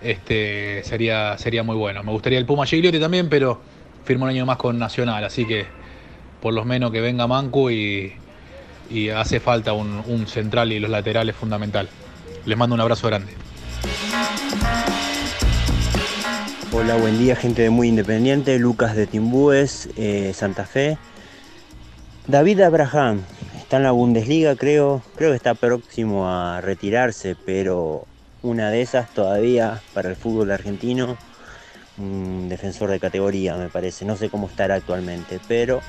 [0.00, 2.02] este sería, sería muy bueno.
[2.02, 3.60] Me gustaría el Puma Gigliotti también, pero
[4.04, 5.66] firmo un año más con Nacional, así que
[6.40, 8.12] por lo menos que venga Mancu y,
[8.90, 11.88] y hace falta un, un central y los laterales fundamental.
[12.46, 13.32] Les mando un abrazo grande.
[16.72, 20.98] Hola, buen día, gente de Muy Independiente, Lucas de Timbúes, eh, Santa Fe.
[22.26, 23.20] David Abraham
[23.72, 28.04] está en la Bundesliga, creo, creo que está próximo a retirarse, pero
[28.42, 31.16] una de esas todavía para el fútbol argentino,
[31.96, 35.80] un defensor de categoría me parece, no sé cómo estará actualmente, pero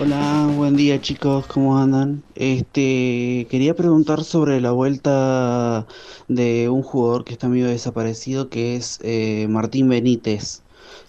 [0.00, 2.24] Hola, buen día chicos, ¿cómo andan?
[2.34, 5.86] Este, quería preguntar sobre la vuelta
[6.26, 10.63] de un jugador que está medio desaparecido, que es eh, Martín Benítez.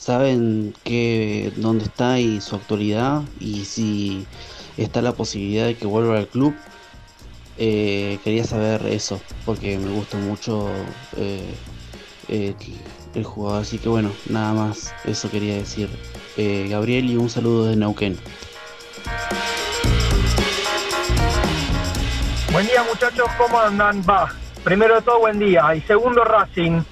[0.05, 3.23] ¿Saben qué, dónde está y su actualidad?
[3.39, 4.27] Y si
[4.77, 6.53] está la posibilidad de que vuelva al club.
[7.57, 10.69] Eh, quería saber eso, porque me gusta mucho
[11.17, 11.55] eh,
[13.15, 13.63] el jugador.
[13.63, 15.89] Así que bueno, nada más, eso quería decir.
[16.37, 18.15] Eh, Gabriel y un saludo de Neuquén.
[22.51, 24.03] Buen día muchachos, ¿cómo andan?
[24.07, 24.31] Va,
[24.63, 26.83] primero de todo buen día y segundo Racing,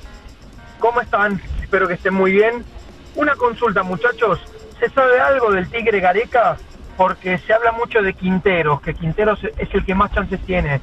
[0.80, 1.40] ¿cómo están?
[1.62, 2.73] Espero que estén muy bien.
[3.16, 4.40] Una consulta muchachos,
[4.80, 6.58] ¿se sabe algo del Tigre Gareca?
[6.98, 10.82] Porque se habla mucho de Quinteros, que Quinteros es el que más chances tiene,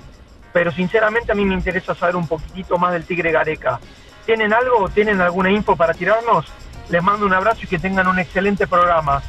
[0.53, 3.81] pero sinceramente a mí me interesa saber un poquitito más del Tigre Gareca.
[4.27, 4.89] ¿Tienen algo?
[4.89, 6.47] ¿Tienen alguna info para tirarnos?
[6.89, 9.23] Les mando un abrazo y que tengan un excelente programa.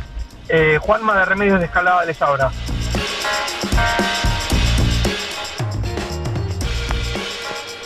[0.48, 2.52] Eh, Juanma de Remedios de Escalada les ahora.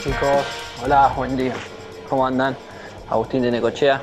[0.03, 0.45] Chicos,
[0.83, 1.53] hola, buen día.
[2.09, 2.55] ¿Cómo andan?
[3.09, 4.01] Agustín de Necochea.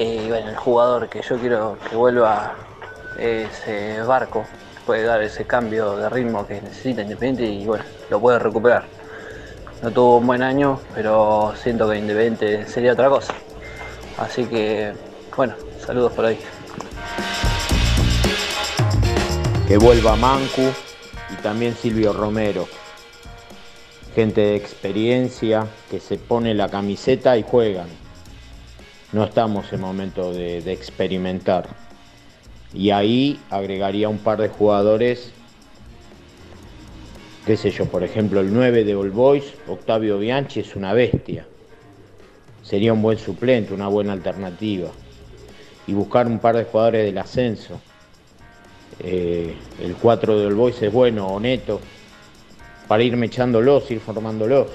[0.00, 2.54] El jugador que yo quiero que vuelva
[3.18, 4.46] es eh, Barco.
[4.86, 8.84] Puede dar ese cambio de ritmo que necesita Independiente y bueno, lo puede recuperar.
[9.82, 13.34] No tuvo un buen año, pero siento que Independiente sería otra cosa.
[14.16, 14.94] Así que,
[15.36, 15.52] bueno,
[15.84, 16.38] saludos por ahí.
[19.68, 20.62] que vuelva Mancu
[21.30, 22.66] y también Silvio Romero.
[24.14, 28.09] Gente de experiencia que se pone la camiseta y juegan.
[29.12, 31.66] No estamos en momento de, experimentar.
[32.72, 35.32] Y ahí agregaría un par de jugadores,
[37.44, 41.44] qué sé yo, por ejemplo el 9 de All Boys, Octavio Bianchi es una bestia.
[42.62, 44.90] Sería un buen suplente, una buena alternativa.
[45.88, 47.80] Y buscar un par de jugadores del ascenso.
[49.00, 51.80] Eh, el 4 de All Boys es bueno, o neto,
[52.86, 54.68] para irme echándolos, ir formándolos.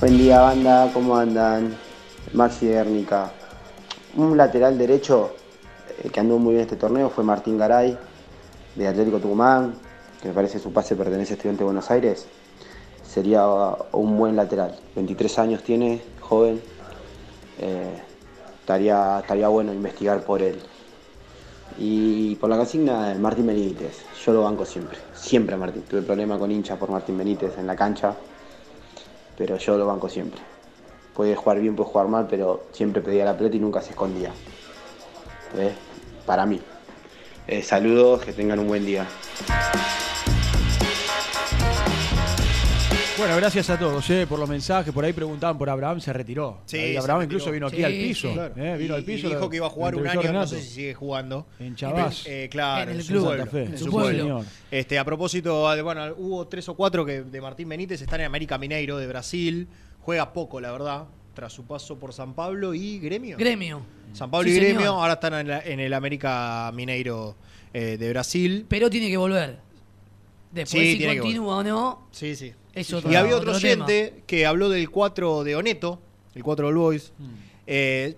[0.00, 1.76] Buen día banda, ¿cómo andan?
[2.32, 3.32] Maxi Guernica.
[4.16, 5.34] Un lateral derecho
[6.02, 7.98] eh, que andó muy bien este torneo fue Martín Garay,
[8.76, 9.74] de Atlético Tucumán,
[10.22, 12.26] que me parece su pase pertenece a Estudiante de Buenos Aires.
[13.06, 13.46] Sería
[13.92, 14.74] un buen lateral.
[14.96, 16.62] 23 años tiene, joven.
[17.58, 18.00] Eh,
[18.58, 20.62] estaría, estaría bueno investigar por él.
[21.78, 23.98] Y por la consigna, Martín Benítez.
[24.24, 24.96] Yo lo banco siempre.
[25.14, 25.82] Siempre Martín.
[25.82, 28.14] Tuve problema con hinchas por Martín Benítez en la cancha.
[29.40, 30.38] Pero yo lo banco siempre.
[31.14, 34.32] Puede jugar bien, puede jugar mal, pero siempre pedía la pelota y nunca se escondía.
[35.56, 35.72] ¿Ves?
[36.26, 36.60] Para mí.
[37.46, 39.06] Eh, saludos, que tengan un buen día.
[43.20, 44.94] Bueno, gracias a todos eh, por los mensajes.
[44.94, 46.60] Por ahí preguntaban por Abraham, se retiró.
[46.64, 47.36] Sí, Ahí se Abraham retiró.
[47.38, 48.28] incluso vino aquí Sí, al piso.
[48.28, 48.54] sí, claro.
[48.56, 49.26] eh, vino Y- al piso.
[49.26, 51.46] y dijo que iba a jugar un año, no sé si sigue jugando.
[51.58, 52.24] En Chabás.
[52.26, 53.28] Eh, claro, En el su club.
[53.28, 53.62] Santa Fe.
[53.64, 54.24] en Su pueblo.
[54.24, 54.44] pueblo.
[54.70, 58.26] Este, a propósito, de- bueno, hubo tres o cuatro que de Martín Benítez están en
[58.26, 59.68] América Mineiro de Brasil.
[60.00, 61.04] Juega poco, la verdad.
[61.34, 63.36] tras su paso por San Pablo y Gremio.
[63.38, 63.80] Gremio.
[64.12, 64.94] San Pablo Sí, y Gremio señor.
[64.96, 67.36] ahora están en, la- en el América Mineiro
[67.72, 68.66] eh, de Brasil.
[68.68, 69.58] Pero tiene que volver.
[70.50, 72.52] Después, Sí, si continúa o no, Sí, sí.
[72.74, 73.84] Es otro y había otro otro tema.
[73.84, 76.00] oyente que habló del 4 de Oneto,
[76.34, 77.12] el 4 del Boys.
[77.18, 77.24] Mm.
[77.66, 78.16] Eh,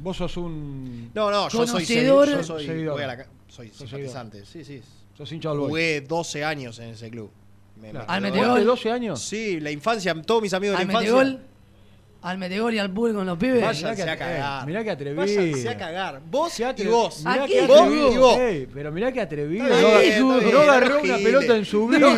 [0.00, 1.10] Vos sos un.
[1.14, 2.94] no, no, yo soy, yo soy, Seguidor.
[2.94, 4.46] voy a la soy Sos simpatizante.
[4.46, 4.80] Sí, sí.
[5.16, 5.70] Sos hincha del Boys.
[5.70, 7.30] Jugué 12 años en ese club.
[7.80, 8.06] Me- Claro.
[8.20, 8.58] me Al.
[8.60, 9.20] ¿De 12 años?
[9.20, 11.12] Sí, la infancia, todos mis amigos de la infancia.
[11.14, 11.40] metegol,
[12.28, 13.62] al metegol y al pool con los pibes.
[13.62, 14.62] Váyanse Mirá a que- cagar.
[14.62, 15.20] eh, mirá que atrevido.
[15.22, 16.20] Váyanse a cagar.
[16.30, 17.18] Vos Se y vos.
[17.20, 17.66] Mirá ¿A que qué?
[17.66, 18.12] Vos atrevido.
[18.12, 18.38] y vos.
[18.38, 19.66] Ey, pero mirá que atrevido.
[19.68, 22.10] No, no agarró una pelota en su vida.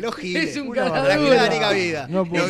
[0.00, 0.50] Los giles.
[0.50, 1.34] Es un Una cara mala dura.
[1.36, 2.06] clásica vida.
[2.08, 2.24] No.
[2.24, 2.46] No puedo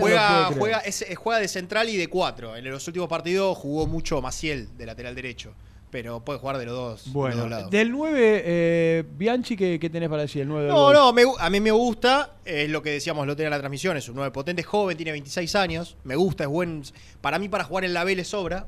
[0.00, 2.56] Juega, juega, es- es- juega de central y de cuatro.
[2.56, 5.54] En los últimos partidos jugó mucho Maciel de lateral derecho.
[5.96, 7.70] Pero puede jugar de los dos, de los Bueno, dos lados.
[7.70, 10.42] del 9, eh, Bianchi, ¿qué, qué tenés para decir?
[10.42, 13.34] El 9 del No, no, me a mí me gusta, es lo que decíamos lo
[13.34, 16.50] tenía en la transmisión, es un 9 potente, joven, tiene 26 años, me gusta, es
[16.50, 16.82] buen,
[17.22, 18.66] para mí para jugar en la B le sobra.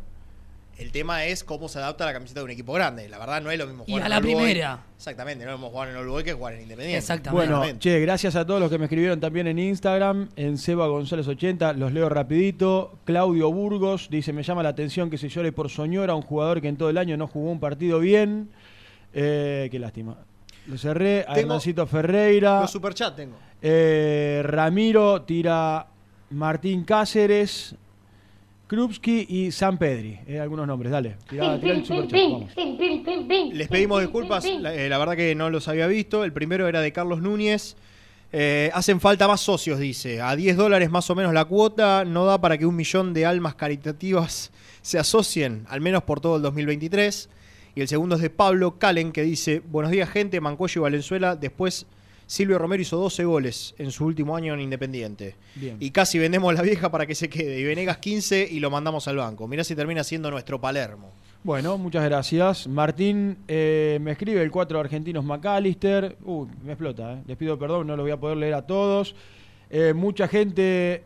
[0.78, 3.08] El tema es cómo se adapta a la camiseta de un equipo grande.
[3.08, 4.84] La verdad no es lo mismo Y jugar a en la primera.
[4.96, 6.98] Exactamente, no es lo mismo jugar en Boys que jugar en Independiente.
[6.98, 7.52] Exactamente.
[7.52, 11.26] Bueno, che, gracias a todos los que me escribieron también en Instagram, en Seba González
[11.26, 12.96] 80, los leo rapidito.
[13.04, 16.68] Claudio Burgos dice, me llama la atención que se llore por Soñora, un jugador que
[16.68, 18.50] en todo el año no jugó un partido bien.
[19.12, 20.16] Eh, qué lástima.
[20.68, 22.60] Lo cerré, a Hernancito Ferreira.
[22.60, 23.36] Los superchat tengo.
[23.60, 25.88] Eh, Ramiro tira
[26.30, 27.74] Martín Cáceres,
[28.68, 30.20] Krupski y San Pedri.
[30.26, 31.16] Eh, algunos nombres, dale.
[31.28, 32.50] Tirá, tirá el superchat, vamos.
[33.54, 36.22] Les pedimos disculpas, la, eh, la verdad que no los había visto.
[36.22, 37.76] El primero era de Carlos Núñez.
[38.30, 40.20] Eh, hacen falta más socios, dice.
[40.20, 42.04] A 10 dólares más o menos la cuota.
[42.04, 46.36] No da para que un millón de almas caritativas se asocien, al menos por todo
[46.36, 47.30] el 2023.
[47.74, 50.42] Y el segundo es de Pablo Calen, que dice: Buenos días, gente.
[50.42, 51.36] Mancuello y Valenzuela.
[51.36, 51.86] Después,
[52.28, 55.34] Silvio Romero hizo 12 goles en su último año en Independiente.
[55.54, 55.78] Bien.
[55.80, 57.58] Y casi vendemos la vieja para que se quede.
[57.58, 59.48] Y Venegas 15 y lo mandamos al banco.
[59.48, 61.10] Mirá si termina siendo nuestro Palermo.
[61.42, 62.68] Bueno, muchas gracias.
[62.68, 66.18] Martín eh, me escribe el 4 argentinos McAllister.
[66.24, 67.22] Uy, me explota, eh.
[67.26, 69.14] les pido perdón, no lo voy a poder leer a todos.
[69.70, 71.04] Eh, mucha gente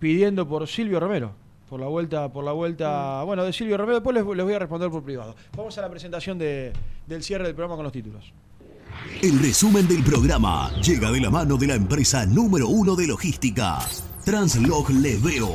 [0.00, 1.32] pidiendo por Silvio Romero.
[1.68, 4.58] Por la vuelta, por la vuelta, bueno, de Silvio Romero, después les, les voy a
[4.58, 5.36] responder por privado.
[5.56, 6.72] Vamos a la presentación de-
[7.06, 8.32] del cierre del programa con los títulos.
[9.22, 13.78] El resumen del programa llega de la mano de la empresa número uno de logística,
[14.24, 15.50] Translog Leveo.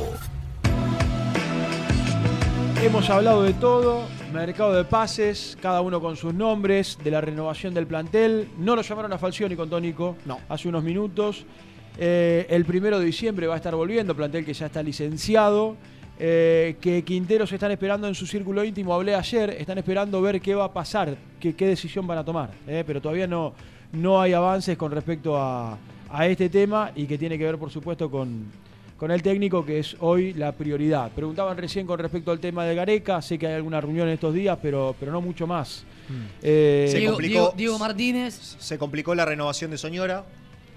[2.82, 7.74] Hemos hablado de todo, mercado de pases, cada uno con sus nombres, de la renovación
[7.74, 8.48] del plantel.
[8.58, 10.38] No lo llamaron a Falcioni con Tónico No.
[10.48, 11.44] hace unos minutos.
[11.98, 15.76] Eh, el primero de diciembre va a estar volviendo, plantel que ya está licenciado.
[16.18, 20.54] Eh, que Quinteros están esperando en su círculo íntimo, hablé ayer, están esperando ver qué
[20.54, 22.50] va a pasar, qué, qué decisión van a tomar.
[22.66, 23.52] eh, pero todavía no,
[23.92, 25.76] no hay avances con respecto a,
[26.10, 28.44] a este tema y que tiene que ver, por supuesto, con,
[28.96, 31.10] con el técnico, que es hoy la prioridad.
[31.10, 34.32] Preguntaban recién con respecto al tema de Gareca, sé que hay alguna reunión en estos
[34.32, 35.84] días, pero, pero no mucho más.
[36.42, 38.56] Eh, Se complicó- Diego- Diego Martínez.
[38.58, 40.24] Se complicó la renovación de Soñora.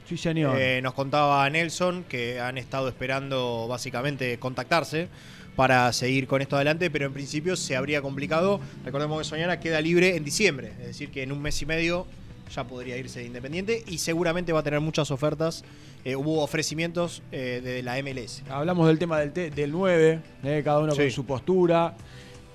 [0.10, 0.58] Sí, señor.
[0.60, 5.08] Eh, nos contaba Nelson que han estado esperando básicamente contactarse
[5.56, 8.60] para seguir con esto adelante, pero en principio se habría complicado.
[8.86, 12.08] Recordemos que Soñora queda libre en diciembre, es decir, que en un mes y medio
[12.54, 15.64] ya podría irse de Independiente y seguramente va a tener muchas ofertas.
[16.06, 18.42] Eh, hubo ofrecimientos eh, de la MLS.
[18.50, 21.96] Hablamos del tema del, te- del 9, eh, cada uno con su postura.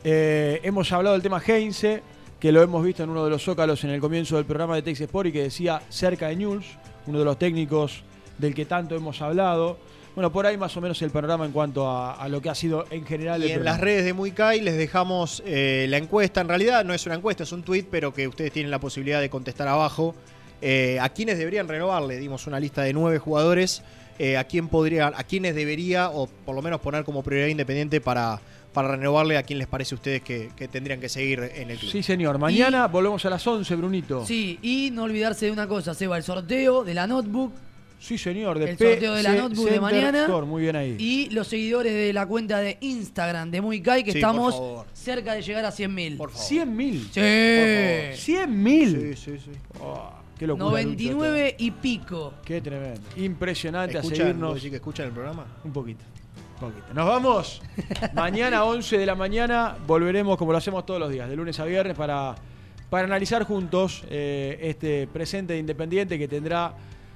[0.03, 2.03] Hemos hablado del tema Heinze,
[2.41, 4.83] que lo hemos visto en uno de los zócalos en el comienzo del programa de
[4.83, 6.65] Tex Sport y que decía cerca de News,
[7.07, 8.03] uno de los técnicos
[8.39, 9.79] del que tanto hemos hablado.
[10.15, 12.55] Bueno, por ahí más o menos el panorama en cuanto a, a lo que ha
[12.55, 13.77] sido en general el Y en programa.
[13.77, 16.41] las redes de Muicay les dejamos eh, la encuesta.
[16.41, 19.21] En realidad no es una encuesta, es un tweet, pero que ustedes tienen la posibilidad
[19.21, 20.15] de contestar abajo.
[20.63, 22.05] Eh, ¿A quiénes deberían renovar?
[22.05, 23.83] Le dimos una lista de nueve jugadores.
[24.21, 28.01] Eh, ¿A quién podría, a quiénes debería, o por lo menos poner como prioridad independiente
[28.01, 28.41] para,
[28.75, 29.39] para renovarle?
[29.39, 31.91] ¿A quién les parece a ustedes que, que tendrían que seguir en el club?
[31.91, 32.39] Sí, señor.
[32.39, 34.27] Mañana volvemos a las 11, Brunito.
[34.27, 37.53] Sí, y no olvidarse de una cosa, Seba, el sorteo de la notebook
[38.01, 38.59] Sí, señor.
[38.59, 40.21] De El sorteo de la notebook de mañana.
[40.23, 40.97] Store, Muy bien ahí.
[40.99, 45.33] y los seguidores de la cuenta de Instagram de Muy Kai, que Sí, estamos cerca
[45.33, 46.19] de llegar a 100.000.
[46.19, 46.47] Por favor.
[46.47, 47.01] 100 mil.
[47.11, 48.23] Sí.
[48.23, 49.17] 100 mil.
[49.17, 49.51] Sí, sí, sí.
[50.39, 50.69] qué locura.
[50.71, 52.35] 99 y pico.
[52.45, 53.01] Qué tremendo.
[53.17, 54.49] Impresionante a ¿Escuchan, seguirnos.
[54.51, 55.47] ¿vos decís que escuchan el programa?
[55.65, 56.05] Un poquito.
[56.71, 56.95] Poquito.
[56.95, 57.63] Nos vamos.
[58.15, 61.65] Mañana, 11 de la mañana, volveremos como lo hacemos todos los días, de lunes a
[61.65, 62.35] viernes, para,
[62.91, 66.75] para analizar juntos eh, este presente de Independiente que tendrá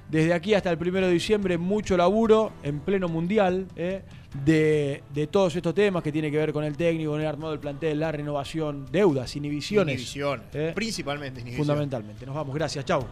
[0.09, 4.01] desde aquí hasta el primero de diciembre mucho laburo en pleno mundial eh,
[4.43, 7.51] de, de todos estos temas que tiene que ver con el técnico, con el armado
[7.51, 9.93] del plantel, la renovación, deudas, inhibiciones.
[9.93, 10.43] Inhibición.
[10.53, 11.65] Eh, Principalmente inhibición.
[11.65, 12.25] Fundamentalmente.
[12.25, 12.55] Nos vamos.
[12.55, 12.85] Gracias.
[12.85, 13.05] Chau.